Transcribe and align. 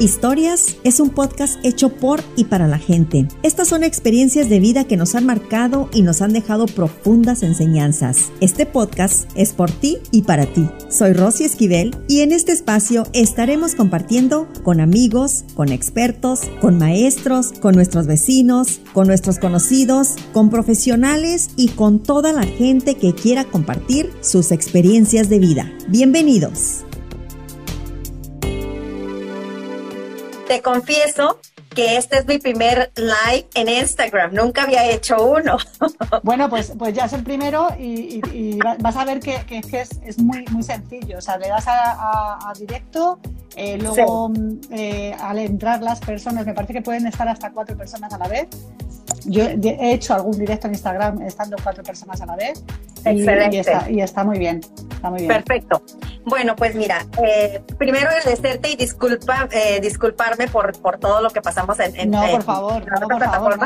Historias 0.00 0.78
es 0.82 0.98
un 0.98 1.10
podcast 1.10 1.62
hecho 1.62 1.90
por 1.90 2.22
y 2.34 2.44
para 2.44 2.66
la 2.66 2.78
gente. 2.78 3.28
Estas 3.42 3.68
son 3.68 3.84
experiencias 3.84 4.48
de 4.48 4.58
vida 4.58 4.84
que 4.84 4.96
nos 4.96 5.14
han 5.14 5.26
marcado 5.26 5.90
y 5.92 6.00
nos 6.00 6.22
han 6.22 6.32
dejado 6.32 6.64
profundas 6.64 7.42
enseñanzas. 7.42 8.32
Este 8.40 8.64
podcast 8.64 9.30
es 9.34 9.52
por 9.52 9.70
ti 9.70 9.98
y 10.10 10.22
para 10.22 10.46
ti. 10.46 10.66
Soy 10.88 11.12
Rosy 11.12 11.44
Esquivel 11.44 11.94
y 12.08 12.20
en 12.20 12.32
este 12.32 12.52
espacio 12.52 13.06
estaremos 13.12 13.74
compartiendo 13.74 14.48
con 14.62 14.80
amigos, 14.80 15.44
con 15.54 15.70
expertos, 15.70 16.40
con 16.62 16.78
maestros, 16.78 17.52
con 17.52 17.74
nuestros 17.74 18.06
vecinos, 18.06 18.80
con 18.94 19.06
nuestros 19.06 19.38
conocidos, 19.38 20.14
con 20.32 20.48
profesionales 20.48 21.50
y 21.56 21.68
con 21.68 22.02
toda 22.02 22.32
la 22.32 22.44
gente 22.44 22.94
que 22.94 23.14
quiera 23.14 23.44
compartir 23.44 24.10
sus 24.22 24.50
experiencias 24.50 25.28
de 25.28 25.40
vida. 25.40 25.70
Bienvenidos. 25.88 26.86
Te 30.50 30.62
confieso 30.62 31.38
que 31.76 31.96
este 31.96 32.18
es 32.18 32.26
mi 32.26 32.38
primer 32.38 32.90
live 32.96 33.46
en 33.54 33.68
Instagram. 33.68 34.34
Nunca 34.34 34.64
había 34.64 34.84
hecho 34.90 35.24
uno. 35.24 35.58
Bueno, 36.24 36.50
pues, 36.50 36.72
pues 36.76 36.92
ya 36.92 37.04
es 37.04 37.12
el 37.12 37.22
primero 37.22 37.68
y, 37.78 38.58
vas 38.80 38.96
a 38.96 39.04
ver 39.04 39.20
que, 39.20 39.44
es, 39.48 40.18
muy, 40.18 40.44
muy 40.50 40.64
sencillo. 40.64 41.18
O 41.18 41.20
sea, 41.20 41.38
le 41.38 41.46
das 41.48 41.66
a, 41.68 42.52
directo, 42.58 43.20
eh, 43.54 43.78
luego 43.78 44.32
eh, 44.72 45.14
al 45.20 45.38
entrar 45.38 45.80
las 45.82 46.00
personas, 46.00 46.44
me 46.44 46.52
parece 46.52 46.72
que 46.72 46.82
pueden 46.82 47.06
estar 47.06 47.28
hasta 47.28 47.52
cuatro 47.52 47.76
personas 47.76 48.12
a 48.12 48.18
la 48.18 48.26
vez. 48.26 48.48
Yo 49.24 49.44
he 49.44 49.92
hecho 49.92 50.14
algún 50.14 50.38
directo 50.38 50.66
en 50.66 50.74
Instagram 50.74 51.22
estando 51.22 51.56
cuatro 51.62 51.82
personas 51.82 52.20
a 52.20 52.26
la 52.26 52.36
vez. 52.36 52.64
Excelente. 53.04 53.56
Y, 53.88 54.00
está, 54.00 54.24
muy 54.24 54.38
bien. 54.38 54.60
Está 54.90 55.10
muy 55.10 55.20
bien. 55.20 55.28
Perfecto. 55.28 55.82
Bueno, 56.24 56.54
pues 56.54 56.74
mira, 56.74 57.06
eh, 57.24 57.62
primero 57.78 58.08
agradecerte 58.08 58.70
y 58.70 58.76
disculpa, 58.76 59.48
eh, 59.52 59.80
disculparme 59.80 60.48
por, 60.48 60.78
por 60.80 60.98
todo 60.98 61.22
lo 61.22 61.30
que 61.30 61.40
pasamos 61.40 61.80
en, 61.80 61.96
en 61.96 62.10
No, 62.10 62.26
por 62.30 62.42
favor, 62.42 63.00
no, 63.00 63.08
por 63.08 63.24
favor. 63.24 63.58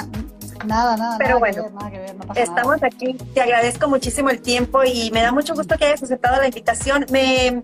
Nada, 0.67 0.97
nada. 0.97 1.19
Pero 1.19 1.39
bueno, 1.39 1.69
estamos 2.34 2.83
aquí. 2.83 3.14
Te 3.34 3.41
agradezco 3.41 3.89
muchísimo 3.89 4.31
el 4.31 4.41
tiempo 4.41 4.83
y 4.84 5.11
me 5.11 5.20
da 5.20 5.33
mucho 5.33 5.55
gusto 5.55 5.77
que 5.77 5.86
hayas 5.86 6.03
aceptado 6.03 6.41
la 6.41 6.47
invitación. 6.47 7.05
Me, 7.11 7.61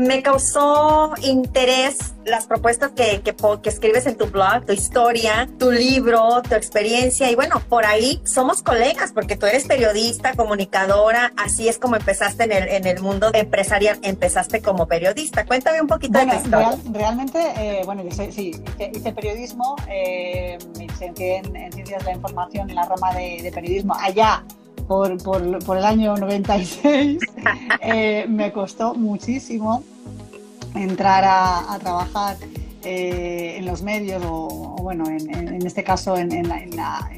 me 0.00 0.22
causó 0.22 1.14
interés 1.22 2.14
las 2.24 2.46
propuestas 2.46 2.92
que, 2.92 3.20
que, 3.22 3.34
escribes 3.68 4.06
en 4.06 4.16
tu 4.16 4.26
blog, 4.26 4.64
tu 4.64 4.72
historia, 4.72 5.48
tu 5.58 5.70
libro, 5.70 6.42
tu 6.42 6.54
experiencia. 6.54 7.30
Y 7.30 7.34
bueno, 7.34 7.60
por 7.68 7.84
ahí 7.84 8.20
somos 8.24 8.62
colegas 8.62 9.12
porque 9.12 9.36
tú 9.36 9.46
eres 9.46 9.66
periodista, 9.66 10.34
comunicadora. 10.34 11.32
Así 11.36 11.68
es 11.68 11.78
como 11.78 11.96
empezaste 11.96 12.44
en 12.44 12.52
el, 12.52 12.68
en 12.68 12.86
el 12.86 13.00
mundo 13.00 13.30
empresarial. 13.32 13.98
Empezaste 14.02 14.62
como 14.62 14.86
periodista. 14.86 15.44
Cuéntame 15.44 15.80
un 15.80 15.88
poquito 15.88 16.18
de 16.18 16.26
tu 16.26 16.36
historia. 16.36 16.78
realmente, 16.92 17.38
eh, 17.56 17.82
bueno, 17.84 18.02
yo 18.02 18.10
sí, 18.10 18.52
hice, 18.94 19.12
periodismo, 19.12 19.76
eh, 19.88 20.58
me 20.78 20.86
licencié 20.86 21.36
en, 21.36 21.70
Ciencias 21.72 22.00
de 22.00 22.10
la 22.10 22.16
Información 22.16 22.70
en 22.70 22.76
la 22.76 22.84
rama 22.84 23.12
de, 23.14 23.50
periodismo 23.54 23.94
allá 23.94 24.44
por, 24.90 25.22
por, 25.22 25.64
por, 25.64 25.76
el 25.76 25.84
año 25.84 26.16
96. 26.16 27.20
eh, 27.80 28.26
me 28.28 28.50
costó 28.50 28.92
muchísimo 28.92 29.84
entrar 30.74 31.22
a, 31.24 31.78
trabajar 31.78 32.36
eh, 32.82 33.54
en 33.58 33.66
los 33.66 33.82
medios 33.82 34.20
o, 34.26 34.74
bueno, 34.82 35.04
en, 35.06 35.64
este 35.64 35.84
caso 35.84 36.16
en, 36.16 36.48
la, 36.48 36.56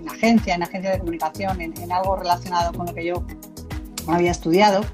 agencia, 0.07 0.53
en 0.53 0.61
la 0.61 0.67
agencia 0.67 0.91
de 0.91 0.99
comunicación, 0.99 1.63
en, 1.63 1.91
algo 1.91 2.15
relacionado 2.15 2.75
con 2.75 2.85
lo 2.85 2.93
que 2.93 3.07
yo 3.07 3.25
había 4.07 4.33
estudiado. 4.33 4.85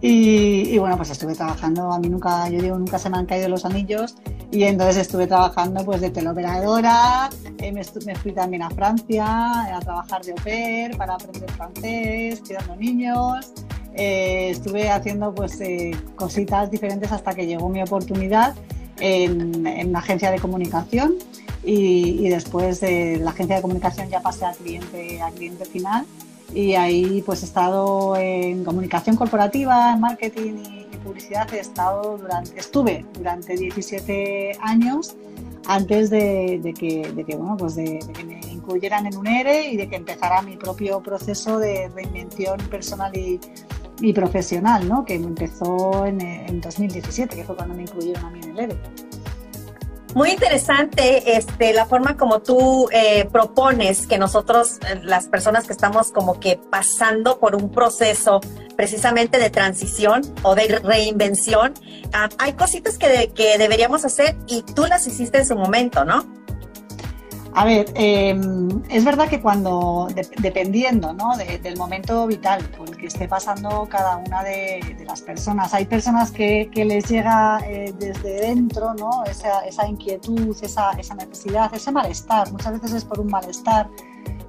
Y, 0.00 0.76
bueno, 0.78 0.96
pues 0.96 1.10
estuve 1.10 1.34
trabajando, 1.34 1.90
a 1.90 1.98
mí 1.98 2.08
nunca, 2.08 2.48
yo 2.50 2.60
digo, 2.60 2.78
nunca 2.78 2.98
se 2.98 3.08
me 3.08 3.16
han 3.16 3.26
caído 3.26 3.48
los 3.48 3.64
anillos. 3.64 4.14
Y 4.50 4.62
entonces 4.64 4.98
estuve 4.98 5.26
trabajando 5.26 5.84
pues 5.84 6.00
de 6.00 6.10
teleoperadora, 6.10 7.28
eh, 7.58 7.72
me, 7.72 7.84
fui 8.14 8.32
también 8.32 8.62
a 8.62 8.70
Francia 8.70 9.76
a 9.76 9.80
trabajar 9.80 10.22
de 10.22 10.32
au 10.32 10.38
pair 10.38 10.96
para 10.96 11.14
aprender 11.14 11.50
francés, 11.50 12.42
cuidando 12.46 12.76
niños, 12.76 13.52
eh, 13.94 14.50
estuve 14.50 14.88
haciendo 14.88 15.34
pues 15.34 15.60
eh, 15.60 15.96
cositas 16.14 16.70
diferentes 16.70 17.10
hasta 17.10 17.34
que 17.34 17.46
llegó 17.46 17.68
mi 17.68 17.82
oportunidad 17.82 18.54
en, 19.00 19.66
en 19.66 19.88
una 19.88 19.98
agencia 19.98 20.30
de 20.30 20.38
comunicación. 20.38 21.14
Y, 21.68 22.28
después 22.28 22.80
de 22.80 23.16
la 23.16 23.30
agencia 23.30 23.56
de 23.56 23.62
comunicación 23.62 24.08
ya 24.08 24.20
pasé 24.20 24.44
al 24.44 24.54
cliente, 24.54 25.20
al 25.20 25.32
cliente 25.32 25.64
final 25.64 26.06
y 26.54 26.74
ahí 26.74 27.22
pues 27.24 27.42
he 27.42 27.46
estado 27.46 28.16
en 28.16 28.64
comunicación 28.64 29.16
corporativa, 29.16 29.92
en 29.92 30.00
marketing 30.00 30.54
y, 30.64 30.86
publicidad, 31.06 31.52
he 31.54 31.60
estado 31.60 32.18
durante, 32.18 32.58
estuve 32.58 33.04
durante 33.14 33.56
17 33.56 34.58
años 34.60 35.14
antes 35.68 36.10
de, 36.10 36.74
que, 36.76 37.12
de 37.12 37.24
que, 37.24 37.36
bueno, 37.36 37.56
pues 37.56 37.76
de, 37.76 38.00
que 38.12 38.24
me 38.24 38.40
incluyeran 38.50 39.06
en 39.06 39.16
un 39.16 39.28
ERE 39.28 39.68
y 39.70 39.76
de 39.76 39.88
que 39.88 39.94
empezara 39.94 40.42
mi 40.42 40.56
propio 40.56 41.00
proceso 41.00 41.60
de 41.60 41.88
reinvención 41.94 42.58
personal 42.70 43.16
y, 43.16 43.38
y 44.00 44.12
profesional, 44.12 44.88
¿no? 44.88 45.04
que 45.04 45.14
empezó 45.14 46.06
en, 46.06 46.20
en, 46.20 46.60
2017, 46.60 47.36
que 47.36 47.44
fue 47.44 47.54
cuando 47.54 47.74
me 47.74 47.82
incluyeron 47.82 48.24
a 48.24 48.30
mí 48.30 48.40
en 48.42 48.50
el 48.50 48.58
ERE. 48.58 48.76
Muy 50.16 50.30
interesante 50.30 51.36
este, 51.36 51.74
la 51.74 51.84
forma 51.84 52.16
como 52.16 52.40
tú 52.40 52.88
eh, 52.90 53.28
propones 53.30 54.06
que 54.06 54.16
nosotros, 54.16 54.78
eh, 54.88 54.98
las 55.02 55.28
personas 55.28 55.66
que 55.66 55.74
estamos 55.74 56.10
como 56.10 56.40
que 56.40 56.58
pasando 56.70 57.38
por 57.38 57.54
un 57.54 57.70
proceso 57.70 58.40
precisamente 58.76 59.38
de 59.38 59.50
transición 59.50 60.22
o 60.42 60.54
de 60.54 60.80
reinvención, 60.82 61.74
ah, 62.14 62.30
hay 62.38 62.54
cositas 62.54 62.96
que, 62.96 63.30
que 63.34 63.58
deberíamos 63.58 64.06
hacer 64.06 64.38
y 64.46 64.62
tú 64.62 64.86
las 64.86 65.06
hiciste 65.06 65.36
en 65.36 65.46
su 65.46 65.54
momento, 65.54 66.06
¿no? 66.06 66.24
A 67.56 67.64
ver, 67.64 67.90
em, 67.94 68.68
es 68.90 69.02
verdad 69.02 69.30
que 69.30 69.40
cuando, 69.40 70.08
dependiendo 70.42 71.14
¿no? 71.14 71.38
del 71.38 71.78
momento 71.78 72.26
vital 72.26 72.62
por 72.76 72.86
el 72.86 72.98
que 72.98 73.06
esté 73.06 73.28
pasando 73.28 73.88
cada 73.88 74.18
una 74.18 74.44
de, 74.44 74.94
las 75.06 75.22
personas, 75.22 75.72
hay 75.72 75.86
personas 75.86 76.30
que, 76.30 76.68
les 76.74 77.08
llega 77.08 77.60
eh, 77.66 77.94
desde 77.98 78.42
dentro 78.42 78.92
¿no? 78.92 79.24
esa, 79.24 79.60
esa 79.60 79.88
inquietud, 79.88 80.54
esa, 80.60 80.90
esa, 80.98 81.14
necesidad, 81.14 81.74
ese 81.74 81.90
malestar. 81.92 82.52
Muchas 82.52 82.74
veces 82.74 82.92
es 82.92 83.04
por 83.06 83.20
un 83.20 83.28
malestar, 83.28 83.88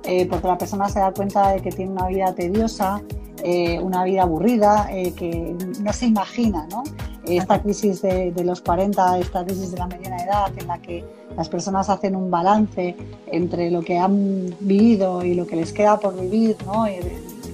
eh, 0.04 0.26
porque 0.26 0.46
la 0.46 0.58
persona 0.58 0.90
se 0.90 1.00
da 1.00 1.14
cuenta 1.14 1.54
de 1.54 1.62
que 1.62 1.72
tiene 1.72 1.94
una 1.94 2.08
vida 2.08 2.36
tediosa, 2.36 3.02
eh, 3.42 3.80
una 3.80 4.04
vida 4.04 4.24
aburrida, 4.24 4.86
que 5.16 5.56
no 5.80 5.94
se 5.94 6.08
imagina, 6.08 6.68
¿no? 6.70 6.84
esta 7.24 7.62
crisis 7.62 8.02
de, 8.02 8.34
los 8.44 8.62
40, 8.62 9.20
esta 9.20 9.46
crisis 9.46 9.72
de 9.72 9.78
la 9.78 9.88
mediana 9.88 10.18
edad, 10.18 10.52
en 10.58 10.68
la 10.68 10.82
que 10.82 11.06
las 11.38 11.50
personas 11.50 11.90
hacen 11.90 12.16
un 12.16 12.30
balance 12.30 12.98
entre 13.28 13.70
lo 13.70 13.84
que 13.84 13.98
han 13.98 14.56
vivido 14.60 15.24
y 15.24 15.36
lo 15.36 15.46
que 15.46 15.56
les 15.56 15.72
queda 15.72 16.00
por 16.00 16.20
vivir, 16.20 16.58
¿no? 16.66 16.88
y 16.88 16.98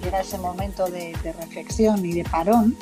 llega 0.03 0.21
ese 0.21 0.37
momento 0.37 0.85
de, 0.85 1.13
reflexión 1.39 2.03
y 2.05 2.13
de 2.13 2.23
parón, 2.23 2.75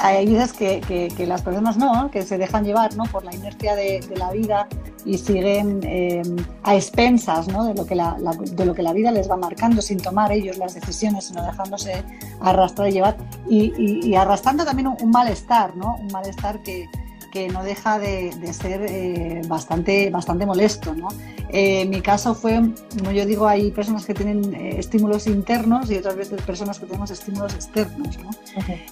hay 0.00 0.26
veces 0.26 0.52
que, 0.52 1.10
que, 1.16 1.26
las 1.26 1.42
personas 1.42 1.76
no, 1.76 2.10
que 2.10 2.22
se 2.22 2.38
dejan 2.38 2.64
llevar 2.64 2.94
¿no? 2.96 3.04
por 3.04 3.24
la 3.24 3.34
inercia 3.34 3.74
de, 3.74 4.00
la 4.16 4.30
vida 4.30 4.68
y 5.04 5.18
siguen 5.18 5.80
eh, 5.82 6.22
a 6.62 6.76
expensas 6.76 7.48
¿no? 7.48 7.64
de, 7.64 7.74
lo 7.74 7.84
que 7.84 7.94
la, 7.94 8.16
de 8.16 8.64
lo 8.64 8.74
que 8.74 8.82
la 8.82 8.92
vida 8.92 9.10
les 9.10 9.28
va 9.28 9.36
marcando 9.36 9.82
sin 9.82 9.98
tomar 9.98 10.30
ellos 10.30 10.58
las 10.58 10.74
decisiones, 10.74 11.24
sino 11.26 11.44
dejándose 11.44 12.04
arrastrar 12.40 12.88
y 12.88 12.92
llevar 12.92 13.16
y, 13.48 14.14
arrastrando 14.14 14.64
también 14.64 14.88
un, 14.88 15.10
malestar, 15.10 15.76
¿no? 15.76 15.96
un 15.96 16.08
malestar 16.08 16.62
que, 16.62 16.88
que 17.38 17.48
no 17.48 17.62
deja 17.62 17.98
de, 17.98 18.32
ser 18.52 18.84
eh, 18.88 19.42
bastante, 19.46 20.10
bastante 20.10 20.44
molesto. 20.44 20.94
¿no? 20.94 21.08
Eh, 21.50 21.82
en 21.82 21.90
mi 21.90 22.00
caso 22.00 22.34
fue, 22.34 22.60
como 22.98 23.12
yo 23.12 23.24
digo, 23.26 23.46
hay 23.46 23.70
personas 23.70 24.04
que 24.04 24.14
tienen 24.14 24.54
eh, 24.54 24.78
estímulos 24.78 25.26
internos 25.26 25.90
y 25.90 25.96
otras 25.96 26.16
veces 26.16 26.42
personas 26.42 26.80
que 26.80 26.86
tenemos 26.86 27.10
estímulos 27.10 27.54
externos. 27.54 28.18
¿no? 28.18 28.30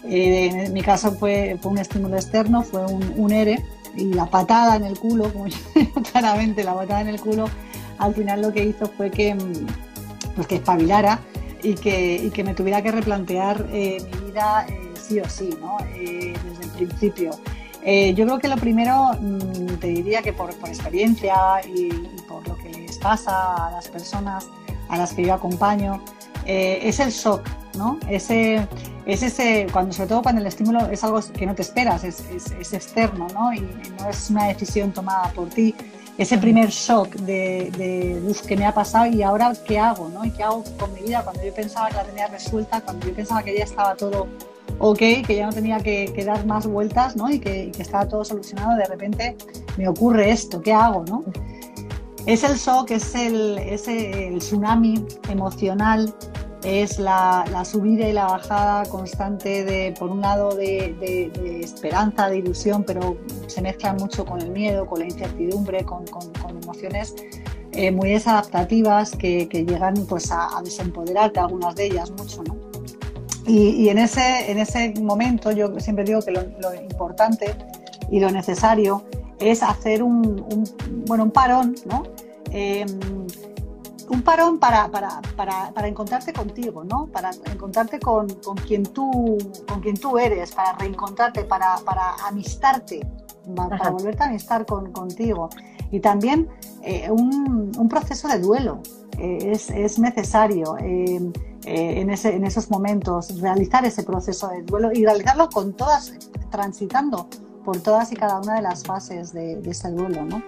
en 0.05 0.73
mi 0.73 0.83
caso 0.83 1.13
fue, 1.13 1.59
fue 1.61 1.73
un 1.73 1.79
estímulo 1.79 2.15
externo, 2.15 2.63
fue 2.63 2.87
un, 2.87 3.15
un 3.17 3.33
ERE 3.33 3.65
y 3.97 4.13
la 4.13 4.27
patada 4.27 4.77
en 4.77 4.85
el 4.85 4.99
culo, 4.99 5.33
como 5.33 5.47
yo 5.49 5.59
digo 5.75 6.03
claramente, 6.03 6.63
la 6.63 6.75
patada 6.75 7.01
en 7.01 7.09
el 7.09 7.21
culo, 7.21 7.49
al 7.99 8.15
final 8.15 8.43
lo 8.43 8.53
que 8.53 8.65
hizo 8.65 8.87
fue 8.87 9.11
que, 9.11 9.35
mm, 9.35 9.67
pues 10.37 10.47
que 10.47 10.57
espabilara 10.57 11.19
y 11.63 11.75
que, 11.75 12.15
y 12.15 12.31
que 12.31 12.45
me 12.45 12.55
tuviera 12.55 12.81
que 12.81 12.93
replantear 12.93 13.67
mi 13.67 13.99
vida 14.27 14.67
sí 14.95 15.19
o 15.19 15.29
sí, 15.29 15.51
¿no? 15.61 15.79
desde 15.99 16.65
el 16.65 16.71
principio. 16.71 17.33
Eh, 17.89 18.15
yo 18.15 18.25
creo 18.27 18.41
que 18.41 18.49
lo 18.49 18.57
primero, 18.57 19.13
mm, 19.21 19.79
te 19.79 19.87
diría 19.87 20.21
que 20.21 20.33
por, 20.33 20.51
experiencia 20.51 21.61
y, 21.73 21.89
por 22.29 22.47
lo 22.49 22.57
que 22.57 22.69
les 22.69 22.99
pasa 22.99 23.69
a 23.69 23.71
las 23.71 23.87
personas 23.87 24.49
a 24.89 24.97
las 24.99 25.13
que 25.15 25.25
yo 25.25 25.35
acompaño, 25.35 26.03
eh, 26.47 26.81
es 26.83 26.99
el 26.99 27.11
shock, 27.11 27.43
¿no? 27.77 28.01
Ese, 28.09 28.67
es 29.07 29.23
ese, 29.23 29.69
cuando, 29.73 29.93
sobre 29.93 30.09
todo 30.09 30.23
cuando 30.23 30.41
el 30.41 30.49
estímulo 30.49 30.81
es 30.91 31.05
algo 31.05 31.21
que 31.33 31.47
no 31.47 31.55
te 31.55 31.63
esperas, 31.63 32.03
es, 32.03 32.25
externo, 32.73 33.29
¿no? 33.33 33.53
Y, 33.53 33.61
no 33.61 34.09
es 34.11 34.31
una 34.31 34.49
decisión 34.49 34.91
tomada 34.93 35.31
por 35.31 35.49
ti. 35.49 35.73
Ese 36.19 36.39
primer 36.39 36.71
shock 36.71 37.15
de, 37.15 37.71
de 37.79 38.35
qué 38.49 38.57
me 38.57 38.67
ha 38.67 38.75
pasado 38.75 39.07
y 39.07 39.23
ahora 39.23 39.53
qué 39.65 39.79
hago, 39.79 40.09
¿no? 40.09 40.25
Y 40.25 40.33
qué 40.33 40.43
hago 40.43 40.65
con 40.77 40.93
mi 40.93 41.03
vida 41.03 41.23
cuando 41.23 41.45
yo 41.45 41.55
pensaba 41.55 41.89
que 41.91 41.95
la 41.95 42.05
tenía 42.05 42.27
resuelta, 42.27 42.81
cuando 42.81 43.07
yo 43.07 43.15
pensaba 43.15 43.45
que 43.45 43.57
ya 43.57 43.63
estaba 43.63 43.95
todo 43.95 44.27
ok, 44.79 44.99
que 44.99 45.37
ya 45.37 45.47
no 45.47 45.53
tenía 45.53 45.81
que, 45.81 46.13
dar 46.25 46.45
más 46.47 46.67
vueltas 46.67 47.17
¿no? 47.17 47.31
y, 47.31 47.39
que, 47.39 47.71
estaba 47.79 48.07
todo 48.07 48.25
solucionado, 48.25 48.77
de 48.77 48.85
repente 48.87 49.37
me 49.77 49.89
ocurre 49.89 50.31
esto, 50.31 50.61
¿qué 50.61 50.73
hago? 50.73 51.05
¿no? 51.09 51.25
Es 52.27 52.43
el 52.43 52.57
shock, 52.57 52.91
es 52.91 53.15
el, 53.15 54.39
tsunami 54.39 55.05
emocional 55.29 56.15
es 56.65 56.99
la, 56.99 57.45
subida 57.65 58.09
y 58.09 58.13
la 58.13 58.27
bajada 58.27 58.85
constante 58.87 59.65
de, 59.65 59.95
por 59.97 60.11
un 60.11 60.21
lado, 60.21 60.55
de, 60.55 61.61
esperanza, 61.63 62.29
de 62.29 62.39
ilusión, 62.39 62.83
pero 62.85 63.17
se 63.47 63.63
mezcla 63.63 63.93
mucho 63.93 64.25
con 64.25 64.41
el 64.41 64.51
miedo, 64.51 64.85
con 64.87 64.99
la 64.99 65.05
incertidumbre, 65.05 65.85
con, 65.85 66.05
emociones 66.61 67.15
eh, 67.71 67.93
muy 67.93 68.11
desadaptativas 68.11 69.13
que, 69.13 69.47
llegan 69.47 69.95
pues, 70.09 70.33
a, 70.33 70.61
desempoderarte, 70.65 71.39
algunas 71.39 71.77
de 71.77 71.87
ellas 71.87 72.11
mucho. 72.11 72.43
¿no? 72.43 72.66
Y, 73.47 73.89
en, 73.89 73.99
ese, 73.99 74.51
en 74.51 74.59
ese 74.59 74.93
momento 75.01 75.53
yo 75.53 75.79
siempre 75.79 76.05
digo 76.05 76.21
que 76.21 76.33
lo, 76.33 76.75
importante 76.75 77.55
y 78.11 78.19
lo 78.19 78.31
necesario 78.31 79.05
es 79.39 79.63
hacer 79.63 80.03
un, 80.03 80.65
bueno, 81.07 81.25
un 81.25 81.31
parón, 81.31 81.77
¿no? 81.87 82.03
Em, 82.51 82.89
un 84.09 84.23
parón 84.23 84.59
para, 84.59 84.89
para, 84.89 85.21
para, 85.37 85.73
para, 85.73 85.89
encontrarte 85.89 86.33
contigo, 86.33 86.85
¿no? 86.85 87.07
Para 87.07 87.31
encontrarte 87.53 88.01
con, 88.01 88.29
con, 88.35 88.57
quien, 88.57 88.85
tú, 88.85 89.37
con 89.69 89.81
quien 89.81 89.97
tú 89.97 90.19
eres, 90.19 90.53
para 90.53 90.73
reencontrarte, 90.75 91.45
para, 91.45 91.77
para 91.85 92.15
amistarte, 92.27 93.07
para 93.55 93.91
volverte 93.91 94.23
a 94.25 94.27
amistar 94.27 94.67
con, 94.67 94.93
contigo. 94.93 95.51
Y 95.91 96.01
también 96.01 96.49
eh, 96.83 97.09
un, 97.11 97.73
un, 97.77 97.89
proceso 97.89 98.27
de 98.29 98.41
duelo 98.41 98.81
eh, 99.19 99.39
es, 99.53 99.71
es, 99.71 99.99
necesario 99.99 100.77
eh, 101.67 102.01
en, 102.01 102.11
ese, 102.11 102.35
en 102.35 102.45
esos 102.45 102.71
momentos, 102.71 103.41
realizar 103.41 103.85
ese 103.85 104.03
proceso 104.03 104.49
de 104.49 104.63
duelo 104.63 104.91
y 104.93 105.05
realizarlo 105.05 105.49
con 105.49 105.75
todas, 105.75 106.13
transitando 106.51 107.29
por 107.65 107.81
todas 107.81 108.13
y 108.13 108.17
cada 108.17 108.41
una 108.41 108.55
de 108.55 108.63
las 108.63 108.85
fases 108.85 109.33
de, 109.33 109.57
de 109.57 109.71
ese 109.71 109.91
duelo, 109.91 110.25
¿no? 110.25 110.43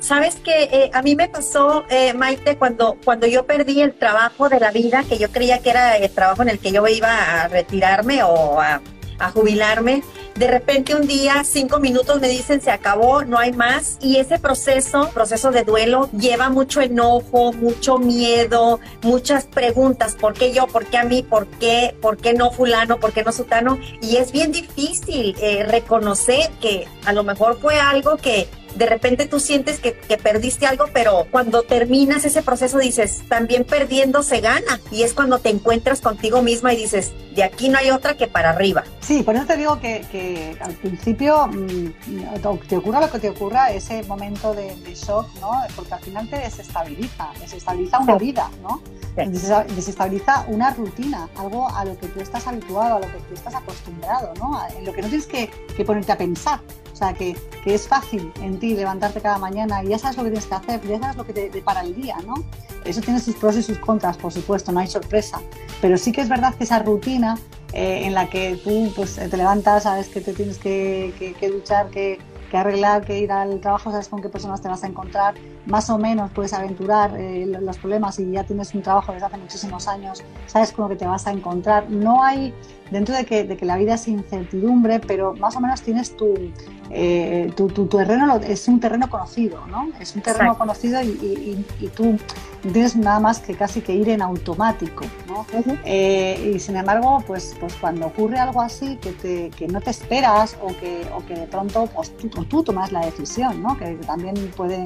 Sabes 0.00 0.36
que 0.36 0.64
eh, 0.64 0.90
a 0.94 1.02
mí 1.02 1.16
me 1.16 1.28
pasó, 1.28 1.84
eh, 1.90 2.14
Maite, 2.14 2.56
cuando, 2.56 2.96
cuando 3.04 3.26
yo 3.26 3.46
perdí 3.46 3.80
el 3.80 3.94
trabajo 3.94 4.48
de 4.48 4.60
la 4.60 4.70
vida, 4.70 5.02
que 5.02 5.18
yo 5.18 5.30
creía 5.30 5.58
que 5.58 5.70
era 5.70 5.96
el 5.96 6.10
trabajo 6.10 6.42
en 6.42 6.50
el 6.50 6.60
que 6.60 6.70
yo 6.70 6.86
iba 6.86 7.42
a 7.42 7.48
retirarme 7.48 8.22
o 8.22 8.60
a, 8.60 8.80
jubilarme, 9.32 10.02
de 10.36 10.46
repente 10.46 10.94
un 10.94 11.06
día, 11.06 11.42
cinco 11.44 11.80
minutos 11.80 12.20
me 12.20 12.28
dicen 12.28 12.60
se 12.60 12.70
acabó, 12.70 13.24
no 13.24 13.38
hay 13.38 13.52
más. 13.52 13.98
Y 14.00 14.16
ese 14.16 14.38
proceso, 14.38 15.10
proceso 15.12 15.50
de 15.50 15.64
duelo, 15.64 16.08
lleva 16.12 16.48
mucho 16.48 16.80
enojo, 16.80 17.52
mucho 17.52 17.98
miedo, 17.98 18.80
muchas 19.02 19.44
preguntas. 19.46 20.14
¿Por 20.14 20.34
qué 20.34 20.52
yo? 20.52 20.66
¿Por 20.66 20.86
qué 20.86 20.98
a 20.98 21.04
mí? 21.04 21.22
¿Por 21.22 21.46
qué? 21.46 21.96
¿Por 22.00 22.16
qué 22.18 22.34
no 22.34 22.50
fulano? 22.50 22.98
¿Por 23.00 23.12
qué 23.12 23.24
no 23.24 23.32
sutano? 23.32 23.78
Y 24.00 24.16
es 24.16 24.30
bien 24.30 24.52
difícil 24.52 25.34
eh, 25.40 25.64
reconocer 25.64 26.50
que 26.60 26.86
a 27.04 27.12
lo 27.12 27.24
mejor 27.24 27.58
fue 27.60 27.78
algo 27.80 28.16
que 28.16 28.48
de 28.78 28.86
repente 28.86 29.26
tú 29.26 29.40
sientes 29.40 29.80
que, 29.80 29.92
perdiste 30.22 30.66
algo, 30.66 30.84
pero 30.92 31.26
cuando 31.30 31.62
terminas 31.62 32.24
ese 32.24 32.42
proceso 32.42 32.78
dices, 32.78 33.22
también 33.28 33.64
perdiendo 33.64 34.22
se 34.22 34.40
gana. 34.40 34.80
Y 34.92 35.02
es 35.02 35.14
cuando 35.14 35.40
te 35.40 35.48
encuentras 35.50 36.00
contigo 36.00 36.42
misma 36.42 36.72
y 36.72 36.76
dices, 36.76 37.12
de 37.34 37.42
aquí 37.42 37.68
no 37.68 37.78
hay 37.78 37.90
otra 37.90 38.16
que 38.16 38.28
para 38.28 38.50
arriba. 38.50 38.84
Sí, 39.00 39.24
por 39.24 39.34
eso 39.34 39.46
te 39.46 39.56
digo 39.56 39.80
que, 39.80 40.56
al 40.60 40.74
principio 40.74 41.48
mm, 41.48 42.38
te 42.68 42.76
ocurra 42.76 43.00
lo 43.00 43.10
que 43.10 43.18
te 43.18 43.30
ocurra, 43.30 43.72
ese 43.72 44.04
momento 44.04 44.54
de, 44.54 44.76
shock, 44.94 45.26
¿no? 45.40 45.50
Porque 45.74 45.94
al 45.94 46.00
final 46.00 46.30
te 46.30 46.38
desestabiliza, 46.38 47.30
desestabiliza 47.40 47.98
una 47.98 48.16
vida, 48.16 48.50
¿no? 48.62 48.80
desestabiliza 49.16 50.44
una 50.46 50.72
rutina, 50.74 51.28
algo 51.36 51.68
a 51.74 51.84
lo 51.84 51.98
que 51.98 52.06
tú 52.06 52.20
estás 52.20 52.46
habituado, 52.46 52.96
a 52.96 53.00
lo 53.00 53.06
que 53.06 53.18
tú 53.28 53.34
estás 53.34 53.54
acostumbrado, 53.54 54.32
¿no? 54.38 54.60
En 54.76 54.84
lo 54.84 54.92
que 54.92 55.02
no 55.02 55.08
tienes 55.08 55.26
que, 55.26 55.50
que 55.76 55.84
ponerte 55.84 56.12
a 56.12 56.16
pensar. 56.16 56.60
Sea, 56.98 57.14
que, 57.14 57.36
es 57.64 57.86
fácil 57.86 58.32
en 58.42 58.58
ti 58.58 58.74
levantarte 58.74 59.20
cada 59.20 59.38
mañana 59.38 59.84
y 59.84 59.88
ya 59.88 59.98
sabes 60.00 60.16
lo 60.16 60.24
que 60.24 60.30
tienes 60.30 60.46
que 60.46 60.54
hacer, 60.56 60.80
ya 60.88 60.98
sabes 60.98 61.16
lo 61.16 61.24
que 61.24 61.32
te 61.32 61.48
depara 61.48 61.82
el 61.82 61.94
día, 61.94 62.16
¿no? 62.26 62.34
Eso 62.84 63.00
tiene 63.00 63.20
sus 63.20 63.36
pros 63.36 63.56
y 63.56 63.62
sus 63.62 63.78
contras, 63.78 64.16
por 64.16 64.32
supuesto, 64.32 64.72
no 64.72 64.80
hay 64.80 64.88
sorpresa. 64.88 65.40
Pero 65.80 65.96
sí 65.96 66.10
que 66.10 66.22
es 66.22 66.28
verdad 66.28 66.56
que 66.56 66.64
esa 66.64 66.80
rutina 66.80 67.38
eh, 67.72 68.00
en 68.04 68.14
la 68.14 68.28
que 68.28 68.58
tú 68.64 68.90
pues, 68.96 69.14
te 69.14 69.36
levantas, 69.36 69.84
sabes 69.84 70.08
que 70.08 70.20
te 70.20 70.32
tienes 70.32 70.58
que, 70.58 71.14
que, 71.20 71.34
que 71.34 71.50
duchar, 71.50 71.88
que, 71.90 72.18
que 72.50 72.56
arreglar, 72.56 73.04
que 73.04 73.18
ir 73.18 73.30
al 73.30 73.60
trabajo, 73.60 73.90
sabes 73.90 74.08
con 74.08 74.22
qué 74.22 74.28
personas 74.28 74.60
te 74.62 74.68
vas 74.68 74.82
a 74.82 74.86
encontrar, 74.86 75.34
más 75.66 75.90
o 75.90 75.98
menos 75.98 76.30
puedes 76.32 76.52
aventurar 76.52 77.14
eh, 77.18 77.46
los 77.46 77.78
problemas 77.78 78.18
y 78.18 78.30
ya 78.30 78.44
tienes 78.44 78.74
un 78.74 78.82
trabajo 78.82 79.12
desde 79.12 79.26
hace 79.26 79.36
muchísimos 79.36 79.86
años, 79.86 80.24
sabes 80.46 80.72
con 80.72 80.84
lo 80.84 80.88
que 80.88 80.96
te 80.96 81.06
vas 81.06 81.26
a 81.26 81.32
encontrar. 81.32 81.90
No 81.90 82.24
hay, 82.24 82.54
dentro 82.90 83.14
de 83.14 83.24
que, 83.24 83.44
de 83.44 83.56
que 83.56 83.66
la 83.66 83.76
vida 83.76 83.94
es 83.94 84.08
incertidumbre, 84.08 85.00
pero 85.00 85.34
más 85.34 85.56
o 85.56 85.60
menos 85.60 85.82
tienes 85.82 86.16
tu, 86.16 86.34
eh, 86.90 87.52
tu, 87.56 87.68
tu, 87.68 87.86
terreno, 87.86 88.36
es 88.36 88.66
un 88.68 88.80
terreno 88.80 89.10
conocido, 89.10 89.66
¿no? 89.66 89.90
Es 90.00 90.14
un 90.14 90.22
terreno 90.22 90.56
conocido 90.56 91.02
y, 91.02 91.64
y, 91.80 91.88
tú 91.88 92.18
tienes 92.72 92.96
nada 92.96 93.20
más 93.20 93.40
que 93.40 93.54
casi 93.54 93.80
que 93.80 93.94
ir 93.94 94.08
en 94.08 94.22
automático, 94.22 95.04
¿no? 95.26 95.46
Eh, 95.84 96.52
y 96.54 96.58
sin 96.58 96.76
embargo, 96.76 97.22
pues, 97.26 97.54
pues 97.60 97.74
cuando 97.74 98.06
ocurre 98.06 98.38
algo 98.38 98.60
así 98.60 98.96
que, 98.96 99.12
te, 99.12 99.50
que 99.50 99.68
no 99.68 99.80
te 99.80 99.90
esperas 99.90 100.56
o 100.62 100.68
que, 100.68 101.06
o 101.14 101.24
que 101.26 101.34
de 101.34 101.46
pronto 101.46 101.86
pues, 101.94 102.16
tú, 102.16 102.44
tú 102.44 102.62
tomas 102.62 102.92
la 102.92 103.00
decisión, 103.00 103.62
¿no? 103.62 103.76
Que 103.76 103.94
también 104.06 104.34
puede 104.56 104.84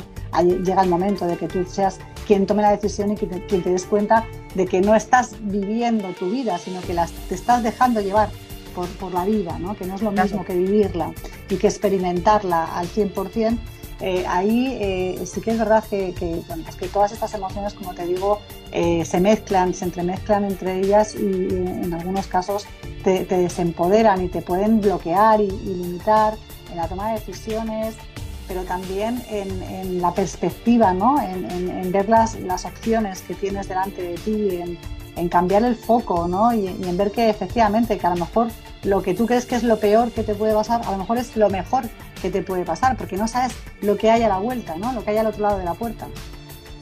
llega 0.65 0.83
el 0.83 0.89
momento 0.89 1.27
de 1.27 1.37
que 1.37 1.47
tú 1.47 1.65
seas 1.67 1.99
quien 2.27 2.47
tome 2.47 2.63
la 2.63 2.71
decisión 2.71 3.13
y 3.13 3.17
quien 3.17 3.31
te, 3.31 3.41
te 3.41 3.71
des 3.71 3.85
cuenta 3.85 4.25
de 4.55 4.67
que 4.67 4.81
no 4.81 4.95
estás 4.95 5.35
viviendo 5.41 6.09
tu 6.11 6.31
vida, 6.31 6.59
sino 6.59 6.81
que 6.81 6.95
las, 6.95 7.13
te 7.29 7.35
estás 7.35 7.63
dejando 7.63 8.01
llevar 8.01 8.31
por, 8.75 8.89
por 8.89 9.13
la 9.13 9.25
vida, 9.25 9.59
¿no? 9.59 9.77
que 9.77 9.85
no 9.85 9.97
es 9.97 10.03
lo 10.03 10.11
mismo 10.11 10.45
que 10.45 10.55
vivirla 10.55 11.13
y 11.53 11.57
que 11.57 11.67
experimentarla 11.67 12.65
al 12.77 12.89
100%. 12.89 13.59
Eh, 14.01 14.25
ahí 14.27 14.79
eh, 14.81 15.23
sí 15.27 15.41
que 15.41 15.53
es 15.53 15.59
verdad 15.59 15.85
que, 15.89 16.13
que, 16.15 16.43
bueno, 16.49 16.65
pues 16.65 16.75
que, 16.75 16.89
todas 16.89 17.13
estas 17.13 17.35
emociones, 17.35 17.75
como 17.75 17.95
te 17.95 18.05
digo, 18.05 18.41
eh, 18.73 19.05
se 19.05 19.21
mezclan, 19.21 19.75
se 19.75 19.85
entremezclan 19.85 20.45
entre 20.45 20.81
ellas 20.81 21.15
y, 21.15 21.21
en 21.21 21.95
algunos 21.95 22.27
casos 22.27 22.67
te, 23.05 23.25
desempoderan 23.25 24.25
y 24.25 24.29
te 24.29 24.43
pueden 24.43 24.81
bloquear 24.81 25.41
y, 25.41 25.51
limitar 25.51 26.37
en 26.71 26.79
la 26.79 26.89
toma 26.89 27.13
de 27.13 27.21
decisiones, 27.21 27.95
pero 28.49 28.65
también 28.65 29.23
en, 29.31 30.01
la 30.01 30.13
perspectiva, 30.13 30.93
¿no? 30.93 31.23
en, 31.23 31.93
ver 31.93 32.09
las, 32.09 32.35
las, 32.41 32.65
opciones 32.65 33.21
que 33.21 33.35
tienes 33.35 33.69
delante 33.69 34.03
de 34.03 34.15
ti, 34.15 34.57
en, 34.57 34.79
en 35.17 35.29
cambiar 35.29 35.63
el 35.65 35.77
foco, 35.77 36.27
¿no? 36.27 36.53
Y, 36.53 36.67
en 36.67 36.97
ver 36.97 37.13
que 37.13 37.29
efectivamente, 37.29 37.99
que 37.99 38.07
a 38.07 38.11
lo 38.11 38.17
mejor 38.17 38.49
lo 38.83 39.03
que 39.03 39.15
tú 39.15 39.27
crees 39.27 39.47
que 39.47 39.55
es 39.55 39.63
lo 39.63 39.79
peor 39.79 40.11
que 40.11 40.23
te 40.23 40.35
puede 40.35 40.55
pasar, 40.55 40.83
a 40.85 40.91
lo 40.91 40.99
mejor 40.99 41.19
es 41.19 41.37
lo 41.37 41.49
mejor 41.51 41.85
que 42.21 42.31
te 42.31 42.43
puede 42.43 42.65
pasar, 42.65 42.97
porque 42.97 43.17
no 43.17 43.29
sabes 43.29 43.53
lo 43.81 43.97
que 43.97 44.11
hay 44.11 44.23
a 44.23 44.29
la 44.29 44.39
vuelta, 44.39 44.77
¿no? 44.77 44.93
Lo 44.93 45.05
que 45.05 45.11
hay 45.11 45.19
al 45.19 45.27
otro 45.27 45.43
lado 45.43 45.59
de 45.59 45.65
la 45.65 45.75
puerta. 45.75 46.07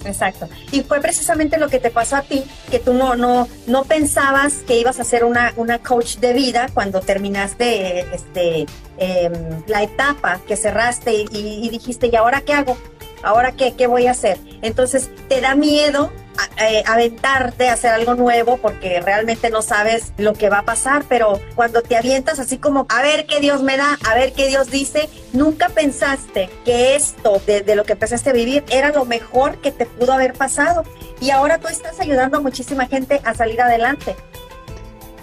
Exacto. 0.05 0.49
Y 0.73 0.81
fue 0.83 1.01
precisamente 1.01 1.59
lo 1.59 1.69
que 1.69 1.79
te 1.79 1.91
pasó 1.91 2.17
a 2.17 2.23
ti, 2.23 2.45
que 2.71 2.79
tú 2.79 2.95
no, 2.95 3.17
no, 3.17 3.49
no 3.67 3.85
pensabas 3.85 4.55
que 4.67 4.79
ibas 4.79 4.99
a 4.99 5.05
ser 5.05 5.25
una, 5.25 5.53
una 5.57 5.79
coach 5.79 6.17
de 6.17 6.33
vida 6.33 6.69
cuando 6.73 7.01
terminaste 7.01 8.01
este, 8.15 8.67
em, 8.97 9.33
la 9.67 9.83
etapa 9.83 10.41
que 10.47 10.57
cerraste 10.57 11.15
y, 11.15 11.27
y, 11.33 11.69
dijiste, 11.69 12.09
¿y 12.11 12.17
ahora 12.17 12.41
qué 12.41 12.55
hago? 12.55 12.77
¿Ahora 13.23 13.53
qué, 13.53 13.75
qué 13.75 13.87
voy 13.87 14.07
a 14.07 14.13
hacer? 14.13 14.39
Entonces, 14.63 15.11
te 15.29 15.43
da 15.43 15.55
miedo 15.55 16.11
eh, 16.59 16.83
aventarte 16.87 17.69
a 17.69 17.75
hacer 17.75 17.91
algo 17.91 18.15
nuevo 18.15 18.57
porque 18.57 19.01
realmente 19.01 19.51
no 19.51 19.63
sabes 19.63 20.13
lo 20.17 20.33
que 20.33 20.49
va 20.49 20.59
a 20.59 20.65
pasar, 20.65 21.05
pero 21.09 21.41
cuando 21.55 21.83
te 21.83 21.97
avientas 21.97 22.39
así 22.39 22.59
como 22.59 22.87
a 22.89 23.03
ver 23.03 23.27
qué 23.27 23.41
Dios 23.41 23.63
me 23.63 23.77
da, 23.77 23.99
a 24.09 24.15
ver 24.15 24.33
qué 24.33 24.49
Dios 24.49 24.71
dice, 24.71 25.09
nunca 25.33 25.69
pensaste 25.69 26.51
que 26.65 26.97
esto 26.97 27.41
de, 27.47 27.63
de 27.63 27.75
lo 27.75 27.85
que 27.85 27.93
empezaste 27.93 28.31
a 28.31 28.33
vivir 28.33 28.65
era 28.71 28.91
lo 28.91 29.05
mejor 29.05 29.59
que 29.59 29.73
te 29.73 29.87
pudo 29.87 30.13
haber 30.13 30.33
pasado 30.35 30.85
y 31.21 31.31
ahora 31.31 31.59
tú 31.59 31.69
estás 31.69 32.01
ayudando 32.01 32.39
a 32.39 32.41
muchísima 32.41 32.87
gente 32.87 33.21
a 33.25 33.35
salir 33.35 33.61
adelante. 33.61 34.17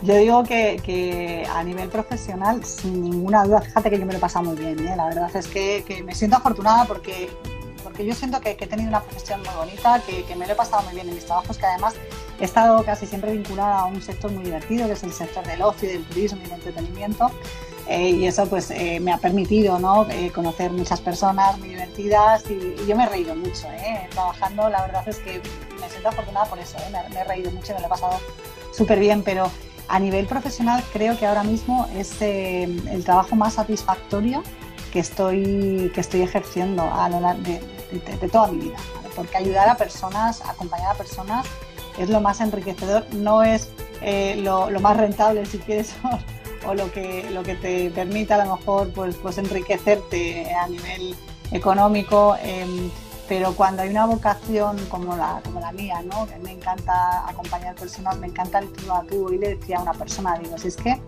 Yo 0.04 0.16
digo 0.16 0.44
que, 0.44 0.80
que, 0.84 1.48
a 1.52 1.64
nivel 1.64 1.90
profesional, 1.90 2.64
sin 2.64 3.02
ninguna 3.02 3.44
duda, 3.44 3.62
fíjate 3.62 3.90
que 3.90 4.00
yo 4.00 4.06
me 4.06 4.14
lo 4.14 4.20
he 4.20 4.22
pasado 4.22 4.46
muy 4.46 4.56
bien. 4.56 4.88
¿eh? 4.88 4.96
La 4.96 5.08
verdad 5.08 5.36
es 5.36 5.48
que, 5.48 5.84
que, 5.88 6.04
me 6.04 6.14
siento 6.14 6.38
afortunada 6.38 6.86
porque 6.86 7.30
porque 7.84 8.06
yo 8.06 8.14
siento 8.14 8.42
que, 8.42 8.52
he 8.52 8.68
tenido 8.68 8.90
una 8.90 9.02
profesión 9.02 9.42
muy 9.42 9.56
bonita, 9.56 10.02
que, 10.06 10.36
me 10.36 10.46
lo 10.46 10.54
he 10.54 10.56
pasado 10.56 10.84
muy 10.84 10.94
bien 10.94 11.08
en 11.08 11.16
mis 11.16 11.26
trabajos, 11.26 11.58
que 11.58 11.66
además 11.66 11.96
he 12.40 12.46
estado 12.46 12.84
casi 12.84 13.06
siempre 13.06 13.32
vinculada 13.32 13.80
a 13.80 13.86
un 13.86 14.02
sector 14.02 14.32
muy 14.32 14.44
divertido, 14.44 14.88
que 14.88 14.94
es 14.94 15.04
el 15.04 15.14
sector 15.14 15.46
del 15.46 15.62
ocio, 15.62 15.90
del 15.90 16.04
turismo 16.06 16.40
y 16.40 16.44
del 16.44 16.54
entretenimiento. 16.54 17.32
Eh, 17.90 18.10
y 18.10 18.28
eso 18.28 18.46
pues 18.48 18.70
eh, 18.72 19.00
me 19.00 19.14
ha 19.14 19.18
permitido 19.18 19.80
¿no? 19.80 20.06
Eh, 20.10 20.30
conocer 20.36 20.72
muchas 20.72 21.00
personas 21.00 21.58
muy 21.58 21.70
divertidas 21.70 22.44
y, 22.50 22.76
yo 22.86 22.98
me 22.98 23.04
he 23.04 23.08
reído 23.08 23.34
mucho 23.34 23.66
trabajando 24.12 24.68
la 24.70 24.82
verdad 24.82 25.08
es 25.08 25.20
que 25.20 25.42
me 25.80 25.90
siento 25.90 26.10
afortunada 26.10 26.46
por 26.48 26.60
eso 26.60 26.78
me, 26.92 27.16
me, 27.16 27.22
he 27.22 27.24
reído 27.24 27.50
mucho 27.52 27.72
y 27.72 27.76
me 27.76 27.80
lo 27.80 27.88
he 27.88 27.90
pasado 27.90 28.20
súper 28.74 29.00
bien 29.00 29.24
pero 29.24 29.50
a 29.88 30.00
nivel 30.00 30.28
profesional 30.28 30.84
creo 30.92 31.18
que 31.18 31.26
ahora 31.26 31.44
mismo 31.44 31.88
es 31.96 32.22
el 32.22 33.06
trabajo 33.06 33.38
más 33.38 33.54
satisfactorio 33.54 34.44
que 34.98 35.02
estoy, 35.02 35.92
que 35.94 36.02
estoy 36.02 36.24
ejerciendo 36.24 36.82
a 36.82 37.08
lo 37.08 37.20
largo 37.20 37.44
de, 37.44 38.28
toda 38.32 38.48
mi 38.48 38.62
vida, 38.62 38.78
porque 39.16 39.38
ayudar 39.38 39.70
a 39.70 39.78
personas, 39.78 40.42
acompañar 40.42 40.96
a 40.96 40.98
personas 40.98 41.46
es 42.00 42.10
lo 42.10 42.20
más 42.20 42.42
enriquecedor, 42.42 43.06
no 43.14 43.44
es 43.44 43.70
eh, 44.02 44.38
lo, 44.38 44.68
más 44.80 44.98
rentable 44.98 45.46
si 45.46 45.60
quieres 45.60 45.94
o 46.68 46.74
lo 46.74 46.92
que, 46.92 47.30
lo 47.30 47.44
que 47.44 47.54
te 47.54 47.92
permita 47.92 48.42
a 48.42 48.46
lo 48.46 48.56
mejor 48.56 48.90
pues, 48.90 49.16
pues 49.18 49.38
enriquecerte 49.38 50.52
a 50.52 50.68
nivel 50.68 51.16
económico. 51.52 52.36
Em, 52.42 52.90
pero 53.28 53.54
cuando 53.54 53.82
hay 53.82 53.90
una 53.90 54.06
vocación 54.06 54.78
como 54.90 55.16
la, 55.16 55.42
como 55.44 55.60
la 55.60 55.72
mía, 55.72 56.02
¿no? 56.04 56.28
me 56.42 56.52
encanta 56.52 57.28
acompañar 57.28 57.76
personas, 57.76 58.18
me 58.18 58.28
encanta 58.28 58.60
el 58.60 58.72
tú 58.72 58.92
a 58.92 59.04
tú, 59.04 59.32
y 59.32 59.38
le 59.38 59.56
decía 59.56 59.78
a 59.78 59.82
una 59.82 59.94
persona, 59.94 60.38
digo, 60.38 60.58
si 60.58 60.70
es 60.70 60.78
que 60.78 61.02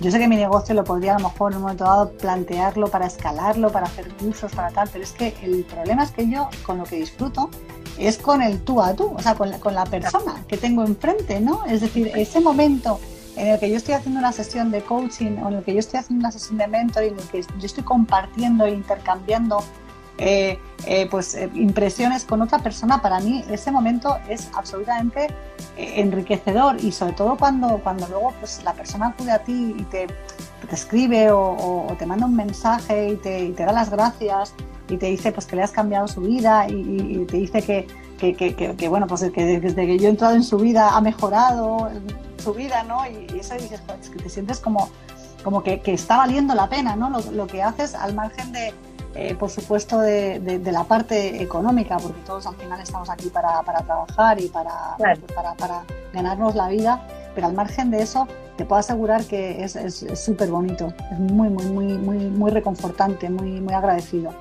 yo 0.00 0.10
sé 0.10 0.18
que 0.18 0.28
mi 0.28 0.36
negocio 0.36 0.74
lo 0.74 0.84
podría 0.84 1.16
a 1.16 1.18
lo 1.18 1.28
mejor 1.28 1.52
en 1.52 1.56
un 1.56 1.62
momento 1.62 1.84
dado 1.84 2.12
plantearlo 2.12 2.88
para 2.88 3.06
escalarlo, 3.06 3.70
para 3.70 3.86
hacer 3.86 4.08
cursos, 4.14 4.52
para 4.52 4.70
tal, 4.70 4.88
pero 4.92 5.02
es 5.02 5.12
que 5.12 5.34
el 5.42 5.64
problema 5.64 6.04
es 6.04 6.12
que 6.12 6.28
yo 6.28 6.48
con 6.64 6.78
lo 6.78 6.84
que 6.84 6.96
disfruto 6.96 7.50
es 7.98 8.16
con 8.16 8.40
el 8.40 8.60
tú 8.60 8.80
a 8.80 8.94
tú, 8.94 9.14
o 9.16 9.20
sea, 9.20 9.34
con 9.34 9.50
la, 9.50 9.58
con 9.58 9.74
la 9.74 9.84
persona 9.84 10.44
que 10.46 10.56
tengo 10.56 10.84
enfrente, 10.84 11.40
¿no? 11.40 11.64
Es 11.66 11.80
decir, 11.80 12.12
ese 12.14 12.40
momento 12.40 13.00
en 13.34 13.48
el 13.48 13.58
que 13.58 13.70
yo 13.70 13.76
estoy 13.76 13.94
haciendo 13.94 14.20
una 14.20 14.32
sesión 14.32 14.70
de 14.70 14.82
coaching 14.82 15.38
o 15.42 15.48
en 15.48 15.54
el 15.56 15.64
que 15.64 15.72
yo 15.72 15.80
estoy 15.80 15.98
haciendo 15.98 16.22
una 16.22 16.32
sesión 16.32 16.58
de 16.58 16.68
mentoring, 16.68 17.14
en 17.14 17.18
el 17.18 17.28
que 17.28 17.42
yo 17.42 17.66
estoy 17.66 17.82
compartiendo 17.82 18.66
e 18.66 18.70
intercambiando 18.70 19.64
eh, 20.18 20.58
eh, 20.86 21.06
pues, 21.08 21.34
eh, 21.34 21.48
impresiones 21.54 22.24
con 22.24 22.42
otra 22.42 22.58
persona, 22.58 23.00
para 23.00 23.20
mí 23.20 23.44
ese 23.50 23.70
momento 23.70 24.16
es 24.28 24.48
absolutamente 24.54 25.28
enriquecedor 25.76 26.76
y 26.82 26.90
sobre 26.90 27.12
todo 27.12 27.36
cuando, 27.36 27.78
cuando 27.84 28.08
luego 28.08 28.32
pues, 28.40 28.62
la 28.64 28.72
persona 28.72 29.08
acude 29.08 29.30
a 29.30 29.38
ti 29.38 29.76
y 29.78 29.82
te, 29.84 30.08
te 30.68 30.74
escribe 30.74 31.30
o, 31.30 31.86
te 31.98 32.04
manda 32.04 32.26
un 32.26 32.34
mensaje 32.34 33.10
y 33.10 33.16
te, 33.16 33.52
da 33.52 33.72
las 33.72 33.90
gracias 33.90 34.54
y 34.88 34.96
te 34.96 35.06
dice 35.06 35.30
pues 35.30 35.46
que 35.46 35.54
le 35.54 35.62
has 35.62 35.70
cambiado 35.70 36.08
su 36.08 36.20
vida 36.22 36.66
y, 36.68 37.24
te 37.26 37.36
dice 37.36 37.62
que, 37.62 37.86
que, 38.18 38.88
bueno 38.88 39.06
pues 39.06 39.22
que 39.30 39.60
desde 39.60 39.86
que 39.86 39.98
yo 39.98 40.08
he 40.08 40.10
entrado 40.10 40.34
en 40.34 40.42
su 40.42 40.58
vida 40.58 40.96
ha 40.96 41.00
mejorado 41.00 41.90
su 42.42 42.54
vida, 42.54 42.82
¿no? 42.82 43.02
Y, 43.06 43.38
eso 43.38 43.54
dices, 43.54 43.80
pues, 43.86 44.10
que 44.10 44.18
te 44.22 44.28
sientes 44.28 44.58
como, 44.58 44.88
como 45.44 45.62
que, 45.62 45.80
está 45.86 46.16
valiendo 46.16 46.54
la 46.54 46.68
pena, 46.68 46.96
¿no? 46.96 47.10
Lo 47.32 47.46
que 47.46 47.62
haces 47.62 47.94
al 47.94 48.14
margen 48.14 48.52
de, 48.52 48.72
eh, 49.20 49.34
por 49.34 49.50
supuesto, 49.50 49.98
de, 49.98 50.60
la 50.64 50.84
parte 50.84 51.42
económica, 51.42 51.96
porque 51.96 52.20
todos 52.20 52.46
al 52.46 52.54
final 52.54 52.80
estamos 52.80 53.10
aquí 53.10 53.30
para, 53.30 53.64
trabajar 53.64 54.40
y 54.40 54.46
para, 54.46 54.96
para, 55.56 55.82
ganarnos 56.12 56.54
la 56.54 56.68
vida, 56.68 57.04
pero 57.34 57.48
al 57.48 57.52
margen 57.52 57.90
de 57.90 58.00
eso, 58.00 58.28
te 58.56 58.64
puedo 58.64 58.78
asegurar 58.78 59.24
que 59.24 59.64
es 59.64 60.04
súper 60.14 60.50
bonito, 60.50 60.92
es 61.10 61.18
muy, 61.18 61.48
muy, 61.48 61.66
muy, 61.66 61.98
muy, 61.98 62.18
muy 62.28 62.50
reconfortante, 62.52 63.28
muy, 63.28 63.60
muy 63.60 63.74
agradecido. 63.74 64.32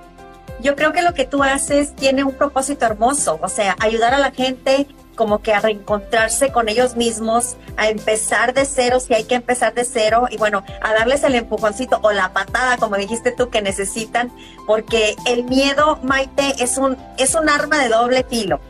Yo 0.61 0.75
creo 0.75 0.93
que 0.93 1.01
lo 1.01 1.15
que 1.15 1.25
tú 1.25 1.41
haces 1.41 1.95
tiene 1.95 2.23
un 2.23 2.33
propósito 2.33 2.85
hermoso, 2.85 3.39
o 3.41 3.49
sea, 3.49 3.75
ayudar 3.79 4.13
a 4.13 4.19
la 4.19 4.29
gente 4.29 4.85
como 5.17 5.39
que 5.41 5.51
a 5.51 5.59
reencontrarse 5.59 6.53
con 6.53 6.69
ellos 6.69 6.95
mismos, 6.95 7.57
a 7.75 7.89
empezar 7.89 8.53
de 8.53 8.63
cero, 8.63 9.01
si 9.01 9.13
hay 9.13 9.25
que 9.25 9.35
empezar 9.35 9.73
de 9.73 9.83
cero, 9.83 10.27
y 10.29 10.37
bueno, 10.37 10.63
a 10.81 10.93
darles 10.93 11.25
el 11.25 11.35
empujoncito 11.35 11.99
o 12.03 12.13
la 12.13 12.31
patada, 12.31 12.77
como 12.77 12.95
dijiste 12.95 13.33
tú, 13.33 13.49
que 13.49 13.61
necesitan, 13.61 14.31
porque 14.65 15.15
el 15.25 15.43
miedo, 15.43 15.99
Maite, 16.03 16.63
es 16.63 16.77
un, 16.77 16.95
es 17.17 17.35
un 17.35 17.49
arma 17.49 17.83
de 17.83 17.89
doble 17.89 18.23
filo. 18.29 18.61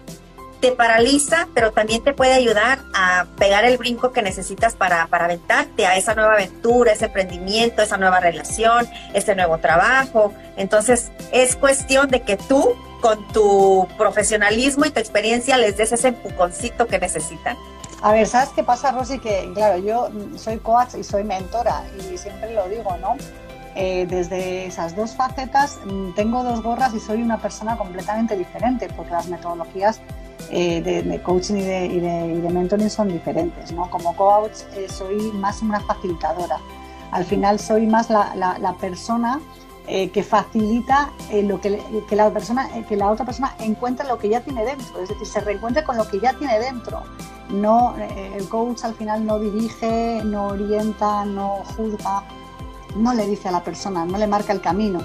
Te 0.62 0.72
paraliza, 0.72 1.48
pero 1.54 1.72
también 1.72 2.04
te 2.04 2.13
puede 2.13 2.34
ayudar 2.34 2.80
a 2.96 3.27
pegar 3.38 3.63
el 3.63 3.77
brinco 3.77 4.12
que 4.12 4.24
necesitas 4.24 4.74
para, 4.74 5.06
para 5.06 5.25
aventarte 5.25 5.86
a 5.86 5.98
esa 5.98 6.16
nueva 6.16 6.34
aventura, 6.34 6.94
ese 6.94 7.06
emprendimiento, 7.06 7.84
esa 7.84 7.98
nueva 7.98 8.20
relación, 8.20 8.88
ese 9.13 9.36
nuevo 9.36 9.60
trabajo. 9.60 10.34
Entonces, 10.56 11.12
es 11.32 11.56
cuestión 11.56 12.10
de 12.10 12.24
que 12.24 12.38
tú 12.38 12.75
con 13.01 13.25
tu 13.30 13.88
profesionalismo 13.98 14.86
y 14.86 14.92
tu 14.92 15.00
experiencia 15.00 15.58
les 15.58 15.77
des 15.77 15.92
ese 15.92 16.10
empujoncito 16.10 16.88
que 16.88 17.00
necesitan. 17.00 17.58
A 18.01 18.12
ver, 18.12 18.27
¿sabes 18.27 18.50
qué 18.50 18.63
pasa, 18.63 18.92
Rosy? 18.92 19.20
Que, 19.20 19.51
claro, 19.54 19.80
yo 19.80 20.10
soy 20.36 20.58
coach 20.58 20.96
y 21.00 21.04
soy 21.04 21.24
mentora 21.24 21.84
y 21.98 22.18
siempre 22.18 22.54
lo 22.54 22.68
digo, 22.70 22.96
¿no? 22.98 23.16
Eh, 23.75 24.08
desde 24.10 24.66
esas 24.66 24.96
dos 24.96 25.16
facetas 25.16 25.80
mm, 25.86 26.13
tengo 26.16 26.44
dos 26.44 26.63
gorras 26.63 26.94
y 26.96 27.00
soy 27.00 27.22
una 27.22 27.38
persona 27.38 27.77
completamente 27.77 28.36
diferente 28.36 28.88
porque 28.96 29.12
las 29.12 29.27
metodologías 29.27 30.01
eh, 30.50 30.82
de, 30.82 31.22
coaching 31.22 31.56
y 31.56 31.62
de, 31.62 31.86
y, 31.86 32.54
mentoring 32.54 32.89
son 32.89 33.10
diferentes, 33.10 33.72
¿no? 33.72 33.89
Como 33.89 34.16
coach 34.16 34.62
eh, 34.75 34.88
soy 34.89 35.32
más 35.34 35.62
una 35.62 35.80
facilitadora. 35.80 36.58
Al 37.12 37.25
final 37.25 37.60
soy 37.60 37.86
más 37.86 38.10
la, 38.10 38.34
la, 38.36 38.58
la 38.58 38.74
persona 38.74 39.39
eh, 39.89 40.10
que 40.10 40.22
facilita 40.22 41.13
eh, 41.32 41.44
lo 41.44 41.62
que, 41.62 41.82
la 42.12 42.29
persona, 42.29 42.77
eh, 42.77 42.84
que 42.89 42.98
la 42.98 43.10
otra 43.10 43.25
persona 43.25 43.56
encuentre 43.60 44.06
lo 44.06 44.17
que 44.17 44.27
ya 44.27 44.41
tiene 44.41 44.65
dentro, 44.65 45.01
es 45.01 45.08
decir, 45.08 45.25
se 45.25 45.39
reencuentre 45.39 45.86
con 45.86 45.96
lo 45.96 46.06
que 46.06 46.20
ya 46.20 46.34
tiene 46.34 46.60
dentro. 46.60 47.03
No, 47.50 47.96
el 47.98 48.50
coach 48.50 48.84
al 48.84 48.96
final 48.96 49.25
no 49.25 49.39
dirige, 49.39 50.22
no 50.25 50.48
orienta, 50.48 51.24
no 51.24 51.63
juzga, 51.77 52.24
no 52.98 53.13
le 53.13 53.25
dice 53.27 53.48
a 53.48 53.51
la 53.51 53.63
persona, 53.63 54.06
no 54.06 54.17
le 54.17 54.27
marca 54.27 54.51
el 54.51 54.60
camino 54.60 55.00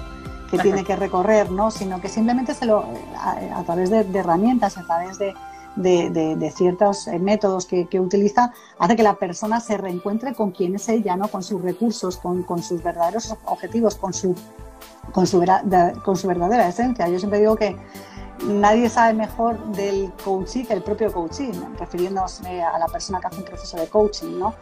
que 0.51 0.59
tiene 0.59 0.83
que 0.83 0.97
recorrer, 0.97 1.49
¿no? 1.49 1.71
sino 1.71 2.01
que 2.01 2.09
simplemente 2.09 2.53
se 2.53 2.65
lo, 2.65 2.83
a, 3.17 3.63
través 3.63 3.89
de, 3.89 4.01
herramientas, 4.13 4.77
a 4.77 4.83
través 4.83 5.17
de, 5.17 5.33
de, 5.77 6.51
ciertos 6.53 7.07
métodos 7.07 7.65
que, 7.65 7.87
utiliza, 8.01 8.51
hace 8.77 8.97
que 8.97 9.03
la 9.03 9.15
persona 9.15 9.61
se 9.61 9.77
reencuentre 9.77 10.33
con 10.33 10.51
quién 10.51 10.75
es 10.75 10.89
ella, 10.89 11.15
¿no? 11.15 11.29
con 11.29 11.41
sus 11.41 11.61
recursos, 11.61 12.17
con, 12.17 12.43
con 12.43 12.61
sus 12.61 12.83
verdaderos 12.83 13.33
objetivos, 13.45 13.95
con 13.95 14.13
su 14.13 14.35
con 15.11 15.27
su, 15.27 15.43
con 16.03 16.15
su 16.15 16.27
verdadera 16.27 16.67
esencia. 16.67 17.07
Yo 17.07 17.19
siempre 17.19 17.39
digo 17.39 17.55
que 17.55 17.75
nadie 18.45 18.89
sabe 18.89 19.13
mejor 19.13 19.57
del 19.73 20.11
coaching 20.23 20.65
que 20.65 20.73
el 20.73 20.83
propio 20.83 21.11
coaching, 21.11 21.51
refiriéndonos 21.79 22.41
a 22.41 22.77
la 22.77 22.87
persona 22.87 23.19
que 23.19 23.27
hace 23.27 23.37
un 23.37 23.45
proceso 23.45 23.77
de 23.77 23.87
coaching. 23.87 24.39
¿no? 24.39 24.55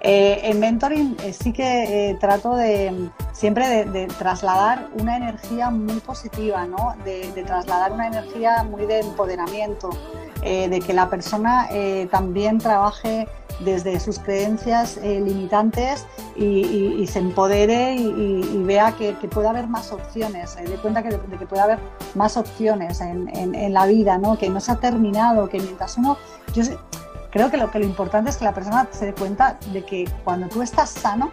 Eh, 0.00 0.40
en 0.44 0.60
mentoring 0.60 1.16
eh, 1.22 1.32
sí 1.32 1.52
que 1.52 2.10
eh, 2.10 2.14
trato 2.20 2.54
de 2.54 3.10
siempre 3.32 3.84
de, 3.84 4.06
trasladar 4.06 4.88
una 4.98 5.16
energía 5.16 5.70
muy 5.70 6.00
positiva, 6.00 6.66
¿no? 6.66 6.94
de, 7.04 7.32
de, 7.32 7.42
trasladar 7.42 7.92
una 7.92 8.06
energía 8.06 8.62
muy 8.62 8.86
de 8.86 9.00
empoderamiento, 9.00 9.90
de 10.42 10.82
que 10.84 10.92
la 10.92 11.08
persona 11.10 11.68
también 12.10 12.58
trabaje 12.58 13.26
desde 13.60 13.98
sus 13.98 14.18
creencias 14.18 14.98
eh, 14.98 15.20
limitantes 15.20 16.06
y, 16.36 17.06
se 17.06 17.18
empodere 17.18 17.94
y, 17.96 18.62
vea 18.64 18.92
que, 18.92 19.14
puede 19.28 19.48
haber 19.48 19.66
más 19.66 19.92
opciones, 19.92 20.50
se 20.50 20.62
dé 20.64 20.76
cuenta 20.76 21.02
que, 21.02 21.10
de 21.10 21.38
que 21.38 21.46
puede 21.46 21.62
haber 21.62 21.78
más 22.14 22.36
opciones 22.36 23.00
en, 23.00 23.72
la 23.72 23.86
vida, 23.86 24.18
¿no? 24.18 24.38
que 24.38 24.48
no 24.48 24.60
se 24.60 24.72
ha 24.72 24.76
terminado, 24.76 25.48
que 25.48 25.58
mientras 25.60 25.96
uno... 25.98 26.16
creo 27.30 27.50
que 27.50 27.56
lo, 27.56 27.70
que 27.70 27.78
lo 27.78 27.84
importante 27.84 28.30
es 28.30 28.36
que 28.36 28.44
la 28.44 28.54
persona 28.54 28.88
se 28.90 29.06
dé 29.06 29.14
cuenta 29.14 29.58
de 29.72 29.84
que 29.84 30.08
cuando 30.24 30.48
tú 30.48 30.62
estás 30.62 30.90
sano, 30.90 31.32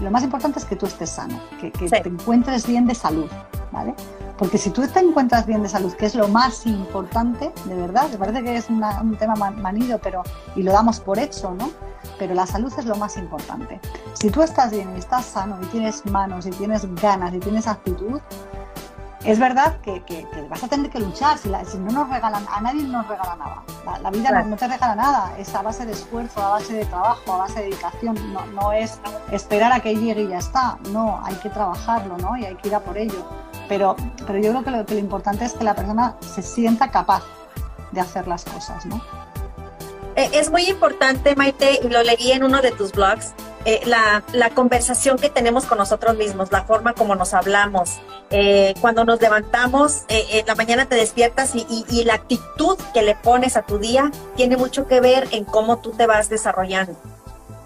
lo 0.00 0.10
más 0.10 0.22
importante 0.22 0.58
es 0.58 0.64
que 0.64 0.76
tú 0.76 0.86
estés 0.86 1.10
sano, 1.10 1.40
que, 1.60 1.70
te 1.70 2.08
encuentres 2.08 2.66
bien 2.66 2.86
de 2.86 2.94
salud, 2.94 3.28
¿vale? 3.72 3.94
Porque 4.36 4.56
si 4.56 4.70
tú 4.70 4.86
te 4.86 5.00
encuentras 5.00 5.46
bien 5.46 5.62
de 5.62 5.68
salud, 5.68 5.92
que 5.94 6.06
es 6.06 6.14
lo 6.14 6.28
más 6.28 6.64
importante, 6.66 7.52
de 7.64 7.74
verdad, 7.74 8.08
me 8.08 8.16
parece 8.16 8.42
que 8.44 8.56
es 8.56 8.70
un 8.70 9.16
tema 9.18 9.34
manido, 9.34 9.98
pero 9.98 10.22
y 10.54 10.62
lo 10.62 10.72
damos 10.72 11.00
por 11.00 11.18
hecho, 11.18 11.52
¿no? 11.54 11.70
Pero 12.18 12.34
la 12.34 12.46
salud 12.46 12.72
es 12.78 12.84
lo 12.84 12.94
más 12.96 13.16
importante. 13.16 13.80
Si 14.14 14.30
tú 14.30 14.42
estás 14.42 14.70
bien 14.70 14.94
y 14.94 14.98
estás 15.00 15.24
sano 15.24 15.58
y 15.60 15.66
tienes 15.66 16.06
manos 16.06 16.46
y 16.46 16.50
tienes 16.50 16.86
ganas 16.94 17.34
y 17.34 17.40
tienes 17.40 17.66
actitud, 17.66 18.20
es 19.24 19.38
verdad 19.38 19.78
que, 19.80 20.26
vas 20.48 20.62
a 20.62 20.68
tener 20.68 20.90
que 20.90 21.00
luchar. 21.00 21.38
Si, 21.38 21.48
no 21.48 21.90
nos 21.90 22.08
regalan, 22.08 22.46
a 22.50 22.60
nadie 22.60 22.82
nos 22.84 23.06
regala 23.08 23.36
nada. 23.36 23.62
La, 24.00 24.10
vida 24.10 24.42
no, 24.42 24.56
te 24.56 24.68
regala 24.68 24.94
nada. 24.94 25.32
Es 25.38 25.54
a 25.54 25.62
base 25.62 25.86
de 25.86 25.92
esfuerzo, 25.92 26.40
a 26.40 26.50
base 26.50 26.74
de 26.74 26.84
trabajo, 26.84 27.32
a 27.32 27.38
base 27.38 27.60
de 27.60 27.64
dedicación. 27.66 28.32
No, 28.32 28.46
no 28.46 28.72
es 28.72 29.00
esperar 29.32 29.72
a 29.72 29.80
que 29.80 29.96
llegue 29.96 30.22
y 30.22 30.28
ya 30.28 30.38
está. 30.38 30.78
No, 30.90 31.20
hay 31.24 31.34
que 31.36 31.50
trabajarlo, 31.50 32.16
¿no? 32.18 32.36
Y 32.36 32.44
hay 32.44 32.54
que 32.56 32.68
ir 32.68 32.74
a 32.74 32.80
por 32.80 32.96
ello. 32.96 33.26
Pero, 33.68 33.96
pero 34.26 34.38
yo 34.38 34.50
creo 34.50 34.64
que 34.64 34.70
lo, 34.70 34.86
que 34.86 34.94
lo 34.94 35.00
importante 35.00 35.44
es 35.44 35.52
que 35.52 35.64
la 35.64 35.74
persona 35.74 36.16
se 36.20 36.42
sienta 36.42 36.90
capaz 36.90 37.22
de 37.92 38.00
hacer 38.00 38.28
las 38.28 38.44
cosas, 38.44 38.86
¿no? 38.86 39.00
Eh, 40.14 40.30
es 40.32 40.50
muy 40.50 40.64
importante, 40.64 41.36
Maite, 41.36 41.80
y 41.82 41.88
lo 41.88 42.02
leí 42.02 42.32
en 42.32 42.42
uno 42.42 42.60
de 42.60 42.72
tus 42.72 42.92
blogs, 42.92 43.34
eh, 43.70 43.82
la, 43.84 44.50
conversación 44.54 45.18
que 45.18 45.28
tenemos 45.28 45.66
con 45.66 45.76
nosotros 45.76 46.16
mismos, 46.16 46.50
la 46.50 46.64
forma 46.64 46.94
como 46.94 47.14
nos 47.14 47.34
hablamos. 47.34 48.00
Eh, 48.30 48.72
cuando 48.80 49.04
nos 49.04 49.20
levantamos, 49.20 50.04
eh, 50.08 50.24
en 50.30 50.46
la 50.46 50.54
mañana 50.54 50.86
te 50.86 50.94
despiertas 50.94 51.54
y, 51.54 52.04
la 52.04 52.14
actitud 52.14 52.78
que 52.94 53.02
le 53.02 53.14
pones 53.14 53.58
a 53.58 53.62
tu 53.66 53.76
día 53.76 54.10
tiene 54.36 54.56
mucho 54.56 54.86
que 54.86 55.02
ver 55.02 55.28
en 55.32 55.44
cómo 55.44 55.80
tú 55.80 55.90
te 55.90 56.06
vas 56.06 56.30
desarrollando. 56.30 56.94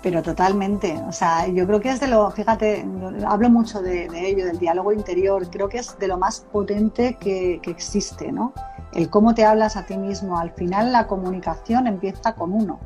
Pero 0.03 0.25
totalmente, 0.25 1.01
o 1.07 1.13
sea, 1.13 1.47
yo 1.47 1.69
creo 1.69 1.81
que 1.81 1.91
es 1.91 2.01
de 2.01 2.09
lo, 2.09 2.29
fíjate, 2.33 2.85
hablo 3.25 3.49
mucho 3.49 3.81
de, 3.81 4.09
ello, 4.29 4.45
del 4.45 4.59
diálogo 4.59 4.93
interior, 4.93 5.49
creo 5.51 5.69
que 5.69 5.79
es 5.79 5.97
de 6.01 6.09
lo 6.09 6.19
más 6.19 6.41
potente 6.41 7.17
que, 7.21 7.61
que 7.63 7.71
existe, 7.71 8.33
¿no? 8.33 8.55
El 8.93 9.09
cómo 9.09 9.37
te 9.37 9.45
hablas 9.45 9.77
a 9.77 9.87
ti 9.87 9.97
mismo, 9.97 10.37
al 10.37 10.51
final 10.51 10.91
la 10.91 11.07
comunicación 11.07 11.87
empieza 11.87 12.35
con 12.35 12.53
uno 12.53 12.81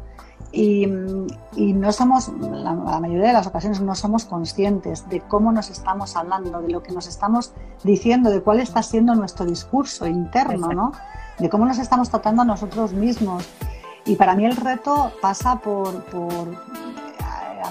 y, 0.57 0.87
no 1.75 1.93
somos, 1.93 2.29
la, 2.29 2.73
mayoría 3.01 3.29
de 3.29 3.33
las 3.35 3.47
ocasiones 3.47 3.81
no 3.81 3.95
somos 3.95 4.25
conscientes 4.25 5.09
de 5.09 5.21
cómo 5.21 5.53
nos 5.53 5.71
estamos 5.71 6.17
hablando, 6.17 6.63
de 6.63 6.71
lo 6.71 6.83
que 6.83 6.93
nos 6.93 7.07
estamos 7.07 7.53
diciendo, 7.85 8.31
de 8.31 8.41
cuál 8.41 8.61
está 8.61 8.83
siendo 8.83 9.15
nuestro 9.15 9.45
discurso 9.45 10.07
interno, 10.07 10.69
¿no? 10.69 10.93
de 11.39 11.51
cómo 11.51 11.67
nos 11.67 11.79
estamos 11.79 12.09
tratando 12.09 12.43
a 12.43 12.45
nosotros 12.47 12.93
mismos. 12.93 13.47
Y 14.07 14.17
para 14.17 14.35
mí 14.35 14.47
el 14.47 14.57
reto 14.57 15.13
pasa 15.21 15.57
por, 15.61 16.03
por 16.05 16.49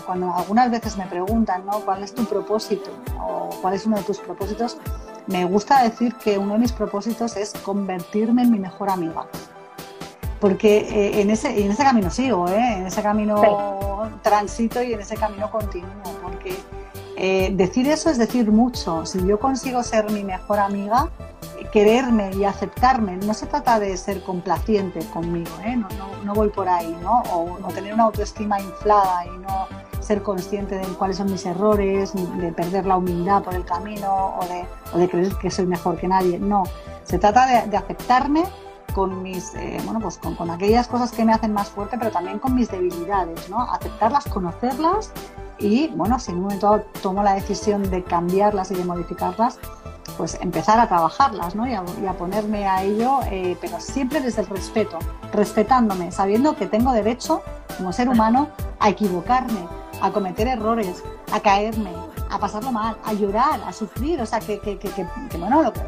cuando 0.05 0.35
algunas 0.35 0.69
veces 0.69 0.97
me 0.97 1.07
preguntan, 1.07 1.65
¿no? 1.65 1.79
¿Cuál 1.79 2.03
es 2.03 2.13
tu 2.13 2.25
propósito? 2.25 2.91
O 3.19 3.49
cuál 3.61 3.73
es 3.73 3.85
uno 3.85 3.97
de 3.97 4.03
tus 4.03 4.19
propósitos, 4.19 4.77
me 5.25 5.45
gusta 5.45 5.81
decir 5.81 6.13
que 6.15 6.37
uno 6.37 6.53
de 6.53 6.59
mis 6.59 6.71
propósitos 6.71 7.35
es 7.37 7.53
convertirme 7.63 8.43
en 8.43 8.51
mi 8.51 8.59
mejor 8.59 8.89
amiga. 8.89 9.25
Porque 10.39 10.77
eh, 10.77 11.21
en, 11.21 11.29
ese, 11.29 11.63
en 11.63 11.71
ese 11.71 11.83
camino 11.83 12.09
sigo, 12.09 12.47
¿eh? 12.49 12.77
en 12.77 12.87
ese 12.87 13.01
camino 13.01 14.09
transito 14.21 14.83
y 14.83 14.93
en 14.93 15.01
ese 15.01 15.15
camino 15.15 15.49
continúo. 15.49 15.89
Porque 16.21 16.55
eh, 17.17 17.51
decir 17.53 17.87
eso 17.87 18.09
es 18.09 18.17
decir 18.17 18.51
mucho. 18.51 19.05
Si 19.05 19.25
yo 19.25 19.39
consigo 19.39 19.81
ser 19.83 20.11
mi 20.11 20.23
mejor 20.23 20.59
amiga, 20.59 21.09
quererme 21.71 22.31
y 22.33 22.45
aceptarme, 22.45 23.17
no 23.17 23.33
se 23.33 23.47
trata 23.47 23.79
de 23.79 23.97
ser 23.97 24.23
complaciente 24.23 24.99
conmigo, 25.13 25.51
¿eh? 25.65 25.75
no, 25.75 25.89
no, 26.23 26.33
voy 26.33 26.49
por 26.49 26.69
ahí, 26.69 26.95
¿no? 27.01 27.21
O, 27.33 27.57
o, 27.61 27.67
tener 27.73 27.93
una 27.93 28.05
autoestima 28.05 28.61
inflada 28.61 29.25
y 29.25 29.37
no 29.39 29.67
ser 29.99 30.21
consciente 30.21 30.75
de 30.75 30.85
cuáles 30.85 31.17
son 31.17 31.31
mis 31.31 31.45
errores, 31.45 32.13
de 32.13 32.51
perder 32.53 32.85
la 32.85 32.95
humildad 32.95 33.43
por 33.43 33.55
el 33.55 33.65
camino 33.65 34.37
o 34.39 34.45
de, 34.45 34.65
o 34.93 34.97
de 34.97 35.09
creer 35.09 35.35
que 35.35 35.51
soy 35.51 35.65
mejor 35.65 35.97
que 35.97 36.07
nadie. 36.07 36.39
No, 36.39 36.63
se 37.03 37.19
trata 37.19 37.45
de, 37.45 37.69
de 37.69 37.75
aceptarme 37.75 38.43
con 38.95 39.21
mis, 39.21 39.53
eh, 39.55 39.77
bueno, 39.83 39.99
pues 39.99 40.17
con, 40.17 40.35
con, 40.35 40.49
aquellas 40.49 40.87
cosas 40.87 41.11
que 41.11 41.25
me 41.25 41.33
hacen 41.33 41.51
más 41.51 41.67
fuerte, 41.67 41.97
pero 41.97 42.11
también 42.11 42.39
con 42.39 42.55
mis 42.55 42.71
debilidades, 42.71 43.49
¿no? 43.49 43.61
Aceptarlas, 43.61 44.23
conocerlas 44.23 45.11
y, 45.59 45.89
bueno, 45.89 46.17
si 46.17 46.31
en 46.31 46.37
un 46.37 46.43
momento 46.43 46.81
tomo 47.01 47.21
la 47.21 47.33
decisión 47.33 47.89
de 47.89 48.03
cambiarlas 48.03 48.71
y 48.71 48.75
de 48.75 48.85
modificarlas, 48.85 49.59
pues 50.15 50.37
empezar 50.39 50.79
a 50.79 50.87
trabajarlas, 50.87 51.55
¿no? 51.55 51.67
Y 51.67 51.73
a, 51.73 52.13
ponerme 52.13 52.67
a 52.67 52.83
ello, 52.83 53.19
eh, 53.29 53.57
pero 53.59 53.81
siempre 53.81 54.21
desde 54.21 54.43
el 54.43 54.47
respeto, 54.47 54.97
respetándome, 55.33 56.13
sabiendo 56.13 56.55
que 56.55 56.65
tengo 56.65 56.93
derecho, 56.93 57.41
como 57.75 57.91
ser 57.91 58.07
humano, 58.07 58.47
a 58.79 58.89
equivocarme, 58.89 59.67
a 60.01 60.09
cometer 60.11 60.47
errores, 60.47 61.03
a 61.33 61.41
caerme, 61.41 61.91
a 62.29 62.39
pasarlo 62.39 62.71
mal, 62.71 62.95
a 63.03 63.11
llorar, 63.11 63.59
a 63.67 63.73
sufrir, 63.73 64.21
o 64.21 64.25
sea, 64.25 64.39
que, 64.39 64.59
que, 64.59 64.77
que, 64.77 64.89
que 64.89 65.37
bueno, 65.37 65.61
lo, 65.61 65.73
que 65.73 65.81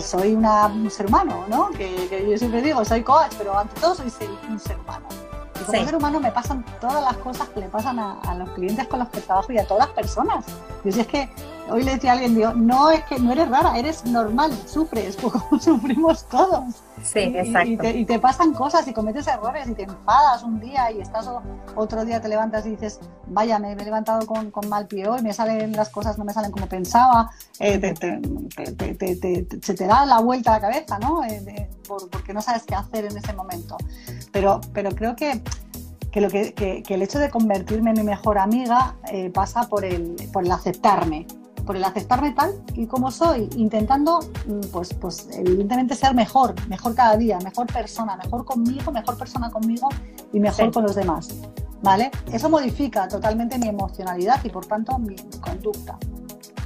soy 0.00 0.34
una, 0.34 0.66
un 0.66 0.90
ser 0.90 1.06
humano, 1.06 1.44
¿no? 1.48 1.70
Que, 1.70 2.26
yo 2.30 2.36
siempre 2.38 2.62
digo, 2.62 2.84
soy 2.84 3.02
coach, 3.02 3.32
pero 3.38 3.58
ante 3.58 3.80
todo 3.80 3.94
soy 3.94 4.12
un 4.48 4.58
ser 4.58 4.78
humano. 4.78 5.08
Y 5.60 5.64
como 5.64 5.84
ser 5.84 5.96
humano 5.96 6.20
me 6.20 6.30
pasan 6.30 6.64
todas 6.80 7.02
las 7.02 7.16
cosas 7.18 7.48
que 7.48 7.60
le 7.60 7.68
pasan 7.68 7.98
a, 7.98 8.20
a, 8.20 8.34
los 8.34 8.48
clientes 8.50 8.86
con 8.86 9.00
los 9.00 9.08
que 9.08 9.20
trabajo 9.20 9.52
y 9.52 9.58
a 9.58 9.66
todas 9.66 9.86
las 9.88 9.94
personas. 9.94 10.44
Y 10.84 10.92
si 10.92 11.00
es 11.00 11.06
que 11.06 11.28
hoy 11.70 11.84
le 11.84 11.92
decía 11.92 12.10
a 12.10 12.12
alguien, 12.14 12.34
digo, 12.34 12.52
no 12.52 12.90
es 12.90 13.02
que 13.04 13.18
no 13.18 13.32
eres 13.32 13.48
rara, 13.48 13.78
eres 13.78 14.04
normal, 14.04 14.52
sufres, 14.66 15.16
como 15.16 15.42
sufrimos 15.60 16.28
todos. 16.28 16.74
Sí, 17.02 17.20
exacto. 17.20 17.88
Y, 17.88 18.04
te, 18.04 18.18
pasan 18.18 18.52
cosas 18.52 18.86
y 18.88 18.92
cometes 18.92 19.26
errores 19.28 19.68
y 19.68 19.74
te 19.74 19.84
enfadas 19.84 20.42
un 20.42 20.58
día 20.58 20.90
y 20.90 21.00
estás 21.00 21.30
otro 21.76 22.04
día 22.04 22.20
te 22.20 22.28
levantas 22.28 22.66
y 22.66 22.70
dices, 22.70 22.98
vaya, 23.26 23.58
me, 23.58 23.72
he 23.72 23.76
levantado 23.76 24.26
con, 24.26 24.52
mal 24.68 24.86
pie 24.86 25.06
hoy, 25.08 25.22
me 25.22 25.32
salen 25.32 25.72
las 25.72 25.90
cosas, 25.90 26.18
no 26.18 26.24
me 26.24 26.32
salen 26.32 26.50
como 26.50 26.66
pensaba, 26.66 27.30
eh, 27.60 27.94
se 29.62 29.74
te 29.74 29.86
da 29.86 30.04
la 30.06 30.18
vuelta 30.20 30.52
a 30.52 30.54
la 30.54 30.60
cabeza, 30.60 30.98
¿no? 30.98 31.24
Eh, 31.24 31.68
porque 31.86 32.34
no 32.34 32.42
sabes 32.42 32.64
qué 32.64 32.74
hacer 32.74 33.04
en 33.04 33.16
ese 33.16 33.32
momento. 33.32 33.76
Pero, 34.32 34.60
pero 34.72 34.90
creo 34.90 35.14
que 35.14 35.42
que, 36.10 36.20
lo 36.20 36.28
que, 36.30 36.82
el 36.88 37.02
hecho 37.02 37.18
de 37.18 37.30
convertirme 37.30 37.90
en 37.90 37.98
mi 37.98 38.02
mejor 38.02 38.38
amiga 38.38 38.96
eh, 39.12 39.30
pasa 39.30 39.68
por 39.68 39.84
el, 39.84 40.16
por 40.32 40.44
el 40.44 40.50
aceptarme, 40.50 41.26
por 41.68 41.76
el 41.76 41.84
aceptarme 41.84 42.32
tal 42.32 42.54
y 42.72 42.86
como 42.86 43.10
soy, 43.10 43.46
intentando, 43.56 44.20
mm, 44.46 44.70
pues, 44.72 44.94
pues 44.94 45.28
evidentemente 45.34 45.94
ser 45.94 46.14
mejor, 46.14 46.54
mejor 46.66 46.94
cada 46.94 47.14
día, 47.18 47.38
mejor 47.44 47.66
persona, 47.66 48.16
mejor 48.16 48.46
conmigo, 48.46 48.90
mejor 48.90 49.18
persona 49.18 49.50
conmigo 49.50 49.90
y 50.32 50.40
mejor 50.40 50.72
con 50.72 50.84
los 50.84 50.94
demás. 50.94 51.28
¿Vale? 51.82 52.10
Eso 52.32 52.48
modifica 52.48 53.06
totalmente 53.06 53.58
mi 53.58 53.68
emocionalidad 53.68 54.42
y 54.44 54.48
por 54.48 54.64
tanto 54.64 54.98
mi 54.98 55.14
conducta. 55.40 55.98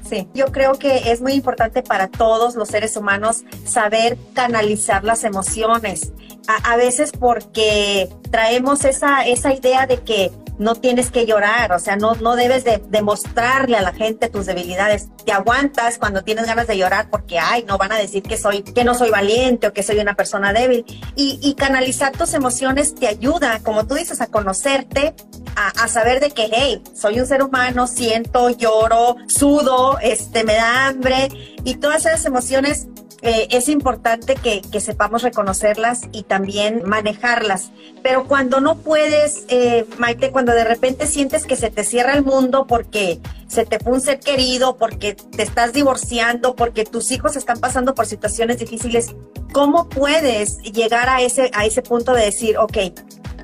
Sí, 0.09 0.29
yo 0.35 0.47
creo 0.53 0.75
que 0.75 1.11
es 1.11 1.21
muy 1.21 1.33
importante 1.33 1.83
para 1.83 2.07
todos 2.07 2.55
los 2.55 2.69
seres 2.69 2.97
humanos 2.97 3.43
saber 3.65 4.17
canalizar 4.35 5.03
las 5.03 5.25
emociones. 5.25 6.13
A, 6.47 6.75
a 6.75 6.77
veces 6.77 7.11
porque 7.11 8.09
traemos 8.31 8.85
esa, 8.85 9.27
esa 9.27 9.53
idea 9.53 9.87
de 9.89 9.99
que 9.99 10.31
no 10.63 10.77
tienes 10.77 11.11
que 11.11 11.27
llorar, 11.27 11.73
o 11.73 11.79
sea, 11.79 11.97
no, 11.97 12.15
no 12.15 12.37
debes 12.37 12.65
de 12.65 12.83
demostrarle 12.89 13.77
a 13.77 13.83
la 13.83 13.93
gente 13.93 14.29
tus 14.29 14.47
debilidades. 14.47 15.09
Te 15.25 15.33
aguantas 15.33 15.99
cuando 15.99 16.23
tienes 16.23 16.47
ganas 16.47 16.67
de 16.67 16.79
llorar 16.79 17.11
porque, 17.11 17.39
ay, 17.39 17.65
no 17.67 17.79
van 17.79 17.93
a 17.93 17.99
decir 17.99 18.23
que 18.23 18.37
soy, 18.37 18.63
que 18.63 18.85
no 18.85 18.95
soy 18.95 19.11
valiente 19.11 19.67
o 19.67 19.73
que 19.73 19.83
soy 19.83 19.99
una 19.99 20.15
persona 20.15 20.53
débil. 20.53 20.85
Y, 21.17 21.39
y 21.43 21.55
canalizar 21.55 22.13
tus 22.13 22.35
emociones 22.35 22.95
te 22.95 23.09
ayuda, 23.09 23.61
como 23.63 23.87
tú 23.87 23.95
dices, 23.95 24.21
a 24.21 24.29
conocerte, 24.29 25.15
a, 25.57 25.89
saber 25.89 26.21
de 26.21 26.31
que, 26.31 26.49
hey, 26.51 26.83
soy 26.95 27.21
un 27.21 27.27
ser 27.27 27.43
humano, 27.43 27.87
siento, 27.87 28.51
lloro, 28.51 29.17
sudo, 29.27 29.99
este, 30.01 30.45
me 30.45 30.55
da 30.55 30.87
hambre 30.87 31.29
y 31.65 31.75
todas 31.75 32.07
esas 32.07 32.25
emociones 32.25 32.87
eh, 33.25 33.47
es 33.53 33.69
importante 33.69 34.35
que, 34.35 34.63
sepamos 34.81 35.23
reconocerlas 35.23 36.03
y 36.11 36.25
también 36.25 36.83
manejarlas. 36.85 37.71
Pero 38.03 38.27
cuando 38.27 38.61
no 38.61 38.79
puedes, 38.79 39.45
eh, 39.49 39.87
Maite, 39.99 40.33
cuando 40.33 40.53
de 40.53 40.65
repente 40.65 41.07
sientes 41.07 41.45
que 41.45 41.55
se 41.55 41.71
te 41.71 41.85
cierra 41.85 42.15
el 42.15 42.25
mundo 42.25 42.67
porque 42.67 43.21
se 43.47 43.65
te 43.65 43.79
fue 43.79 43.93
un 43.93 44.01
ser 44.01 44.19
querido, 44.19 44.77
porque 44.77 45.15
te 45.15 45.43
estás 45.45 45.73
divorciando, 45.73 46.57
porque 46.57 46.85
tus 46.85 47.13
hijos 47.13 47.37
están 47.37 47.61
pasando 47.61 47.95
por 47.95 48.07
situaciones 48.07 48.59
difíciles, 48.59 49.15
¿cómo 49.53 49.89
puedes 49.89 50.59
llegar 50.59 51.09
a 51.09 51.23
ese, 51.23 51.51
a 51.55 51.65
ese 51.65 51.83
punto 51.83 52.15
de 52.15 52.25
decir, 52.25 52.59
ok, 52.59 52.79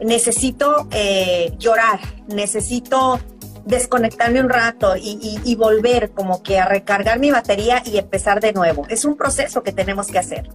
necesito 0.05 0.89
eh, 0.91 1.53
llorar, 1.59 2.01
necesito 2.27 3.21
desconectarme 3.69 4.41
un 4.41 4.49
rato 4.49 4.95
y, 4.97 5.55
volver 5.57 6.11
como 6.13 6.43
que 6.43 6.59
a 6.59 6.67
recargar 6.67 7.19
mi 7.19 7.31
batería 7.31 7.83
y 7.85 7.99
empezar 7.99 8.41
de 8.41 8.53
nuevo. 8.53 8.87
Es 8.89 9.05
un 9.05 9.17
proceso 9.17 9.63
que 9.63 9.73
tenemos 9.73 10.07
que 10.09 10.19
hacer. 10.19 10.49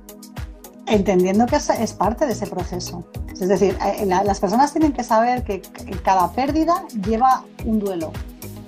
Entendiendo 0.87 1.45
que 1.45 1.55
es, 1.55 1.93
parte 1.93 2.25
de 2.25 2.33
ese 2.33 2.47
proceso. 2.47 3.05
Es 3.39 3.47
decir, 3.47 3.77
eh, 3.85 4.05
las 4.05 4.39
personas 4.39 4.71
tienen 4.71 4.93
que 4.93 5.03
saber 5.03 5.43
que 5.43 5.61
cada 6.03 6.31
pérdida 6.31 6.85
lleva 7.05 7.45
un 7.65 7.79
duelo 7.79 8.11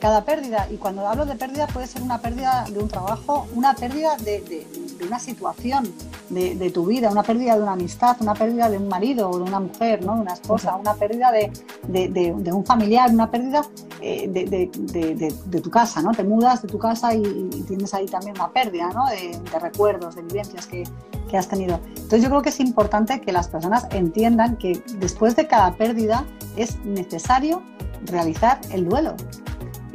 cada 0.05 0.23
pérdida, 0.23 0.67
y 0.69 0.75
cuando 0.75 1.07
hablo 1.07 1.25
de 1.25 1.35
pérdida 1.35 1.65
puede 1.65 1.87
ser 1.87 2.03
una 2.03 2.19
pérdida 2.19 2.65
de 2.69 2.77
un 2.77 2.87
trabajo, 2.87 3.47
una 3.55 3.73
pérdida 3.73 4.15
de, 4.17 4.67
una 5.03 5.19
situación 5.19 5.91
de, 6.29 6.71
tu 6.71 6.85
vida, 6.85 7.09
una 7.09 7.23
pérdida 7.23 7.55
de 7.55 7.61
una 7.61 7.73
amistad, 7.73 8.17
una 8.19 8.33
pérdida 8.33 8.69
de 8.69 8.77
un 8.77 8.87
marido 8.87 9.29
o 9.29 9.37
de 9.37 9.43
una 9.43 9.59
mujer, 9.59 10.03
¿no? 10.05 10.15
de 10.15 10.21
una 10.21 10.33
esposa, 10.33 10.75
una 10.75 10.93
pérdida 10.95 11.31
de, 11.31 12.51
un 12.51 12.65
familiar, 12.65 13.11
una 13.11 13.29
pérdida 13.29 13.61
eh, 14.01 14.27
de, 14.27 15.61
tu 15.61 15.69
casa, 15.69 16.01
¿no? 16.01 16.11
Te 16.11 16.23
mudas 16.23 16.61
de 16.61 16.67
tu 16.67 16.77
casa 16.79 17.13
y, 17.13 17.23
tienes 17.67 17.93
ahí 17.93 18.05
también 18.05 18.35
una 18.35 18.51
pérdida 18.51 18.89
¿no? 18.89 19.05
de, 19.07 19.59
recuerdos, 19.59 20.15
de 20.15 20.21
vivencias 20.23 20.67
que, 20.67 20.83
que 21.29 21.37
has 21.37 21.47
tenido. 21.47 21.79
Entonces 21.87 22.21
yo 22.21 22.29
creo 22.29 22.41
que 22.41 22.49
es 22.49 22.59
importante 22.59 23.21
que 23.21 23.31
las 23.31 23.47
personas 23.47 23.87
entiendan 23.91 24.57
que 24.57 24.81
después 24.99 25.35
de 25.35 25.47
cada 25.47 25.75
pérdida 25.75 26.25
es 26.55 26.83
necesario 26.85 27.61
realizar 28.05 28.59
el 28.71 28.85
duelo 28.85 29.15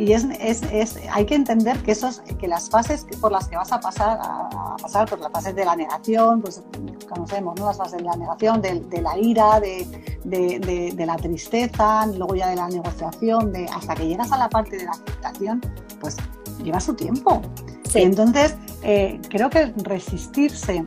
y 0.01 0.15
es, 0.15 0.25
es, 0.41 0.63
es, 0.73 0.99
hay 1.13 1.27
que 1.27 1.35
entender 1.35 1.77
que, 1.83 1.93
esos, 1.93 2.23
que 2.39 2.49
las 2.49 2.71
fases 2.71 3.05
por 3.21 3.31
las 3.31 3.49
que 3.49 3.57
vas 3.57 3.71
a 3.71 3.81
pasar, 3.81 4.19
a, 4.23 4.77
pasar 4.81 5.07
por 5.07 5.19
las 5.21 5.31
fases 5.31 5.55
de 5.55 5.63
la 5.63 5.77
negación, 5.77 6.41
pues 6.41 6.63
conocemos 7.07 7.61
¿no? 7.61 7.67
las 7.67 7.77
fases 7.77 7.99
de 7.99 8.05
la 8.05 8.17
negación, 8.17 8.63
de, 8.63 8.81
de 8.81 9.03
la 9.03 9.19
ira, 9.19 9.61
de, 9.61 9.87
de, 10.25 10.95
de, 10.97 11.07
la 11.07 11.17
tristeza, 11.17 12.07
luego 12.07 12.35
ya 12.35 12.49
de 12.49 12.57
la 12.57 12.69
negociación, 12.69 13.53
de, 13.53 13.67
hasta 13.67 13.95
que 13.95 14.07
llegas 14.07 14.33
a 14.33 14.39
la 14.39 14.49
parte 14.49 14.79
de 14.79 14.85
la 14.85 14.93
aceptación, 14.93 15.61
pues 16.01 16.17
lleva 16.65 16.81
su 16.81 16.95
tiempo. 16.95 17.43
Sí. 17.91 18.01
Entonces, 18.01 18.57
eh, 18.83 19.21
creo 19.29 19.51
que 19.51 19.67
resistirse 19.85 20.87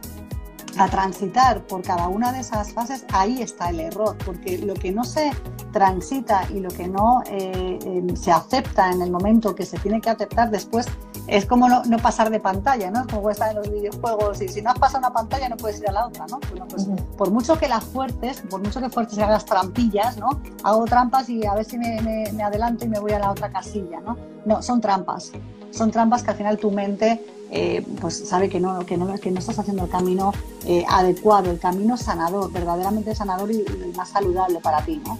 a 0.78 0.88
transitar 0.88 1.62
por 1.68 1.82
cada 1.82 2.08
una 2.08 2.32
de 2.32 2.40
esas 2.40 2.74
fases, 2.74 3.06
ahí 3.12 3.42
está 3.42 3.70
el 3.70 3.80
error, 3.80 4.18
porque 4.26 4.58
lo 4.58 4.74
que 4.74 4.92
no 4.92 5.04
se 5.04 5.32
transita 5.72 6.48
y 6.50 6.60
lo 6.60 6.70
que 6.70 6.88
no 6.88 7.24
eh, 7.28 7.80
em, 7.84 8.16
se 8.16 8.32
acepta 8.32 8.92
en 8.92 9.02
el 9.02 9.12
momento 9.12 9.56
que 9.56 9.66
se 9.66 9.78
tiene 9.80 10.00
que 10.02 10.10
aceptar 10.10 10.50
después 10.50 10.88
es 11.28 11.46
como 11.46 11.70
no, 11.70 11.84
pasar 12.02 12.30
de 12.30 12.40
pantalla, 12.40 12.92
¿no? 12.92 13.02
Es 13.02 13.08
como 13.08 13.30
estar 13.30 13.50
en 13.50 13.58
los 13.58 13.70
videojuegos 13.70 14.42
y 14.42 14.50
si 14.50 14.62
no 14.62 14.72
has 14.72 14.80
pasado 14.80 15.00
una 15.00 15.14
pantalla 15.14 15.48
no 15.50 15.58
puedes 15.58 15.80
ir 15.80 15.90
a 15.90 15.94
la 15.94 16.08
otra, 16.08 16.26
¿no? 16.30 16.40
pues 16.40 16.88
por 17.18 17.32
mucho 17.32 17.58
que 17.58 17.68
las 17.68 17.84
fuertes, 17.84 18.44
por 18.50 18.62
mucho 18.62 18.82
que 18.82 18.90
fuertes 18.90 19.18
hagas 19.18 19.30
las 19.30 19.46
trampillas, 19.46 20.18
¿no? 20.18 20.42
Hago 20.64 20.86
trampas 20.86 21.30
y 21.30 21.46
a 21.46 21.54
ver 21.54 21.66
si 21.66 21.78
me, 21.78 22.02
me 22.02 22.44
adelanto 22.44 22.86
y 22.86 22.90
me 22.90 23.00
voy 23.00 23.14
a 23.14 23.20
la 23.20 23.32
otra 23.32 23.52
casilla, 23.52 24.00
¿no? 24.02 24.18
No, 24.46 24.62
son 24.62 24.82
trampas. 24.82 25.32
Son 25.72 25.90
trampas 25.90 26.24
que 26.24 26.32
al 26.32 26.38
final 26.38 26.58
tu 26.58 26.70
mente 26.70 27.20
eh, 27.56 27.86
pues 28.02 28.28
sabe 28.28 28.50
que 28.50 28.60
no, 28.60 28.84
que, 28.84 28.98
no, 28.98 29.13
que 29.20 29.30
no 29.30 29.38
estás 29.38 29.60
haciendo 29.60 29.84
el 29.84 29.89
camino 29.92 30.34
eh, 30.66 30.84
adecuado, 30.89 31.52
el 31.52 31.60
camino 31.60 31.98
sanador, 31.98 32.52
verdaderamente 32.52 33.13
sanador 33.13 33.52
y, 33.52 33.63
más 33.96 34.10
saludable 34.10 34.60
para 34.60 34.84
ti, 34.84 35.00
¿no? 35.06 35.20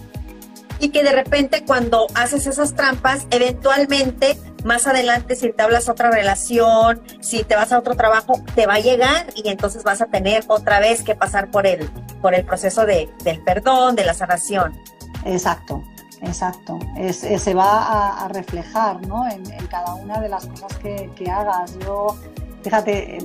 Y 0.80 0.88
que 0.88 1.04
de 1.04 1.12
repente 1.12 1.64
cuando 1.64 2.08
haces 2.14 2.48
esas 2.48 2.74
trampas, 2.74 3.28
eventualmente 3.30 4.36
más 4.64 4.88
adelante 4.88 5.36
si 5.36 5.52
te 5.52 5.62
hablas 5.62 5.88
otra 5.88 6.10
relación, 6.10 7.00
si 7.20 7.44
te 7.44 7.54
vas 7.54 7.70
a 7.70 7.78
otro 7.78 7.94
trabajo, 7.94 8.42
te 8.56 8.66
va 8.66 8.74
a 8.74 8.80
llegar 8.80 9.26
y 9.36 9.48
entonces 9.48 9.84
vas 9.84 10.02
a 10.02 10.06
tener 10.06 10.42
otra 10.48 10.80
vez 10.80 11.04
que 11.04 11.14
pasar 11.14 11.52
por 11.52 11.68
el, 11.68 11.88
por 12.20 12.34
el 12.34 12.44
proceso 12.44 12.84
de, 12.84 13.08
del 13.22 13.44
perdón, 13.44 13.94
de 13.94 14.04
la 14.04 14.14
sanación. 14.14 14.76
Exacto, 15.24 15.84
Exacto, 16.26 16.78
es, 16.96 17.18
se 17.18 17.54
va 17.54 18.24
a, 18.24 18.28
reflejar 18.28 19.06
¿no? 19.06 19.28
en, 19.28 19.44
cada 19.68 19.94
una 19.94 20.20
de 20.20 20.28
las 20.28 20.46
cosas 20.46 20.76
que, 20.78 21.30
hagas. 21.30 21.78
Yo, 21.80 22.16
fíjate, 22.62 23.18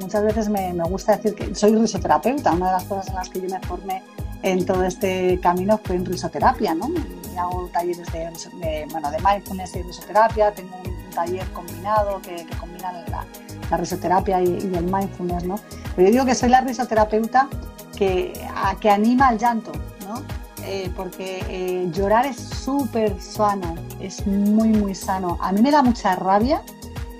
muchas 0.00 0.24
veces 0.24 0.48
me, 0.48 0.72
gusta 0.84 1.16
decir 1.16 1.34
que 1.34 1.54
soy 1.54 1.74
risoterapeuta, 1.76 2.52
una 2.52 2.66
de 2.66 2.72
las 2.72 2.84
cosas 2.84 3.08
en 3.08 3.14
las 3.14 3.28
que 3.28 3.40
yo 3.40 3.48
me 3.48 3.60
formé 3.60 4.02
en 4.42 4.64
todo 4.64 4.84
este 4.84 5.38
camino 5.40 5.78
fue 5.84 5.96
en 5.96 6.06
risoterapia, 6.06 6.74
¿no? 6.74 6.88
Y 6.88 7.36
hago 7.36 7.68
talleres 7.72 8.10
de, 8.12 8.86
bueno, 8.90 9.10
de 9.10 9.18
mindfulness 9.18 9.76
y 9.76 9.82
risoterapia, 9.82 10.52
tengo 10.52 10.76
un 10.84 11.10
taller 11.10 11.46
combinado 11.52 12.20
que, 12.22 12.46
combina 12.58 12.92
la, 13.08 13.76
risoterapia 13.76 14.42
y, 14.42 14.56
el 14.74 14.84
mindfulness, 14.84 15.44
¿no? 15.44 15.56
Pero 15.94 16.08
yo 16.08 16.12
digo 16.12 16.24
que 16.24 16.34
soy 16.34 16.48
la 16.48 16.62
risoterapeuta 16.62 17.48
que, 17.96 18.32
que 18.80 18.90
anima 18.90 19.28
al 19.28 19.38
llanto, 19.38 19.72
¿no? 20.08 20.39
Eh, 20.64 20.90
porque 20.96 21.42
eh, 21.48 21.88
llorar 21.92 22.26
es 22.26 22.36
súper 22.36 23.20
sano, 23.20 23.74
es 24.00 24.26
muy, 24.26 24.68
muy 24.68 24.94
sano. 24.94 25.38
A 25.40 25.52
mí 25.52 25.62
me 25.62 25.70
da 25.70 25.82
mucha 25.82 26.14
rabia 26.16 26.62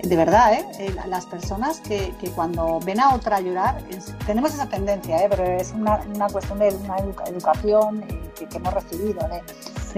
de 0.03 0.17
verdad, 0.17 0.55
¿eh? 0.55 0.95
las 1.09 1.27
personas 1.27 1.81
que, 1.81 2.15
que, 2.21 2.31
cuando 2.31 2.81
ven 2.81 3.01
a 3.01 3.15
otra 3.15 3.41
llorar, 3.41 3.83
tenemos 4.27 4.55
esa 4.55 4.67
tendencia, 4.67 5.19
pero 5.29 5.45
es 5.45 5.73
una, 5.73 6.01
una 6.15 6.29
cuestión 6.29 6.59
de 6.59 6.75
una 6.75 6.97
educación 7.27 8.05
que, 8.35 8.49
hemos 8.57 8.73
recibido. 8.73 9.21
¿eh? 9.31 9.43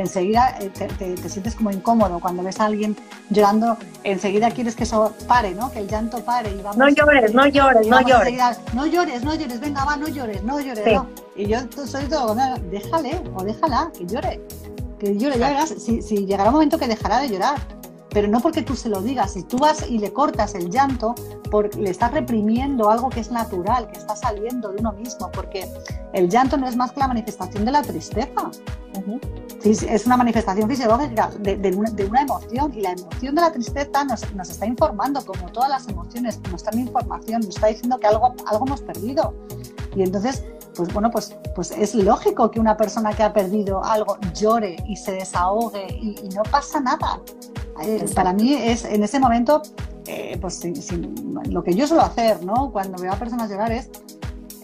Enseguida 0.01 0.57
eh, 0.61 0.71
te, 0.71 0.87
te, 0.87 1.29
sientes 1.29 1.55
como 1.55 1.71
incómodo 1.71 2.21
cuando 2.21 2.43
ves 2.43 2.61
a 2.61 2.67
alguien 2.67 2.97
llorando, 3.31 3.77
enseguida 4.05 4.51
quieres 4.51 4.75
que 4.75 4.85
eso 4.85 5.15
pare, 5.27 5.55
¿no? 5.55 5.71
que 5.71 5.81
el 5.81 5.89
llanto 5.89 6.25
pare. 6.25 6.51
Y 6.51 6.63
vamos, 6.63 6.77
no 6.77 6.89
llores, 6.89 7.35
no 7.35 7.47
llores, 7.47 7.87
no 7.87 8.01
llores. 8.01 8.59
no 8.73 8.87
llores, 8.87 9.25
no 9.25 9.35
llores, 9.35 9.61
venga, 9.61 9.85
va, 9.85 9.97
no 9.97 10.09
llores, 10.09 10.43
no 10.43 10.61
llores. 10.61 10.87
No. 10.87 11.07
Y 11.37 11.47
yo 11.47 11.59
soy 11.87 12.05
todo, 12.07 12.35
déjale 12.71 13.23
o 13.35 13.43
déjala 13.43 13.91
que 13.97 14.07
llore. 14.07 14.41
Que 14.99 15.17
llore, 15.17 15.39
ya 15.39 15.49
verás, 15.49 15.71
si, 15.71 16.01
si 16.01 16.27
llegará 16.27 16.51
un 16.51 16.55
momento 16.55 16.79
que 16.79 16.87
dejará 16.87 17.19
de 17.19 17.29
llorar 17.29 17.57
pero 18.13 18.29
no 18.29 18.41
porque 18.41 18.63
tú 18.63 18.77
se 18.77 18.89
lo 18.89 19.01
digas. 19.01 19.33
Si 19.33 19.43
tú 19.43 19.59
vas 19.59 19.89
y 19.89 19.99
le 19.99 20.13
cortas 20.13 20.55
el 20.55 20.71
llanto, 20.71 21.15
porque 21.51 21.81
le 21.81 21.91
estás 21.91 22.13
reprimiendo 22.13 22.91
algo 22.91 23.09
que 23.09 23.21
es 23.21 23.31
natural, 23.31 23.89
que 23.89 23.99
está 23.99 24.17
saliendo 24.17 24.71
de 24.71 24.81
uno 24.81 24.93
mismo, 24.93 25.31
porque 25.33 25.69
el 26.13 26.29
llanto 26.29 26.57
no 26.57 26.69
es 26.69 26.77
más 26.77 26.93
que 26.93 27.01
la 27.01 27.09
manifestación 27.09 27.65
de 27.65 27.73
la 27.73 27.83
tristeza. 27.83 28.51
es 29.65 30.07
una 30.07 30.17
manifestación 30.17 30.69
fisiológica 30.69 31.31
de, 31.41 31.75
una, 31.75 32.21
emoción 32.21 32.73
y 32.75 32.83
la 32.83 32.93
emoción 32.93 33.35
de 33.35 33.41
la 33.41 33.53
tristeza 33.53 34.05
nos, 34.05 34.23
está 34.51 34.67
informando, 34.67 35.25
como 35.25 35.51
todas 35.51 35.71
las 35.71 35.89
emociones, 35.89 36.41
nos 36.51 36.65
dan 36.65 36.79
información, 36.79 37.41
nos 37.41 37.57
está 37.57 37.69
diciendo 37.69 37.99
que 37.99 38.07
algo, 38.07 38.35
algo 38.47 38.67
hemos 38.67 38.83
perdido. 38.83 39.35
Y 39.95 40.03
entonces 40.03 40.45
pues 40.75 40.91
bueno, 40.95 41.11
pues, 41.11 41.37
pues 41.55 41.71
es 41.71 41.95
lógico 41.95 42.51
que 42.51 42.59
una 42.59 42.79
persona 42.79 43.13
que 43.13 43.23
ha 43.23 43.35
perdido 43.35 43.85
algo 43.85 44.17
llore 44.35 44.77
y 44.89 44.97
se 44.97 45.13
desahogue 45.13 45.87
y 46.01 46.31
no 46.35 46.43
pasa 46.45 46.81
nada. 46.81 47.21
Eh, 47.81 48.05
para 48.15 48.33
mí 48.33 48.55
es 48.55 48.85
en 48.85 49.03
ese 49.03 49.19
momento, 49.19 49.63
eh, 50.07 50.37
pues 50.41 50.63
lo 51.49 51.63
que 51.63 51.75
yo 51.75 51.87
suelo 51.87 52.03
hacer, 52.03 52.45
¿no? 52.45 52.71
Cuando 52.71 53.01
veo 53.01 53.13
a 53.13 53.17
personas 53.17 53.51
llorar 53.51 53.73
es, 53.73 53.91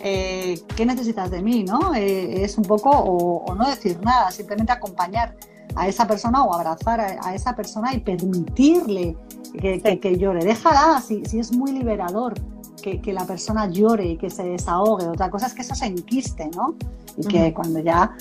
eh, 0.01 0.61
¿qué 0.77 0.87
necesitas 0.87 1.31
de 1.31 1.43
mí, 1.43 1.65
no? 1.65 1.95
es 1.95 2.57
un 2.57 2.65
poco, 2.65 2.91
o, 2.91 3.55
no 3.55 3.69
decir 3.69 3.99
nada, 4.03 4.31
simplemente 4.31 4.73
acompañar 4.73 5.37
a 5.75 5.89
esa 5.89 6.07
persona 6.07 6.45
o 6.45 6.55
abrazar 6.55 7.01
a, 7.01 7.35
esa 7.35 7.57
persona 7.57 7.95
y 7.95 8.01
permitirle 8.01 9.17
que, 9.61 10.17
llore. 10.19 10.45
Déjala, 10.45 11.01
si, 11.01 11.25
si 11.25 11.41
es 11.41 11.53
muy 11.53 11.73
liberador 11.73 12.35
que, 12.81 13.13
la 13.13 13.25
persona 13.25 13.69
llore 13.69 14.07
y 14.07 14.17
que 14.17 14.31
se 14.31 14.45
desahogue. 14.45 15.07
Otra 15.09 15.31
cosa 15.31 15.47
es 15.47 15.55
que 15.55 15.63
eso 15.63 15.75
se 15.75 15.87
enquiste, 15.87 16.49
¿no? 16.55 16.75
Y 17.17 17.27
que 17.27 17.53
cuando 17.53 17.81
ya 17.81 18.17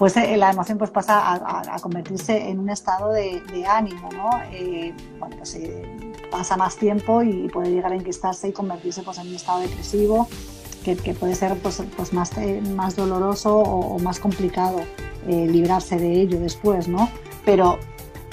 pues 0.00 0.16
eh, 0.16 0.34
la 0.38 0.50
emoción 0.50 0.78
pues 0.78 0.90
pasa 0.90 1.34
a, 1.34 1.78
convertirse 1.78 2.48
en 2.48 2.58
un 2.58 2.70
estado 2.70 3.12
de, 3.12 3.66
ánimo, 3.68 4.08
¿no? 4.10 4.30
Eh, 4.50 4.94
bueno, 5.18 5.36
pues 5.36 5.56
eh, 5.56 6.14
pasa 6.30 6.56
más 6.56 6.78
tiempo 6.78 7.22
y 7.22 7.50
puede 7.50 7.70
llegar 7.70 7.92
a 7.92 7.96
enquistarse 7.96 8.48
y 8.48 8.52
convertirse 8.52 9.02
pues, 9.02 9.18
en 9.18 9.28
un 9.28 9.34
estado 9.34 9.60
depresivo 9.60 10.26
que, 10.86 10.96
puede 11.12 11.34
ser 11.34 11.54
pues, 11.58 11.82
pues 11.98 12.14
más, 12.14 12.32
más 12.74 12.96
doloroso 12.96 13.58
o, 13.58 13.98
más 13.98 14.18
complicado 14.18 14.80
librarse 15.26 15.98
de 15.98 16.22
ello 16.22 16.40
después, 16.40 16.88
¿no? 16.88 17.10
Pero 17.44 17.78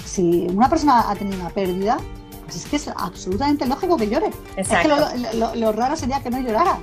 si 0.05 0.47
una 0.49 0.69
persona 0.69 1.11
ha 1.11 1.15
tenido 1.17 1.37
una 1.37 1.49
pérdida, 1.49 1.97
pues 2.45 2.55
es 2.55 2.65
que 2.65 2.77
es 2.77 2.87
absolutamente 2.87 3.65
lógico 3.65 3.97
que 3.97 4.07
llore. 4.07 4.29
Es 4.55 4.69
que 4.69 4.87
lo 4.87 5.71
raro 5.73 5.97
sería 5.97 6.23
que 6.23 6.29
no 6.29 6.39
llorara. 6.39 6.79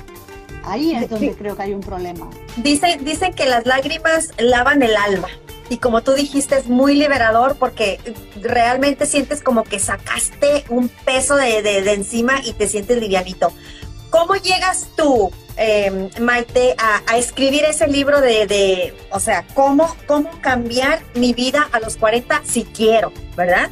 Ahí 0.66 0.94
es 0.94 1.11
donde 1.11 1.35
creo 1.35 1.57
que 1.57 1.62
hay 1.62 1.74
un 1.74 1.81
problema. 1.81 2.29
Dicen, 2.57 3.05
dicen 3.05 3.35
que 3.35 3.46
las 3.46 3.66
lágrimas 3.66 4.31
lavan 4.38 4.83
el 4.83 4.96
alma. 4.96 5.29
Y 5.68 5.79
como 5.79 6.03
tú 6.03 6.12
dijiste, 6.12 6.57
es 6.57 6.66
muy 6.66 6.94
liberador 6.94 7.57
porque 7.57 7.98
realmente 8.40 9.07
sientes 9.07 9.42
como 9.42 9.64
que 9.64 9.79
sacaste 9.79 10.64
un 10.68 10.88
peso 10.88 11.37
de, 11.37 11.62
de, 11.62 11.92
encima 11.92 12.40
y 12.44 12.53
te 12.53 12.68
sientes 12.68 12.98
livianito. 12.98 13.53
¿Cómo 14.11 14.35
llegas 14.37 14.88
tú, 14.96 15.31
em, 15.57 16.11
Maite, 16.20 16.77
a, 16.79 17.16
escribir 17.16 17.64
ese 17.64 17.88
libro 17.88 18.20
de, 18.20 18.46
de, 18.46 18.94
o 19.11 19.20
sea, 19.20 19.46
cómo, 19.55 19.96
cómo 20.07 20.31
cambiar 20.40 21.03
mi 21.14 21.33
vida 21.33 21.68
a 21.72 21.81
los 21.81 21.96
40 21.96 22.42
si 22.44 22.64
quiero, 22.64 23.12
¿verdad? 23.37 23.70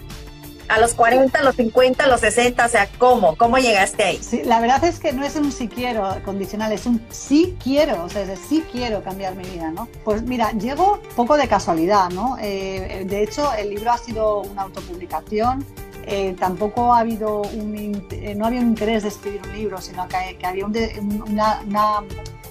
A 0.72 0.80
los 0.80 0.94
40, 0.94 1.38
a 1.38 1.42
los 1.42 1.54
50, 1.56 2.04
a 2.04 2.08
los 2.08 2.20
60, 2.20 2.64
o 2.64 2.68
sea, 2.68 2.88
¿cómo? 2.96 3.36
¿Cómo 3.36 3.58
llegaste 3.58 4.04
ahí? 4.04 4.18
Sí, 4.22 4.42
la 4.42 4.58
verdad 4.58 4.82
es 4.84 4.98
que 4.98 5.12
no 5.12 5.22
es 5.22 5.36
un 5.36 5.52
sí 5.52 5.68
quiero 5.68 6.16
condicional, 6.24 6.72
es 6.72 6.86
un 6.86 7.04
sí 7.10 7.56
quiero, 7.62 8.04
o 8.04 8.08
sea, 8.08 8.22
es 8.22 8.40
sí 8.48 8.64
quiero 8.72 9.02
cambiar 9.02 9.34
mi 9.34 9.44
vida, 9.44 9.70
¿no? 9.70 9.88
Pues 10.02 10.22
mira, 10.22 10.52
llego 10.52 11.00
poco 11.14 11.36
de 11.36 11.46
casualidad, 11.46 12.08
¿no? 12.10 12.38
Eh, 12.40 13.04
de 13.06 13.22
hecho, 13.22 13.52
el 13.52 13.68
libro 13.68 13.92
ha 13.92 13.98
sido 13.98 14.40
una 14.40 14.62
autopublicación, 14.62 15.62
eh, 16.06 16.34
tampoco 16.38 16.94
ha 16.94 17.00
habido 17.00 17.42
un, 17.42 18.06
eh, 18.10 18.34
no 18.34 18.46
había 18.46 18.60
un 18.60 18.68
interés 18.68 19.02
de 19.02 19.10
escribir 19.10 19.42
un 19.44 19.52
libro, 19.52 19.78
sino 19.78 20.08
que, 20.08 20.46
había 20.46 20.64
un, 20.64 20.74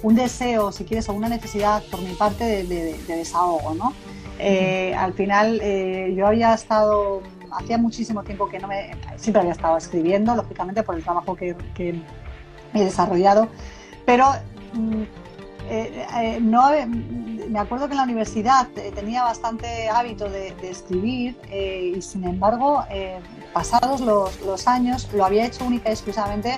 un, 0.03 0.15
deseo, 0.15 0.71
si 0.71 0.83
quieres, 0.83 1.09
o 1.09 1.13
una 1.13 1.27
necesidad 1.27 1.81
por 1.89 1.99
mi 2.01 2.13
parte 2.13 2.43
de, 2.43 2.95
desahogo, 3.07 3.73
¿no? 3.73 3.93
al 4.97 5.13
final, 5.13 5.61
yo 6.15 6.25
había 6.25 6.55
estado 6.55 7.21
hacía 7.51 7.77
muchísimo 7.77 8.23
tiempo 8.23 8.47
que 8.47 8.59
no 8.59 8.67
me, 8.67 8.91
siempre 9.17 9.41
había 9.41 9.53
estado 9.53 9.77
escribiendo, 9.77 10.35
lógicamente 10.35 10.83
por 10.83 10.95
el 10.95 11.03
trabajo 11.03 11.35
que, 11.35 11.55
he 12.73 12.83
desarrollado, 12.85 13.49
pero 14.05 14.27
mm, 14.73 15.01
eh, 15.69 16.05
eh, 16.21 16.39
no, 16.41 16.69
me 17.49 17.59
acuerdo 17.59 17.87
que 17.87 17.93
en 17.93 17.97
la 17.97 18.03
universidad 18.03 18.67
eh, 18.77 18.91
tenía 18.95 19.23
bastante 19.23 19.89
hábito 19.89 20.29
de, 20.29 20.53
escribir 20.63 21.37
y 21.51 22.01
sin 22.01 22.23
embargo, 22.23 22.83
pasados 23.53 24.01
los, 24.01 24.67
años, 24.67 25.09
lo 25.13 25.25
había 25.25 25.45
hecho 25.45 25.65
única 25.65 25.89
y 25.89 25.93
exclusivamente 25.93 26.57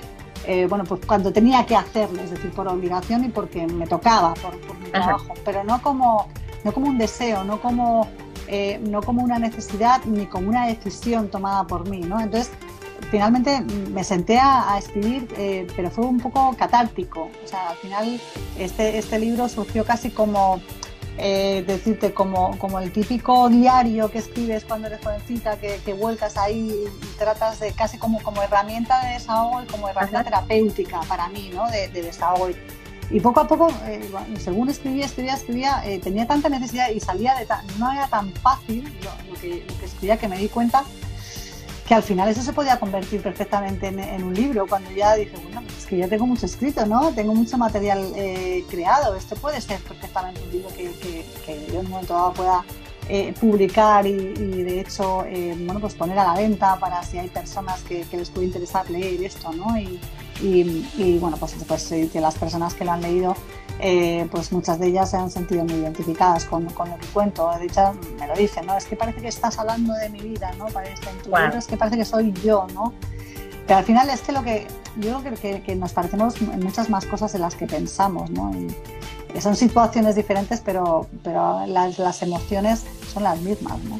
bueno, 0.68 0.84
pues 0.84 1.00
cuando 1.06 1.32
tenía 1.32 1.64
que 1.64 1.74
hacerlo, 1.74 2.20
es 2.22 2.30
decir, 2.30 2.50
por 2.50 2.68
obligación 2.68 3.24
y 3.24 3.28
porque 3.28 3.66
me 3.66 3.86
tocaba, 3.86 4.34
por, 4.34 4.54
mi 4.78 4.90
trabajo, 4.90 5.32
pero 5.42 5.64
no 5.64 5.80
como, 5.80 6.28
no 6.64 6.72
como 6.72 6.88
un 6.88 6.98
deseo, 6.98 7.44
no 7.44 7.60
como 7.62 8.06
eh, 8.48 8.78
no 8.88 9.02
como 9.02 9.22
una 9.22 9.38
necesidad 9.38 10.04
ni 10.04 10.26
como 10.26 10.48
una 10.48 10.66
decisión 10.66 11.28
tomada 11.28 11.64
por 11.64 11.88
mí, 11.88 12.00
¿no? 12.00 12.20
Entonces, 12.20 12.50
finalmente 13.10 13.60
me 13.60 14.04
senté 14.04 14.38
a, 14.38 14.76
escribir, 14.78 15.28
eh, 15.36 15.66
pero 15.76 15.90
fue 15.90 16.04
un 16.04 16.18
poco 16.18 16.54
catártico. 16.56 17.30
O 17.44 17.48
sea, 17.48 17.70
al 17.70 17.76
final 17.76 18.20
este, 18.58 18.98
este 18.98 19.18
libro 19.18 19.48
surgió 19.48 19.84
casi 19.84 20.10
como, 20.10 20.60
eh, 21.16 21.62
decirte, 21.64 22.12
como, 22.12 22.58
como 22.58 22.80
el 22.80 22.90
típico 22.90 23.48
diario 23.48 24.10
que 24.10 24.18
escribes 24.18 24.64
cuando 24.64 24.88
eres 24.88 25.00
jovencita, 25.00 25.56
que, 25.58 25.80
que 25.84 25.92
vuelcas 25.92 26.36
ahí 26.36 26.70
y, 26.86 27.16
tratas 27.16 27.60
de 27.60 27.70
casi 27.72 27.96
como, 27.98 28.20
como 28.22 28.42
herramienta 28.42 29.06
de 29.06 29.14
desahogo 29.14 29.62
y 29.62 29.66
como 29.66 29.88
herramienta 29.88 30.24
terapéutica 30.24 31.00
para 31.02 31.28
mí, 31.28 31.50
¿no? 31.54 31.70
De, 31.70 31.88
de 31.88 32.02
desahogo. 32.02 32.48
Y 33.10 33.20
poco 33.20 33.40
a 33.40 33.46
poco, 33.46 33.68
eh, 33.86 34.10
según 34.38 34.68
escribía, 34.68 35.06
escribía, 35.06 35.34
escribía, 35.34 35.82
eh, 35.84 35.98
tenía 35.98 36.26
tanta 36.26 36.48
necesidad 36.48 36.90
y 36.90 37.00
salía 37.00 37.34
de 37.34 37.46
tan, 37.46 37.64
no 37.78 37.92
era 37.92 38.06
tan 38.08 38.32
fácil 38.32 38.84
lo, 39.02 39.40
que, 39.40 39.66
escribía 39.82 40.16
que 40.16 40.28
me 40.28 40.38
di 40.38 40.48
cuenta 40.48 40.84
que 41.86 41.94
al 41.94 42.02
final 42.02 42.30
eso 42.30 42.40
se 42.40 42.54
podía 42.54 42.80
convertir 42.80 43.20
perfectamente 43.20 43.88
en, 43.88 44.24
un 44.24 44.32
libro, 44.32 44.66
cuando 44.66 44.90
ya 44.90 45.14
dije, 45.16 45.36
bueno, 45.36 45.62
es 45.76 45.84
que 45.84 45.98
ya 45.98 46.08
tengo 46.08 46.26
mucho 46.26 46.46
escrito, 46.46 46.86
¿no? 46.86 47.12
Tengo 47.12 47.34
mucho 47.34 47.58
material 47.58 48.10
eh, 48.16 48.64
creado, 48.70 49.14
esto 49.14 49.36
puede 49.36 49.60
ser 49.60 49.80
perfectamente 49.80 50.40
un 50.42 50.50
libro 50.50 50.70
que, 50.70 50.90
que, 51.44 51.66
yo 51.68 51.80
en 51.80 51.84
un 51.84 51.90
momento 51.90 52.14
dado 52.14 52.32
pueda 52.32 52.64
publicar 53.38 54.06
y, 54.06 54.14
de 54.14 54.80
hecho, 54.80 55.26
bueno, 55.66 55.78
pues 55.78 55.92
poner 55.92 56.18
a 56.18 56.24
la 56.24 56.32
venta 56.32 56.78
para 56.78 57.02
si 57.02 57.18
hay 57.18 57.28
personas 57.28 57.82
que, 57.82 58.06
les 58.10 58.30
puede 58.30 58.46
interesar 58.46 58.88
leer 58.90 59.22
esto, 59.22 59.52
¿no? 59.52 59.76
Y, 60.40 61.18
bueno, 61.18 61.36
pues, 61.36 61.54
pues 61.66 61.94
que 62.12 62.20
las 62.20 62.34
personas 62.36 62.74
que 62.74 62.84
lo 62.84 62.92
han 62.92 63.02
leído, 63.02 63.34
eh, 63.80 64.26
pues 64.30 64.52
muchas 64.52 64.78
de 64.78 64.88
ellas 64.88 65.10
se 65.10 65.16
han 65.16 65.30
sentido 65.30 65.64
muy 65.64 65.74
identificadas 65.74 66.44
con, 66.44 66.66
con, 66.66 66.90
lo 66.90 66.98
que 66.98 67.06
cuento. 67.08 67.50
De 67.58 67.66
hecho, 67.66 67.92
me 68.18 68.26
lo 68.26 68.34
dicen, 68.34 68.66
¿no? 68.66 68.76
Es 68.76 68.84
que 68.84 68.96
parece 68.96 69.20
que 69.20 69.28
estás 69.28 69.58
hablando 69.58 69.94
de 69.94 70.08
mi 70.10 70.20
vida, 70.20 70.50
¿no? 70.58 70.66
Parece, 70.66 71.02
es 71.56 71.66
que 71.66 71.76
parece 71.76 71.96
que 71.96 72.04
soy 72.04 72.32
yo, 72.44 72.66
¿no? 72.74 72.92
Pero 73.66 73.78
al 73.78 73.84
final 73.84 74.10
es 74.10 74.20
que 74.20 74.32
lo 74.32 74.42
que 74.42 74.66
yo 75.00 75.20
creo 75.20 75.34
que, 75.34 75.62
que, 75.62 75.74
nos 75.74 75.92
parecemos 75.92 76.40
en 76.40 76.60
muchas 76.60 76.90
más 76.90 77.06
cosas 77.06 77.32
de 77.32 77.38
las 77.38 77.54
que 77.54 77.66
pensamos, 77.66 78.30
¿no? 78.30 78.52
Y 78.54 79.40
son 79.40 79.56
situaciones 79.56 80.14
diferentes, 80.14 80.60
pero, 80.60 81.08
pero 81.22 81.66
las, 81.66 81.98
las 81.98 82.22
emociones 82.22 82.84
son 83.12 83.24
las 83.24 83.40
mismas, 83.40 83.78
¿no? 83.84 83.98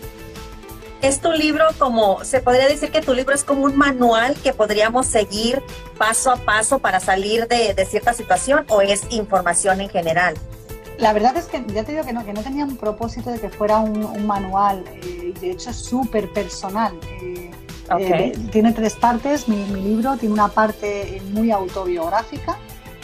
¿Es 1.05 1.21
tu 1.21 1.33
libro 1.33 1.67
como, 1.79 2.25
se 2.25 2.41
podría 2.41 2.67
decir 2.67 2.91
que 2.91 3.03
tu 3.03 3.13
libro 3.13 3.35
es 3.35 3.45
como 3.45 3.65
un 3.65 3.77
manual 3.77 4.35
que 4.43 4.55
podríamos 4.55 5.07
seguir 5.07 5.63
paso 5.99 6.31
a 6.31 6.37
paso 6.37 6.79
para 6.79 6.99
salir 6.99 7.47
de, 7.47 7.85
cierta 7.85 8.15
situación 8.15 8.65
o 8.71 8.81
es 8.81 9.03
información 9.11 9.83
en 9.83 9.91
general? 9.91 10.33
La 10.97 11.13
verdad 11.13 11.37
es 11.37 11.45
que 11.45 11.63
ya 11.75 11.85
te 11.85 11.93
digo 11.93 12.07
que 12.07 12.15
no, 12.15 12.25
que 12.25 12.33
no 12.33 12.43
tenía 12.43 12.65
un 12.65 12.79
propósito 12.79 13.29
de 13.29 13.39
que 13.39 13.51
fuera 13.51 13.81
un, 13.81 14.27
manual, 14.27 14.83
eh, 15.03 15.35
de 15.39 15.51
hecho 15.51 15.69
es 15.69 15.77
súper 15.77 16.33
personal. 16.33 16.99
Eh, 17.21 17.51
eh, 17.99 18.33
tiene 18.51 18.73
tres 18.73 18.95
partes, 18.95 19.47
mi, 19.47 19.63
libro 19.67 20.17
tiene 20.17 20.33
una 20.33 20.49
parte 20.49 21.21
muy 21.33 21.51
autobiográfica 21.51 22.57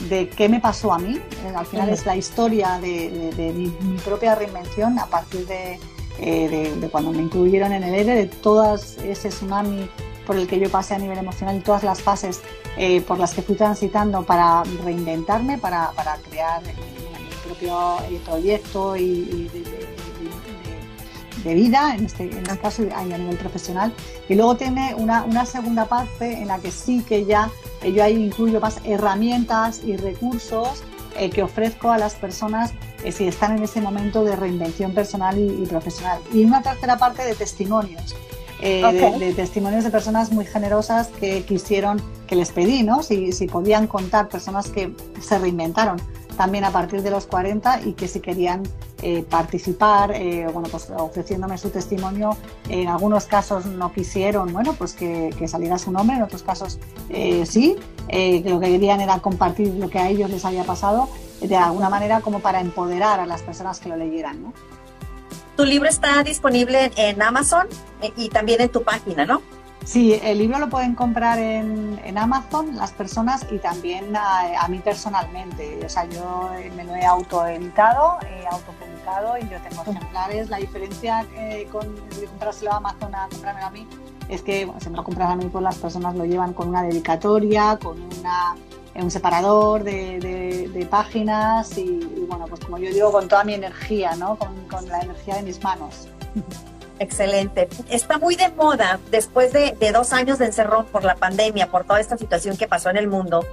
de 0.09 0.27
qué 0.31 0.49
me 0.49 0.59
pasó 0.59 0.95
a 0.95 0.99
mí, 0.99 1.21
al 1.55 1.67
final 1.67 1.91
es 1.91 2.07
la 2.07 2.17
historia 2.17 2.79
de, 2.81 3.53
mi 3.55 3.99
propia 3.99 4.37
reinvención 4.37 4.99
a 4.99 5.05
partir 5.05 5.47
de, 5.47 5.79
eh, 6.21 6.75
de, 6.79 6.89
cuando 6.89 7.13
me 7.13 7.23
incluyeron 7.23 7.73
en 7.73 7.83
el 7.83 7.95
ERE, 7.95 8.15
de 8.15 8.27
todas 8.27 8.99
ese 8.99 9.31
tsunami 9.31 9.89
por 10.27 10.37
el 10.37 10.47
que 10.47 10.61
yo 10.61 10.69
pasé 10.71 10.95
a 10.95 10.99
nivel 10.99 11.19
emocional 11.19 11.57
y 11.57 11.61
todas 11.61 11.83
las 11.83 12.03
fases 12.03 12.41
eh, 12.77 13.01
por 13.01 13.19
las 13.19 13.35
que 13.35 13.43
fui 13.43 13.55
transitando 13.55 14.23
para 14.23 14.63
reinventarme, 14.85 15.59
para, 15.59 15.91
para 15.93 16.17
crear 16.19 16.63
mi 16.63 16.73
propio 17.45 17.97
eh, 18.09 18.21
proyecto 18.25 18.97
y, 18.97 19.51
de, 21.43 21.55
vida, 21.55 21.95
en 21.97 22.05
este, 22.05 22.25
en 22.25 22.39
este 22.39 22.59
caso 22.59 22.83
a 22.95 23.03
nivel 23.03 23.37
profesional. 23.39 23.93
Y 24.29 24.35
luego 24.35 24.57
tiene 24.57 24.95
una, 24.95 25.25
una 25.25 25.47
segunda 25.47 25.87
parte 25.87 26.35
en 26.35 26.49
la 26.49 26.59
que 26.59 26.71
sí 26.71 27.03
que 27.03 27.25
ya 27.25 27.51
yo 27.83 28.05
ahí 28.05 28.15
incluyo 28.23 28.61
más 28.61 28.79
herramientas 28.85 29.81
y 29.85 29.97
recursos 29.97 30.83
que 31.29 31.43
ofrezco 31.43 31.91
a 31.91 31.99
las 31.99 32.15
personas 32.15 32.73
eh, 33.05 33.13
si 33.13 33.27
están 33.27 33.59
en 33.59 33.65
ese 33.65 33.81
momento 33.81 34.25
de 34.25 34.37
reinvención 34.37 34.95
personal 34.95 35.39
y, 35.39 35.67
profesional. 35.67 36.21
Y 36.33 36.45
una 36.45 36.63
tercera 36.63 36.97
parte 36.97 37.25
de 37.25 37.35
testimonios. 37.35 38.17
Eh, 38.63 39.17
de, 39.19 39.33
testimonios 39.33 39.85
de 39.85 39.91
personas 39.91 40.33
muy 40.33 40.45
generosas 40.45 41.09
que 41.09 41.45
quisieron, 41.45 42.01
que 42.27 42.37
les 42.37 42.53
pedí, 42.53 42.83
¿no? 42.83 43.03
Si, 43.03 43.33
si 43.33 43.47
podían 43.47 43.87
contar, 43.87 44.29
personas 44.29 44.69
que 44.69 44.95
se 45.21 45.39
reinventaron 45.39 46.01
también 46.41 46.65
a 46.65 46.71
partir 46.71 47.03
de 47.03 47.11
los 47.11 47.27
40 47.27 47.83
y 47.83 47.93
que 47.93 48.09
si 48.09 48.21
querían 48.21 48.63
eh, 49.03 49.23
participar, 49.29 50.15
bueno, 50.53 50.69
pues 50.71 50.89
ofreciéndome 50.97 51.59
su 51.59 51.69
testimonio, 51.69 52.37
en 52.71 52.89
algunos 52.89 53.27
casos 53.27 53.67
no 53.67 53.93
quisieron, 53.93 54.51
bueno, 54.53 54.73
pues 54.73 54.95
que, 54.95 55.35
que 55.39 55.49
saliera 55.49 55.77
su 55.77 55.93
nombre, 55.93 56.17
en 56.17 56.23
otros 56.23 56.43
casos 56.43 56.79
sí, 57.45 57.77
que 58.09 58.45
lo 58.47 58.59
que 58.59 58.69
querían 58.69 59.03
era 59.03 59.19
compartir 59.19 59.75
lo 59.75 59.91
que 59.91 59.99
a 59.99 60.09
ellos 60.09 60.31
les 60.31 60.45
había 60.47 60.65
pasado 60.65 61.09
de 61.41 61.57
alguna 61.57 61.91
manera 61.91 62.21
como 62.21 62.41
para 62.41 62.61
empoderar 62.61 63.21
a 63.21 63.27
las 63.27 63.43
personas 63.43 63.81
que 63.81 63.91
lo 63.91 63.97
leyeran. 63.97 64.53
Tu 65.61 65.67
libro 65.67 65.89
está 65.89 66.23
disponible 66.23 66.91
en 66.97 67.21
Amazon 67.21 67.67
eh, 68.01 68.13
y 68.17 68.31
también 68.31 68.63
en 68.63 68.71
tu 68.71 68.83
página, 68.83 69.27
¿no? 69.27 69.43
Sí, 69.85 70.21
el 70.23 70.39
libro 70.39 70.59
lo 70.59 70.69
pueden 70.69 70.95
comprar 70.95 71.39
en, 71.39 71.99
Amazon 72.17 72.77
las 72.77 72.93
personas 72.93 73.47
y 73.51 73.59
también 73.59 74.15
a, 74.15 74.67
mí 74.69 74.79
personalmente. 74.79 75.81
O 75.85 75.89
sea, 75.89 76.05
yo 76.05 76.51
eh, 76.59 76.71
me 76.77 76.85
lo 76.85 76.95
he 76.95 77.05
autoeditado, 77.05 78.19
he 78.29 78.47
autopublicado 78.47 79.39
y 79.39 79.49
yo 79.49 79.59
tengo 79.69 79.83
ejemplares. 79.83 80.51
La 80.51 80.59
diferencia 80.59 81.27
eh, 81.35 81.67
con 81.73 81.97
comprárselo 82.29 82.73
a 82.73 82.77
Amazon 82.77 83.15
a 83.15 83.29
comprármelo 83.29 83.67
a 83.67 83.71
mí 83.71 83.87
es 84.29 84.43
que 84.43 84.65
bueno, 84.65 84.81
si 84.81 84.91
lo 84.91 85.03
compras 85.03 85.31
a 85.31 85.37
mí, 85.37 85.47
pues 85.51 85.65
las 85.65 85.77
personas 85.79 86.15
lo 86.15 86.25
llevan 86.25 86.53
con 86.53 86.69
una 86.69 86.83
dedicatoria, 86.83 87.79
con 87.81 88.01
una 88.03 88.55
un 88.95 89.11
separador 89.11 89.85
de, 89.85 90.87
páginas 90.91 91.77
y, 91.79 92.27
bueno, 92.29 92.47
pues 92.49 92.61
como 92.61 92.79
yo 92.79 92.93
digo, 92.93 93.13
con 93.13 93.29
toda 93.29 93.45
mi 93.45 93.55
energía, 93.55 94.17
¿no? 94.17 94.37
Con, 94.37 94.89
la 94.89 95.01
energía 95.01 95.37
de 95.37 95.43
mis 95.43 95.63
manos. 95.63 96.09
Excelente. 97.01 97.69
Está 97.89 98.19
muy 98.19 98.37
de 98.37 98.49
moda 98.51 99.01
después 99.11 99.53
de, 99.53 99.75
dos 99.93 100.13
años 100.13 100.39
de 100.39 100.47
encerrón 100.47 100.87
por 100.87 101.03
la 101.03 101.17
pandemia, 101.17 101.69
por 101.69 101.85
toda 101.85 101.99
esta 101.99 102.17
situación 102.17 102.57
que 102.57 102.69
pasó 102.69 102.91
en 102.91 102.97
el 102.97 103.09
mundo, 103.09 103.45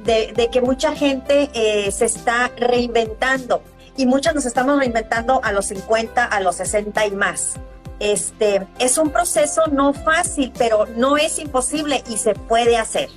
de, 0.00 0.48
que 0.50 0.60
mucha 0.60 0.96
gente 0.96 1.50
eh, 1.54 1.92
se 1.92 2.06
está 2.06 2.50
reinventando 2.56 3.62
y 3.96 4.06
muchas 4.06 4.34
nos 4.34 4.44
estamos 4.44 4.78
reinventando 4.78 5.40
a 5.44 5.52
los 5.52 5.66
50, 5.66 6.24
a 6.24 6.40
los 6.40 6.56
60 6.56 7.06
y 7.06 7.10
más. 7.12 7.54
Este, 8.00 8.66
es 8.80 8.98
un 8.98 9.10
proceso 9.10 9.62
no 9.70 9.92
fácil, 9.92 10.52
pero 10.58 10.86
no 10.96 11.16
es 11.16 11.38
imposible 11.38 12.02
y 12.08 12.16
se 12.16 12.34
puede 12.34 12.76
hacer 12.76 13.08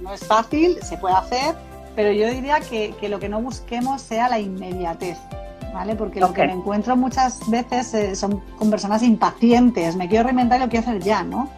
no, 0.00 0.14
es 0.14 0.24
fácil, 0.24 0.78
se 0.82 0.96
puede 0.96 1.14
hacer, 1.14 1.54
pero 1.96 2.12
yo 2.12 2.28
diría 2.28 2.60
que, 2.60 2.94
lo 3.08 3.18
que 3.18 3.28
no 3.28 3.40
busquemos 3.40 4.02
sea 4.02 4.28
la 4.28 4.38
inmediatez. 4.38 5.18
¿Vale? 5.72 5.94
Porque 5.94 6.20
lo 6.20 6.32
que 6.32 6.46
me 6.46 6.52
encuentro 6.52 6.96
muchas 6.96 7.48
veces 7.48 7.94
eh, 7.94 8.16
son 8.16 8.40
con 8.58 8.70
personas 8.70 9.02
impacientes, 9.02 9.94
me 9.94 10.08
quiero 10.08 10.24
reinventar 10.24 10.58
y 10.58 10.64
lo 10.64 10.68
quiero 10.68 10.88
hacer 10.88 11.02
ya, 11.02 11.22
¿no? 11.22 11.48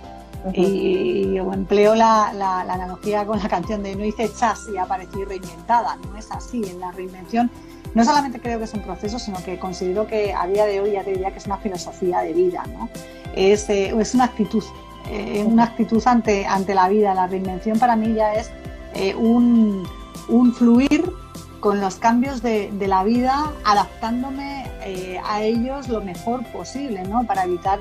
Y, 0.52 1.34
yo 1.34 1.52
empleo 1.52 1.94
la, 1.94 2.28
analogía 2.68 3.24
con 3.24 3.38
la 3.38 3.48
canción 3.48 3.82
de 3.82 3.94
no 3.94 4.04
hice 4.04 4.28
chas 4.34 4.66
y 4.74 4.76
aparecí 4.76 5.24
reinventada. 5.24 5.96
No 6.10 6.16
es 6.16 6.30
así. 6.32 6.62
En 6.68 6.80
la 6.80 6.90
reinvención 6.90 7.48
no 7.94 8.04
solamente 8.04 8.40
creo 8.40 8.58
que 8.58 8.64
es 8.64 8.74
un 8.74 8.82
proceso, 8.82 9.20
sino 9.20 9.42
que 9.44 9.58
considero 9.58 10.06
que 10.06 10.34
a 10.34 10.46
día 10.48 10.66
de 10.66 10.80
hoy 10.80 10.92
ya 10.92 11.04
te 11.04 11.12
diría 11.12 11.30
que 11.30 11.38
es 11.38 11.46
una 11.46 11.58
filosofía 11.58 12.20
de 12.22 12.32
vida. 12.32 12.64
¿no? 12.76 12.88
Es, 13.34 13.70
eh, 13.70 13.94
es 13.98 14.14
una 14.14 14.24
actitud 14.24 14.64
eh, 15.10 15.44
una 15.44 15.64
actitud 15.64 16.02
ante, 16.06 16.46
ante 16.46 16.74
la 16.74 16.88
vida. 16.88 17.14
La 17.14 17.26
reinvención 17.26 17.78
para 17.78 17.96
mí 17.96 18.14
ya 18.14 18.34
es 18.34 18.50
eh, 18.94 19.14
un, 19.14 19.84
fluir 20.56 21.12
con 21.62 21.80
los 21.80 21.94
cambios 21.94 22.42
de, 22.42 22.72
la 22.88 23.04
vida, 23.04 23.52
adaptándome 23.64 24.68
eh, 24.80 25.20
a 25.24 25.42
ellos 25.42 25.88
lo 25.88 26.00
mejor 26.00 26.44
posible, 26.46 27.04
¿no? 27.04 27.24
Para 27.24 27.44
evitar 27.44 27.78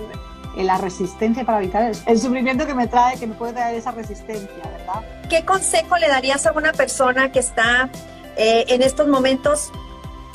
la 0.55 0.77
resistencia, 0.77 1.43
para 1.43 1.57
evitar 1.57 1.91
el, 2.05 2.19
sufrimiento 2.19 2.67
que 2.67 2.75
me 2.75 2.85
trae, 2.85 3.17
que 3.17 3.25
me 3.25 3.33
puede 3.33 3.53
traer 3.53 3.75
esa 3.75 3.89
resistencia, 3.89 4.63
¿verdad? 4.77 5.01
¿Qué 5.31 5.43
consejo 5.45 5.97
le 5.97 6.09
darías 6.09 6.45
a 6.45 6.51
una 6.51 6.73
persona 6.73 7.31
que 7.31 7.39
está 7.39 7.89
en 8.37 8.83
estos 8.83 9.07
momentos 9.07 9.71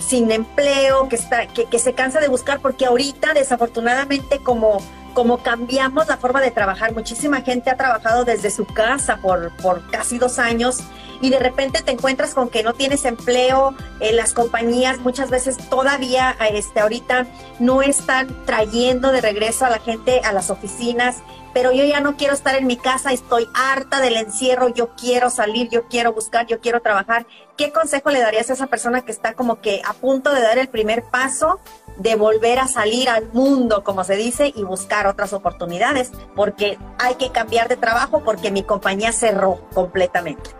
sin 0.00 0.32
empleo, 0.32 1.08
que, 1.08 1.14
está, 1.14 1.46
que, 1.46 1.66
que 1.66 1.78
se 1.78 1.92
cansa 1.92 2.18
de 2.18 2.26
buscar? 2.26 2.58
Porque 2.58 2.86
ahorita, 2.86 3.32
desafortunadamente, 3.32 4.40
como 4.40 4.80
como 5.16 5.38
cambiamos 5.38 6.08
la 6.08 6.18
forma 6.18 6.42
de 6.42 6.50
trabajar. 6.50 6.92
Muchísima 6.92 7.40
gente 7.40 7.70
ha 7.70 7.76
trabajado 7.78 8.26
desde 8.26 8.50
su 8.50 8.66
casa 8.66 9.16
por, 9.16 9.50
por 9.62 9.90
casi 9.90 10.18
dos 10.18 10.38
años 10.38 10.80
y 11.20 11.30
de 11.30 11.38
repente 11.38 11.82
te 11.82 11.92
encuentras 11.92 12.34
con 12.34 12.48
que 12.48 12.62
no 12.62 12.74
tienes 12.74 13.04
empleo, 13.04 13.74
en 14.00 14.16
las 14.16 14.32
compañías 14.32 14.98
muchas 14.98 15.30
veces 15.30 15.56
todavía 15.68 16.36
este, 16.50 16.80
ahorita 16.80 17.26
no 17.58 17.82
están 17.82 18.44
trayendo 18.44 19.12
de 19.12 19.20
regreso 19.20 19.64
a 19.64 19.70
la 19.70 19.78
gente 19.78 20.20
a 20.24 20.32
las 20.32 20.50
oficinas, 20.50 21.22
pero 21.56 21.72
yo 21.72 21.84
ya 21.84 22.00
no 22.00 22.16
quiero 22.16 22.34
estar 22.34 22.54
en 22.54 22.66
mi 22.66 22.76
casa, 22.76 23.12
estoy 23.12 23.48
harta 23.54 24.02
del 24.02 24.16
encierro, 24.16 24.68
yo 24.68 24.90
quiero 24.94 25.30
salir, 25.30 25.70
yo 25.70 25.88
quiero 25.88 26.12
buscar, 26.12 26.46
yo 26.46 26.60
quiero 26.60 26.82
trabajar. 26.82 27.26
¿Qué 27.56 27.72
consejo 27.72 28.10
le 28.10 28.20
darías 28.20 28.50
a 28.50 28.52
esa 28.52 28.66
persona 28.66 29.06
que 29.06 29.10
está 29.10 29.32
como 29.32 29.62
que 29.62 29.80
a 29.82 29.94
punto 29.94 30.34
de 30.34 30.42
dar 30.42 30.58
el 30.58 30.68
primer 30.68 31.04
paso 31.04 31.58
de 31.96 32.14
volver 32.14 32.58
a 32.58 32.68
salir 32.68 33.08
al 33.08 33.32
mundo, 33.32 33.84
como 33.84 34.04
se 34.04 34.16
dice, 34.16 34.52
y 34.54 34.64
buscar 34.64 35.06
otras 35.06 35.32
oportunidades, 35.32 36.12
porque 36.34 36.78
hay 36.98 37.14
que 37.14 37.30
cambiar 37.30 37.68
de 37.68 37.78
trabajo 37.78 38.22
porque 38.22 38.50
mi 38.50 38.62
compañía 38.62 39.12
cerró 39.12 39.66
completamente. 39.72 40.50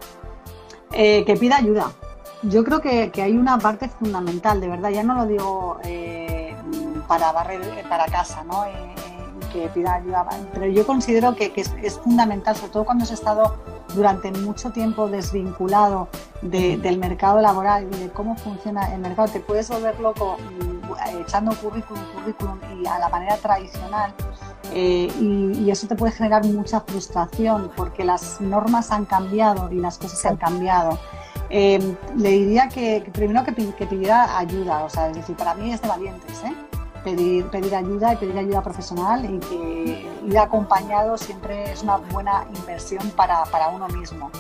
Eh, 0.99 1.27
que 1.27 1.37
pida 1.37 1.59
ayuda. 1.59 1.93
Yo 2.43 2.65
creo 2.65 2.81
que, 2.81 3.13
hay 3.23 3.37
una 3.37 3.59
parte 3.59 3.87
fundamental, 3.87 4.63
de 4.63 4.69
verdad, 4.69 4.89
ya 4.89 5.03
no 5.03 5.15
lo 5.15 5.27
digo 5.27 5.79
eh, 5.85 6.57
para 7.07 7.33
barrer 7.33 7.61
para 7.87 8.07
casa, 8.07 8.43
¿no? 8.45 8.65
Eh, 8.65 8.95
que 9.53 9.69
pida 9.69 9.97
ayuda, 9.97 10.27
pero 10.55 10.67
yo 10.67 10.87
considero 10.87 11.37
que, 11.37 11.53
es, 11.55 11.99
fundamental, 11.99 12.57
sobre 12.57 12.73
todo 12.73 12.85
cuando 12.87 13.05
has 13.05 13.11
estado 13.11 13.57
durante 13.95 14.33
mucho 14.33 14.71
tiempo 14.71 15.07
desvinculado 15.07 16.09
del 16.41 16.99
mercado 16.99 17.43
laboral 17.43 17.87
y 17.93 17.99
de 17.99 18.09
cómo 18.09 18.35
funciona 18.37 18.95
el 18.95 19.01
mercado, 19.01 19.29
te 19.29 19.41
puedes 19.41 19.69
volver 19.69 20.01
loco 20.01 20.39
mm, 20.39 21.21
echando 21.21 21.55
currículum, 21.57 22.03
currículum 22.15 22.59
y 22.83 22.87
a 22.87 22.99
la 22.99 23.11
manera 23.11 23.37
tradicional 23.37 24.15
eh, 24.73 25.09
y, 25.21 25.71
eso 25.71 25.87
te 25.87 25.97
puede 25.97 26.13
generar 26.13 26.45
mucha 26.45 26.81
frustración 26.81 27.71
porque 27.77 28.05
las 28.05 28.41
normas 28.41 28.91
han 28.91 29.05
cambiado 29.05 29.71
y 29.73 29.77
las 29.77 29.99
cosas 29.99 30.25
han 30.27 30.37
cambiado. 30.37 30.99
Eh, 31.51 31.97
le 32.17 32.31
diría 32.31 32.69
que, 32.69 33.09
primero 33.13 33.45
que, 33.45 33.55
que, 33.55 33.87
pidiera 33.87 34.39
ayuda, 34.39 34.85
o 34.85 34.91
sea, 34.91 35.09
es 35.11 35.17
decir, 35.17 35.37
para 35.37 35.55
mí 35.55 35.73
es 35.73 35.81
de 35.81 35.89
valientes, 35.89 36.43
¿eh? 36.45 36.55
pedir, 37.05 37.47
pedir 37.47 37.75
ayuda 37.75 38.15
y 38.15 38.17
pedir 38.17 38.37
ayuda 38.37 38.63
profesional 38.63 39.25
y 39.25 39.39
que 39.39 40.11
ir 40.27 40.39
acompañado 40.39 41.17
siempre 41.17 41.71
es 41.71 41.85
una 41.85 41.99
buena 41.99 42.45
inversión 42.57 43.09
para, 43.11 43.45
para 43.45 43.69
uno 43.69 43.87
mismo. 43.89 44.31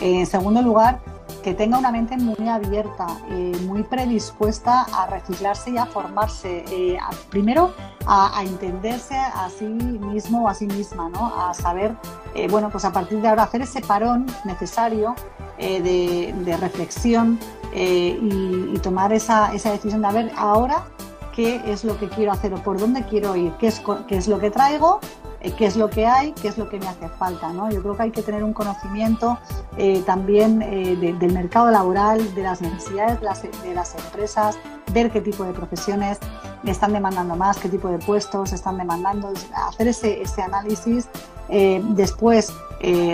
En 0.00 0.24
segundo 0.26 0.62
lugar, 0.62 1.00
que 1.42 1.54
tenga 1.54 1.78
una 1.78 1.90
mente 1.90 2.16
muy 2.16 2.48
abierta, 2.48 3.06
eh, 3.30 3.52
muy 3.66 3.82
predispuesta 3.82 4.82
a 4.82 5.06
reciclarse 5.06 5.70
y 5.70 5.78
a 5.78 5.86
formarse. 5.86 6.64
Eh, 6.70 6.98
primero, 7.30 7.72
a, 8.06 8.42
entenderse 8.44 9.16
a 9.16 9.48
sí 9.50 9.64
mismo 9.64 10.44
o 10.44 10.48
a 10.48 10.54
sí 10.54 10.66
misma, 10.66 11.08
¿no? 11.08 11.26
A 11.26 11.54
saber, 11.54 11.94
eh, 12.34 12.48
bueno, 12.48 12.70
pues 12.70 12.84
a 12.84 12.92
partir 12.92 13.20
de 13.20 13.28
ahora 13.28 13.44
hacer 13.44 13.62
ese 13.62 13.80
parón 13.80 14.26
necesario 14.44 15.14
de, 15.58 16.56
reflexión 16.60 17.38
y, 17.72 18.78
tomar 18.82 19.12
esa, 19.12 19.50
decisión 19.52 20.02
de, 20.02 20.08
a 20.08 20.12
ver, 20.12 20.32
ahora 20.36 20.84
qué 21.32 21.62
es 21.66 21.84
lo 21.84 21.98
que 21.98 22.08
quiero 22.08 22.32
hacer 22.32 22.52
o 22.54 22.62
por 22.62 22.78
dónde 22.78 23.04
quiero 23.04 23.36
ir, 23.36 23.52
qué 23.58 23.68
es, 23.68 24.28
lo 24.28 24.38
que 24.38 24.50
traigo 24.50 25.00
qué 25.50 25.66
es 25.66 25.76
lo 25.76 25.90
que 25.90 26.06
hay, 26.06 26.32
qué 26.32 26.48
es 26.48 26.58
lo 26.58 26.68
que 26.68 26.78
me 26.78 26.86
hace 26.86 27.08
falta. 27.08 27.52
¿no? 27.52 27.70
Yo 27.70 27.82
creo 27.82 27.96
que 27.96 28.02
hay 28.04 28.10
que 28.10 28.22
tener 28.22 28.44
un 28.44 28.52
conocimiento 28.52 29.38
eh, 29.76 30.02
también 30.06 30.62
eh, 30.62 30.96
del 30.96 31.32
mercado 31.32 31.70
laboral, 31.70 32.34
de 32.34 32.42
las 32.42 32.60
necesidades 32.60 33.20
de 33.20 33.26
las, 33.26 33.42
de 33.42 33.74
las, 33.74 33.94
empresas, 33.94 34.58
ver 34.92 35.10
qué 35.10 35.20
tipo 35.20 35.44
de 35.44 35.52
profesiones 35.52 36.18
están 36.64 36.92
demandando 36.92 37.34
más, 37.36 37.58
qué 37.58 37.68
tipo 37.68 37.88
de 37.88 37.98
puestos 37.98 38.52
están 38.52 38.78
demandando, 38.78 39.32
hacer 39.68 39.88
ese, 39.88 40.22
ese 40.22 40.42
análisis, 40.42 41.08
después 41.48 42.52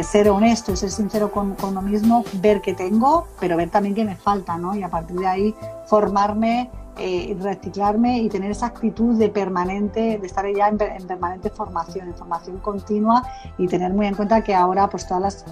ser 0.02 0.30
honesto 0.30 0.74
ser 0.76 0.90
sincero 0.90 1.30
con, 1.30 1.54
con 1.54 1.70
uno 1.70 1.82
mismo, 1.82 2.24
ver 2.40 2.62
qué 2.62 2.72
tengo, 2.72 3.26
pero 3.38 3.56
ver 3.56 3.70
también 3.70 3.94
qué 3.94 4.04
me 4.04 4.16
falta, 4.16 4.56
¿no? 4.56 4.74
y 4.74 4.82
a 4.82 4.88
partir 4.88 5.18
de 5.18 5.26
ahí 5.26 5.54
formarme 5.86 6.70
eh, 7.00 7.36
reciclarme 7.40 8.18
y 8.18 8.28
tener 8.28 8.50
esa 8.50 8.66
actitud 8.66 9.16
de 9.16 9.28
permanente, 9.28 10.18
de 10.18 10.26
estar 10.26 10.44
ya 10.52 10.66
en, 10.66 10.76
permanente 10.78 11.48
formación, 11.48 12.08
en 12.08 12.14
formación 12.14 12.58
continua 12.58 13.22
y 13.56 13.68
tener 13.68 13.92
muy 13.92 14.08
en 14.08 14.16
cuenta 14.16 14.42
que 14.42 14.52
ahora 14.52 14.88
pues 14.90 15.06
todas 15.06 15.22
las, 15.22 15.44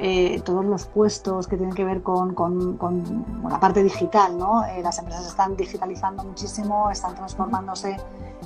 eh, 0.00 0.42
todos 0.44 0.64
los 0.64 0.86
puestos 0.86 1.46
que 1.46 1.56
tienen 1.56 1.72
que 1.72 1.84
ver 1.84 2.02
con, 2.02 2.34
la 3.48 3.60
parte 3.60 3.84
digital, 3.84 4.36
¿no? 4.36 4.64
Eh, 4.64 4.82
las 4.82 4.98
empresas 4.98 5.28
están 5.28 5.56
digitalizando 5.56 6.24
muchísimo, 6.24 6.90
están 6.90 7.14
transformándose 7.14 7.96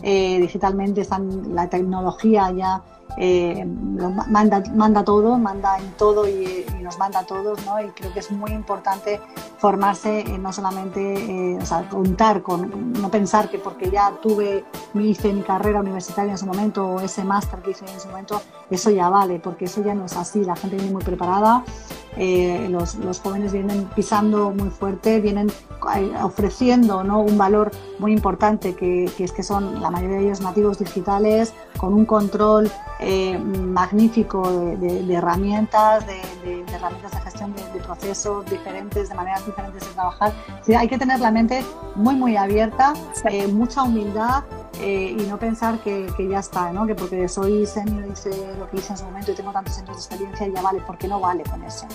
digitalmente, 0.02 1.02
están, 1.02 1.54
la 1.54 1.68
tecnología 1.68 2.50
ya 2.50 2.82
eh, 3.18 3.64
manda, 3.66 4.62
manda 4.74 5.04
todo, 5.04 5.11
manda 5.20 5.78
en 5.78 5.92
todo 5.92 6.28
y, 6.28 6.64
nos 6.80 6.98
manda 6.98 7.20
a 7.20 7.24
todos, 7.24 7.64
¿no? 7.64 7.80
Y 7.80 7.90
creo 7.90 8.12
que 8.12 8.18
es 8.18 8.30
muy 8.32 8.50
importante 8.50 9.20
formarse, 9.58 10.24
no 10.38 10.52
solamente, 10.52 11.00
eh, 11.00 11.58
o 11.60 11.64
sea, 11.64 11.88
contar 11.88 12.42
con, 12.42 12.92
no 12.92 13.08
pensar 13.08 13.48
que 13.48 13.58
porque 13.58 13.88
ya 13.88 14.12
tuve, 14.20 14.64
me 14.92 15.04
hice 15.04 15.32
mi 15.32 15.42
carrera 15.42 15.80
universitaria 15.80 16.30
en 16.30 16.34
ese 16.34 16.46
momento 16.46 16.84
o 16.84 17.00
ese 17.00 17.22
máster 17.22 17.60
que 17.60 17.70
hice 17.70 17.84
en 17.86 17.96
ese 17.96 18.08
momento, 18.08 18.42
eso 18.68 18.90
ya 18.90 19.08
vale, 19.08 19.38
porque 19.38 19.66
eso 19.66 19.82
ya 19.82 19.94
no 19.94 20.06
es 20.06 20.16
así, 20.16 20.44
la 20.44 20.56
gente 20.56 20.76
viene 20.76 20.90
muy 20.90 21.04
preparada, 21.04 21.64
eh, 22.16 22.68
los, 22.70 22.96
los, 22.96 23.20
jóvenes 23.20 23.52
vienen 23.52 23.88
pisando 23.96 24.50
muy 24.50 24.68
fuerte, 24.68 25.20
vienen 25.20 25.50
ofreciendo 26.22 27.02
¿no? 27.02 27.20
un 27.20 27.38
valor 27.38 27.70
muy 27.98 28.12
importante, 28.12 28.74
que, 28.74 29.10
que, 29.16 29.24
es 29.24 29.32
que 29.32 29.42
son 29.42 29.80
la 29.80 29.90
mayoría 29.90 30.18
de 30.18 30.24
ellos 30.24 30.40
nativos 30.40 30.78
digitales, 30.78 31.54
con 31.78 31.94
un 31.94 32.04
control 32.04 32.70
eh, 33.00 33.38
magnífico 33.38 34.76
de, 34.76 35.14
herramientas, 35.14 36.06
de, 36.06 36.61
herramientas 36.72 37.12
de 37.12 37.20
gestión 37.20 37.54
de, 37.54 37.80
procesos 37.80 38.44
diferentes, 38.46 39.08
de 39.08 39.14
maneras 39.14 39.44
diferentes 39.44 39.86
de 39.86 39.94
trabajar. 39.94 40.32
hay 40.76 40.88
que 40.88 40.98
tener 40.98 41.20
la 41.20 41.30
mente 41.30 41.64
muy, 41.94 42.14
muy 42.14 42.36
abierta, 42.36 42.94
eh, 43.30 43.46
mucha 43.46 43.82
humildad 43.82 44.44
eh, 44.80 45.16
y 45.18 45.22
no 45.26 45.38
pensar 45.38 45.78
que, 45.80 46.08
ya 46.30 46.38
está, 46.38 46.72
¿no? 46.72 46.86
que 46.86 46.94
porque 46.94 47.28
soy 47.28 47.66
senior 47.66 48.04
y 48.10 48.16
sé 48.16 48.30
lo 48.58 48.68
que 48.70 48.78
hice 48.78 48.92
en 48.92 48.98
su 48.98 49.04
momento 49.04 49.32
y 49.32 49.34
tengo 49.34 49.52
tantos 49.52 49.78
años 49.78 49.90
de 49.90 49.94
experiencia 49.94 50.48
ya 50.48 50.62
vale, 50.62 50.82
porque 50.86 51.08
no 51.08 51.20
vale 51.20 51.42
con 51.44 51.62
eso. 51.64 51.86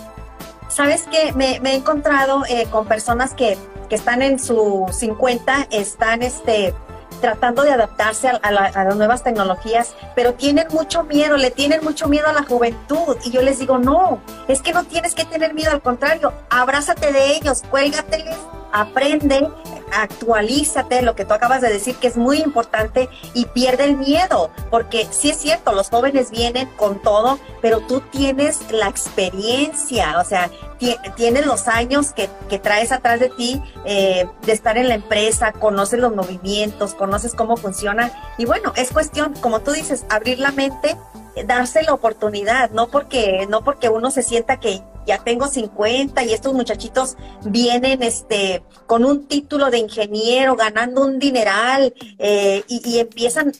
Sabes 0.67 1.03
que 1.03 1.31
me, 1.33 1.57
he 1.57 1.75
encontrado 1.75 2.43
con 2.71 2.85
personas 2.85 3.33
que, 3.33 3.57
que 3.89 3.95
están 3.95 4.21
en 4.21 4.37
sus 4.37 4.93
50, 4.93 5.67
están 5.71 6.21
este, 6.21 6.73
tratando 7.19 7.63
de 7.63 7.71
adaptarse 7.71 8.29
a, 8.29 8.51
las 8.51 8.95
nuevas 8.95 9.23
tecnologías, 9.23 9.95
pero 10.15 10.33
tienen 10.33 10.67
mucho 10.71 11.03
miedo, 11.03 11.37
le 11.37 11.51
tienen 11.51 11.83
mucho 11.83 12.07
miedo 12.07 12.27
a 12.27 12.33
la 12.33 12.43
juventud. 12.43 13.17
Y 13.23 13.31
yo 13.31 13.41
les 13.41 13.59
digo, 13.59 13.77
no, 13.77 14.21
es 14.47 14.61
que 14.61 14.73
no 14.73 14.83
tienes 14.83 15.15
que 15.15 15.25
tener 15.25 15.53
miedo, 15.53 15.71
al 15.71 15.81
contrario, 15.81 16.33
abrázate 16.49 17.11
de 17.11 17.35
ellos, 17.35 17.63
cuélgateles, 17.69 18.37
aprende, 18.71 19.47
actualízate, 19.91 21.01
lo 21.01 21.15
que 21.15 21.25
tú 21.25 21.33
acabas 21.33 21.61
de 21.61 21.69
decir 21.69 21.95
que 21.95 22.07
es 22.07 22.17
muy 22.17 22.37
importante 22.39 23.09
y 23.33 23.45
pierde 23.45 23.85
el 23.85 23.97
miedo, 23.97 24.51
porque 24.69 25.07
sí 25.09 25.29
es 25.29 25.37
cierto, 25.37 25.73
los 25.73 25.89
jóvenes 25.89 26.31
vienen 26.31 26.67
con 26.75 27.01
todo, 27.01 27.39
pero 27.61 27.81
tú 27.81 28.01
tienes 28.01 28.71
la 28.71 28.87
experiencia, 28.87 30.19
o 30.19 30.25
sea, 30.25 30.49
tienes 30.77 31.45
los 31.45 31.67
años 31.67 32.13
que, 32.13 32.29
traes 32.59 32.91
atrás 32.91 33.19
de 33.19 33.29
ti 33.29 33.61
eh, 33.85 34.25
de 34.43 34.51
estar 34.51 34.77
en 34.77 34.87
la 34.87 34.95
empresa, 34.95 35.51
conoces 35.51 35.99
los 35.99 36.15
movimientos, 36.15 36.93
conoces 36.95 37.33
cómo 37.33 37.57
funciona. 37.57 38.11
Y 38.37 38.45
bueno, 38.45 38.73
es 38.75 38.91
cuestión, 38.91 39.33
como 39.41 39.61
tú 39.61 39.71
dices, 39.71 40.05
abrir 40.09 40.39
la 40.39 40.51
mente 40.51 40.97
darse 41.45 41.83
la 41.83 41.93
oportunidad, 41.93 42.71
no 42.71 42.87
porque, 42.87 43.47
no 43.49 43.63
porque 43.63 43.89
uno 43.89 44.11
se 44.11 44.23
sienta 44.23 44.59
que 44.59 44.81
ya 45.05 45.19
tengo 45.19 45.47
50 45.47 46.23
y 46.25 46.33
estos 46.33 46.53
muchachitos 46.53 47.15
vienen 47.45 48.03
este, 48.03 48.63
con 48.85 49.05
un 49.05 49.27
título 49.27 49.71
de 49.71 49.79
ingeniero, 49.79 50.55
ganando 50.55 51.05
un 51.05 51.17
dineral 51.19 51.93
eh, 52.19 52.63
y, 52.67 52.99
empiezan 52.99 53.53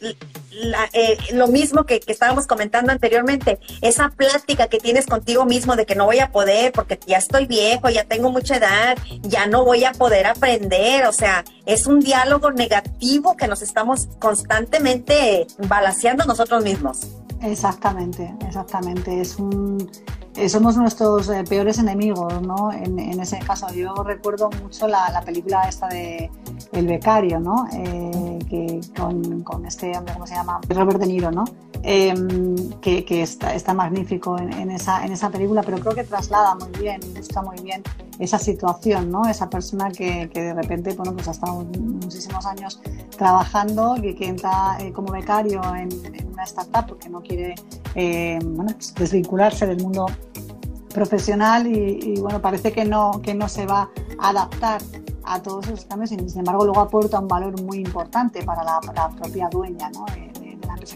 eh, 0.94 1.18
lo 1.34 1.48
mismo 1.48 1.86
que, 1.86 2.00
que, 2.00 2.12
estábamos 2.12 2.48
comentando 2.48 2.92
anteriormente, 2.92 3.60
esa 3.82 4.10
plática 4.10 4.68
que 4.68 4.80
tienes 4.80 5.06
contigo 5.06 5.46
mismo 5.46 5.76
de 5.76 5.86
que 5.86 5.96
no 5.96 6.06
voy 6.06 6.20
a 6.20 6.32
poder 6.32 6.72
porque 6.72 7.00
ya 7.06 7.18
estoy 7.18 7.46
viejo, 7.46 7.90
ya 7.90 8.04
tengo 8.04 8.32
mucha 8.32 8.58
edad, 8.58 8.98
ya 9.22 9.48
no 9.48 9.66
voy 9.66 9.84
a 9.84 9.92
poder 9.92 10.26
aprender, 10.26 11.06
o 11.06 11.14
sea, 11.14 11.44
es 11.66 11.88
un 11.88 12.00
diálogo 12.00 12.52
negativo 12.52 13.36
que 13.36 13.48
nos 13.48 13.62
estamos 13.62 14.08
constantemente 14.20 15.48
balanceando 15.68 16.26
nosotros 16.26 16.64
mismos. 16.64 17.08
Exactamente, 17.42 18.34
exactamente. 18.48 19.22
Es 19.22 19.38
un, 19.38 19.90
eh, 20.38 20.50
somos 20.50 20.78
nuestros 20.78 21.30
eh, 21.30 21.44
peores 21.50 21.80
enemigos, 21.80 22.42
¿no? 22.44 22.72
En, 22.72 23.00
ese 23.20 23.40
caso, 23.40 23.74
yo 23.74 23.96
recuerdo 24.04 24.52
mucho 24.62 24.88
la, 24.88 25.22
película 25.26 25.68
esta 25.68 25.88
de 25.88 26.30
El 26.72 26.86
Becario, 26.86 27.40
¿no? 27.40 27.68
Eh, 27.74 28.38
que 28.48 28.80
con, 28.96 29.66
este 29.66 29.98
hombre, 29.98 30.14
¿cómo 30.14 30.28
se 30.28 30.36
llama? 30.36 30.62
Robert 30.70 31.00
De 31.00 31.08
Niro, 31.08 31.32
¿no? 31.32 31.44
Em, 31.82 32.56
que, 32.82 33.04
está, 33.24 33.74
magnífico 33.74 34.38
en, 34.38 34.70
esa, 34.70 35.04
en 35.04 35.12
esa 35.12 35.30
película, 35.32 35.64
pero 35.64 35.80
creo 35.80 35.96
que 35.96 36.04
traslada 36.04 36.54
muy 36.54 36.70
bien, 36.80 37.02
ilustra 37.04 37.42
muy 37.42 37.60
bien 37.62 37.82
esa 38.20 38.38
situación, 38.38 39.12
¿no? 39.12 39.28
Esa 39.28 39.50
persona 39.50 39.90
que, 39.92 40.28
de 40.28 40.54
repente, 40.54 40.94
bueno, 40.94 41.14
pues 41.14 41.28
ha 41.28 41.32
estado 41.32 41.66
muchísimos 41.80 42.46
años 42.46 42.80
trabajando 43.18 43.96
y 43.98 44.14
que 44.14 44.28
entra 44.28 44.78
como 44.94 45.12
becario 45.12 45.62
en, 45.76 45.90
una 46.32 46.44
startup 46.44 46.86
porque 46.88 47.10
no 47.10 47.22
quiere, 47.22 47.56
eh, 47.98 48.38
pues 48.56 48.94
desvincularse 48.94 49.66
del 49.66 49.82
mundo 49.82 50.06
profesional 50.94 51.66
y, 51.66 52.20
bueno, 52.20 52.40
parece 52.40 52.72
que 52.72 52.86
no, 52.86 53.20
que 53.24 53.34
no 53.34 53.50
se 53.50 53.66
va 53.66 53.90
a 54.20 54.30
adaptar 54.30 54.82
a 55.24 55.42
todos 55.42 55.66
esos 55.68 55.86
cambios 55.86 56.12
y 56.12 56.30
sin 56.30 56.40
embargo 56.40 56.64
luego 56.64 56.80
aporta 56.80 57.20
un 57.20 57.28
valor 57.28 57.60
muy 57.64 57.80
importante 57.80 58.44
para 58.44 58.64
la, 58.64 58.80
propia 59.18 59.50
dueña, 59.50 59.90
¿no? 59.90 60.06
que 60.06 60.32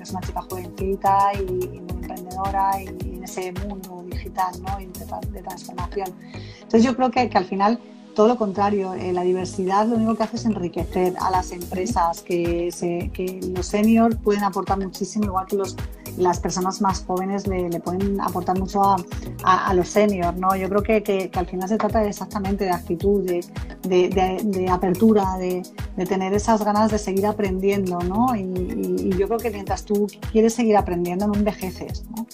es 0.03 0.11
una 0.11 0.21
chica 0.21 0.41
jovencita 0.43 1.31
y, 1.33 1.41
muy 1.41 1.91
emprendedora 1.91 2.71
y, 2.81 2.87
en 2.87 3.23
ese 3.23 3.51
mundo 3.51 4.03
digital 4.07 4.53
¿no? 4.61 4.79
y 4.79 4.85
de, 4.85 5.41
transformación. 5.41 6.07
Entonces 6.53 6.83
yo 6.83 6.95
creo 6.95 7.09
que, 7.09 7.29
que 7.29 7.37
al 7.37 7.45
final 7.45 7.79
todo 8.15 8.27
lo 8.27 8.37
contrario, 8.37 8.93
eh, 8.93 9.13
la 9.13 9.23
diversidad 9.23 9.87
lo 9.87 9.95
único 9.95 10.15
que 10.15 10.23
hace 10.23 10.35
es 10.37 10.45
enriquecer 10.45 11.13
a 11.19 11.31
las 11.31 11.51
empresas, 11.51 12.21
que, 12.21 12.71
se, 12.71 13.09
que 13.13 13.39
los 13.55 13.65
seniors 13.65 14.17
pueden 14.17 14.43
aportar 14.43 14.79
muchísimo, 14.79 15.25
igual 15.25 15.45
que 15.45 15.55
los, 15.55 15.75
las 16.17 16.39
personas 16.39 16.81
más 16.81 17.03
jóvenes 17.05 17.47
le, 17.47 17.69
pueden 17.79 18.19
aportar 18.21 18.59
mucho 18.59 18.83
a, 18.83 18.97
a, 19.43 19.73
los 19.73 19.89
seniors. 19.89 20.37
¿no? 20.37 20.55
Yo 20.55 20.69
creo 20.69 20.83
que, 20.83 21.03
que, 21.03 21.31
al 21.33 21.47
final 21.47 21.69
se 21.69 21.77
trata 21.77 22.03
exactamente 22.05 22.65
de 22.65 22.71
actitud, 22.71 23.23
de, 23.23 23.45
de, 23.83 24.41
de, 24.43 24.69
apertura, 24.69 25.37
de, 25.37 25.63
tener 26.05 26.33
esas 26.33 26.63
ganas 26.63 26.91
de 26.91 26.97
seguir 26.97 27.25
aprendiendo. 27.25 27.99
¿no? 27.99 28.35
Y, 28.35 28.41
y, 28.41 29.09
yo 29.17 29.27
creo 29.27 29.39
que 29.39 29.51
mientras 29.51 29.83
tú 29.85 30.07
quieres 30.31 30.53
seguir 30.53 30.77
aprendiendo, 30.77 31.27
no 31.27 31.35
envejeces. 31.35 32.03
¿no? 32.15 32.25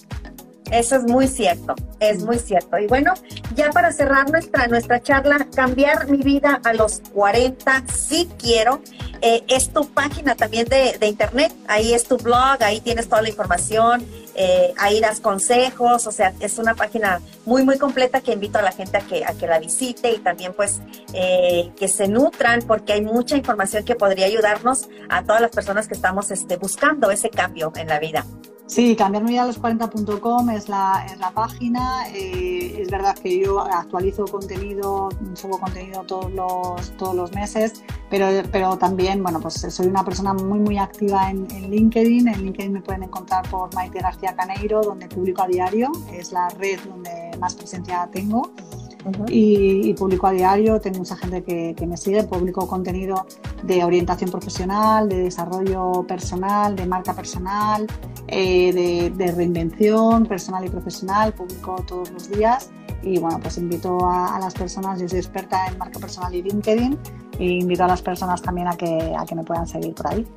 Eso 0.72 0.98
es 0.98 1.04
muy 1.04 1.28
cierto, 1.28 1.76
es 2.00 2.24
muy 2.24 2.40
cierto. 2.40 2.78
Y 2.78 2.88
bueno, 2.88 3.14
ya 3.56 3.70
para 3.72 3.92
cerrar 3.92 4.30
nuestra, 4.30 4.68
nuestra 4.68 5.02
charla, 5.02 5.48
cambiar 5.56 6.10
mi 6.10 6.18
vida 6.18 6.60
a 6.64 6.74
los 6.74 7.02
40, 7.14 7.84
sí 7.88 8.30
quiero. 8.38 8.82
Eh, 9.22 9.44
es 9.48 9.70
tu 9.74 9.88
página 9.90 10.36
también 10.36 10.68
de, 10.68 11.08
internet, 11.08 11.52
ahí 11.68 11.94
es 11.94 12.04
tu 12.04 12.18
blog, 12.18 12.62
ahí 12.62 12.82
tienes 12.82 13.08
toda 13.10 13.22
la 13.24 13.30
información, 13.30 14.06
eh, 14.36 14.74
ahí 14.78 15.00
das 15.00 15.20
consejos, 15.20 16.06
o 16.06 16.12
sea, 16.12 16.34
es 16.40 16.60
una 16.60 16.76
página 16.76 17.20
muy, 17.46 17.64
muy 17.64 17.80
completa 17.80 18.22
que 18.22 18.34
invito 18.34 18.60
a 18.60 18.62
la 18.62 18.72
gente 18.72 18.98
a 18.98 19.02
que, 19.02 19.26
a 19.26 19.34
que 19.34 19.48
la 19.48 19.58
visite 19.58 20.12
y 20.12 20.20
también 20.20 20.54
pues 20.54 20.82
eh, 21.14 21.72
que 21.78 21.88
se 21.88 22.08
nutran 22.08 22.62
porque 22.62 22.94
hay 22.94 23.02
mucha 23.02 23.36
información 23.36 23.84
que 23.86 23.96
podría 23.96 24.28
ayudarnos 24.28 24.88
a 25.10 25.24
todas 25.24 25.42
las 25.42 25.50
personas 25.50 25.88
que 25.88 25.96
estamos 25.96 26.30
este, 26.30 26.58
buscando 26.58 27.10
ese 27.10 27.32
cambio 27.32 27.74
en 27.76 27.88
la 27.88 28.00
vida. 28.00 28.24
Sí, 28.68 28.98
cambiarme 28.98 29.40
a 29.40 29.46
los 29.46 29.62
40.com 29.62 30.50
es 30.50 30.68
la, 30.68 31.06
es 31.10 31.18
la 31.20 31.32
página. 31.32 32.04
Eh, 32.14 32.82
es 32.82 32.92
verdad 32.92 33.18
que 33.18 33.40
yo 33.40 33.62
actualizo 33.62 34.26
contenido, 34.26 35.08
subo 35.36 35.58
contenido 35.58 36.04
todos 36.04 36.30
los, 36.34 36.92
todos 36.98 37.16
los 37.16 37.32
meses, 37.32 37.82
pero, 38.10 38.28
pero 38.52 38.78
también, 38.78 39.24
bueno, 39.24 39.40
pues 39.40 39.54
soy 39.54 39.88
una 39.88 40.04
persona 40.04 40.34
muy, 40.34 40.60
muy 40.60 40.78
activa 40.78 41.32
en, 41.32 41.48
LinkedIn. 41.48 42.28
En 42.28 42.44
LinkedIn 42.44 42.74
me 42.74 42.82
pueden 42.82 43.04
encontrar 43.04 43.50
por 43.50 43.74
Maite 43.74 44.00
García 44.00 44.36
Caneiro, 44.36 44.82
donde 44.82 45.08
publico 45.08 45.44
a 45.44 45.48
diario. 45.48 45.90
Es 46.12 46.34
la 46.34 46.50
red 46.50 46.78
donde 46.90 47.38
más 47.40 47.56
presencia 47.56 48.10
tengo. 48.12 48.52
Y, 49.28 49.94
publico 49.94 50.28
a 50.28 50.32
diario, 50.32 50.80
tengo 50.80 51.00
mucha 51.00 51.16
gente 51.16 51.44
que, 51.44 51.74
que, 51.76 51.88
me 51.88 51.98
sigue, 51.98 52.24
publico 52.24 52.68
contenido 52.68 53.26
de 53.64 53.84
orientación 53.84 54.30
profesional, 54.30 55.10
de 55.10 55.18
desarrollo 55.24 56.06
personal, 56.08 56.76
de 56.76 56.86
marca 56.86 57.14
personal, 57.14 57.88
eh, 58.28 59.12
de, 59.16 59.32
reinvención 59.32 60.26
personal 60.26 60.66
y 60.66 60.70
profesional, 60.70 61.34
publico 61.34 61.84
todos 61.88 62.12
los 62.12 62.30
días 62.30 62.70
y 63.04 63.20
bueno, 63.20 63.40
pues 63.40 63.58
invito 63.58 64.00
a, 64.06 64.38
las 64.40 64.54
personas, 64.54 65.00
yo 65.00 65.08
soy 65.08 65.20
experta 65.20 65.68
en 65.68 65.78
marca 65.78 66.00
personal 66.00 66.34
y 66.34 66.42
LinkedIn, 66.42 66.98
e 67.40 67.46
invito 67.46 67.84
a 67.84 67.88
las 67.88 68.02
personas 68.02 68.42
también 68.42 68.68
a 68.68 68.76
que, 68.76 69.14
a 69.18 69.26
que 69.26 69.36
me 69.36 69.44
puedan 69.44 69.68
seguir 69.68 69.94
por 69.94 70.08
ahí. 70.12 70.28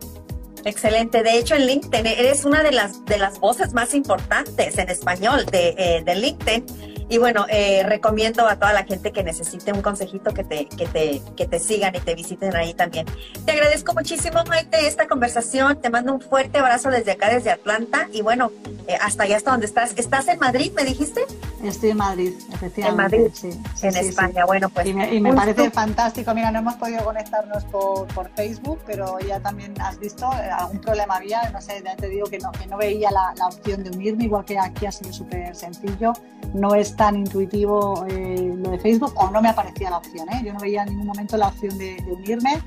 Excelente. 0.64 1.22
De 1.22 1.38
hecho, 1.38 1.54
en 1.54 1.66
LinkedIn 1.66 2.06
eres 2.06 2.44
una 2.44 2.62
de 2.62 2.72
las, 2.72 3.04
de 3.06 3.18
las 3.18 3.40
voces 3.40 3.72
más 3.72 3.94
importantes 3.94 4.76
en 4.76 4.90
español 4.90 5.46
de, 5.46 5.74
eh, 5.78 6.02
de 6.04 6.14
LinkedIn 6.14 6.99
y 7.10 7.18
bueno, 7.18 7.44
eh, 7.48 7.82
recomiendo 7.84 8.46
a 8.46 8.54
toda 8.54 8.72
la 8.72 8.84
gente 8.84 9.10
que 9.10 9.24
necesite 9.24 9.72
un 9.72 9.82
consejito 9.82 10.32
que 10.32 10.44
te, 10.44 10.66
que, 10.66 10.86
te, 10.86 11.20
que 11.36 11.44
te 11.48 11.58
sigan 11.58 11.92
y 11.96 11.98
te 11.98 12.14
visiten 12.14 12.54
ahí 12.54 12.72
también. 12.72 13.04
Te 13.44 13.50
agradezco 13.50 13.92
muchísimo, 13.94 14.44
Maite, 14.44 14.86
esta 14.86 15.08
conversación. 15.08 15.80
Te 15.80 15.90
mando 15.90 16.14
un 16.14 16.20
fuerte 16.20 16.58
abrazo 16.58 16.88
desde 16.88 17.10
acá, 17.10 17.28
desde 17.28 17.50
Atlanta. 17.50 18.08
Y 18.12 18.22
bueno, 18.22 18.52
eh, 18.86 18.96
hasta 19.00 19.24
allá, 19.24 19.38
hasta 19.38 19.50
donde 19.50 19.66
estás. 19.66 19.92
¿Estás 19.96 20.28
en 20.28 20.38
Madrid, 20.38 20.70
me 20.76 20.84
dijiste? 20.84 21.22
Estoy 21.64 21.90
en 21.90 21.96
Madrid, 21.96 22.32
efectivamente. 22.52 23.16
En 23.16 23.22
Madrid, 23.24 23.34
sí, 23.34 23.86
en 23.86 23.96
España. 23.96 24.44
Bueno, 24.44 24.68
pues. 24.68 24.86
Y 24.86 25.20
me, 25.20 25.34
parece 25.34 25.68
fantástico. 25.72 26.32
Mira, 26.32 26.52
no 26.52 26.60
hemos 26.60 26.74
podido 26.76 27.02
conectarnos 27.02 27.64
por, 27.64 28.06
por, 28.14 28.30
Facebook, 28.36 28.78
pero 28.86 29.18
ya 29.18 29.40
también 29.40 29.74
has 29.80 29.98
visto, 29.98 30.30
eh, 30.34 30.48
algún 30.48 30.80
problema 30.80 31.16
había. 31.16 31.50
No 31.50 31.60
sé, 31.60 31.82
ya 31.84 31.96
te 31.96 32.08
digo 32.08 32.28
que 32.28 32.38
no, 32.38 32.52
que 32.52 32.68
no 32.68 32.76
veía 32.76 33.10
la, 33.10 33.34
la 33.36 33.48
opción 33.48 33.82
de 33.82 33.90
unirme, 33.90 34.24
igual 34.24 34.44
que 34.44 34.56
aquí 34.56 34.86
ha 34.86 34.92
sido 34.92 35.12
súper 35.12 35.56
sencillo. 35.56 36.12
No 36.54 36.74
es 36.74 36.96
tan 37.00 37.16
intuitivo 37.16 38.04
eh, 38.10 38.52
lo 38.58 38.72
de 38.72 38.78
Facebook 38.78 39.14
o 39.16 39.30
no 39.30 39.40
me 39.40 39.48
aparecía 39.48 39.88
la 39.88 39.96
opción. 39.96 40.28
¿eh? 40.28 40.42
Yo 40.44 40.52
no 40.52 40.60
veía 40.60 40.82
en 40.82 40.90
ningún 40.90 41.06
momento 41.06 41.38
la 41.38 41.48
opción 41.48 41.78
de, 41.78 41.96
unirme, 42.06 42.60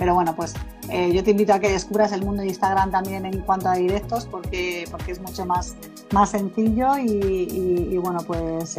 pero 0.00 0.14
bueno, 0.14 0.34
pues 0.34 0.54
eh, 0.88 1.12
yo 1.12 1.22
te 1.22 1.32
invito 1.32 1.52
a 1.52 1.60
que 1.60 1.68
descubras 1.68 2.10
el 2.12 2.24
mundo 2.24 2.40
de 2.40 2.48
Instagram 2.48 2.90
también 2.90 3.26
en 3.26 3.40
cuanto 3.42 3.68
a 3.68 3.74
directos 3.74 4.24
porque, 4.24 4.88
porque 4.90 5.12
es 5.12 5.20
mucho 5.20 5.44
más, 5.44 5.76
más 6.10 6.30
sencillo 6.30 6.96
y, 6.96 7.98
bueno, 7.98 8.20
pues, 8.26 8.78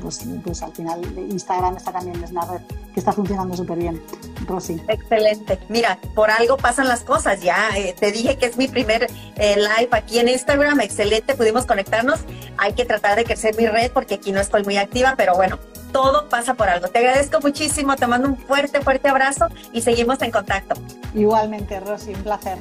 pues, 0.00 0.26
pues, 0.42 0.62
al 0.62 0.72
final 0.72 1.02
Instagram 1.16 1.76
está 1.76 1.92
también, 1.92 2.24
es 2.24 2.30
una 2.30 2.46
red 2.46 2.62
que 2.94 3.00
está 3.00 3.12
funcionando 3.12 3.54
súper 3.54 3.76
bien. 3.76 4.02
Rosy. 4.46 4.80
Excelente. 4.88 5.58
Mira, 5.68 5.98
por 6.14 6.30
algo 6.30 6.56
pasan 6.56 6.88
las 6.88 7.02
cosas. 7.02 7.42
Ya 7.42 7.68
te 8.00 8.10
dije 8.10 8.38
que 8.38 8.46
es 8.46 8.56
mi 8.56 8.68
primer 8.68 9.06
live 9.36 9.88
aquí 9.90 10.18
en 10.18 10.28
Instagram. 10.28 10.80
Excelente, 10.80 11.34
pudimos 11.34 11.66
conectarnos 11.66 12.20
hay 12.58 12.72
que 12.72 12.84
tratar 12.84 13.16
de 13.16 13.24
crecer 13.24 13.56
mi 13.56 13.66
red 13.66 13.90
porque 13.92 14.14
aquí 14.14 14.32
no 14.32 14.40
estoy 14.40 14.64
muy 14.64 14.76
activa, 14.76 15.14
pero 15.16 15.34
bueno, 15.34 15.58
todo 15.92 16.28
pasa 16.28 16.54
por 16.54 16.68
algo. 16.68 16.88
Te 16.88 16.98
agradezco 16.98 17.40
muchísimo, 17.40 17.96
te 17.96 18.06
mando 18.06 18.28
un 18.28 18.36
fuerte, 18.36 18.80
fuerte 18.80 19.08
abrazo 19.08 19.46
y 19.72 19.82
seguimos 19.82 20.20
en 20.22 20.30
contacto. 20.30 20.74
Igualmente, 21.14 21.80
Rosy, 21.80 22.14
un 22.14 22.22
placer. 22.22 22.58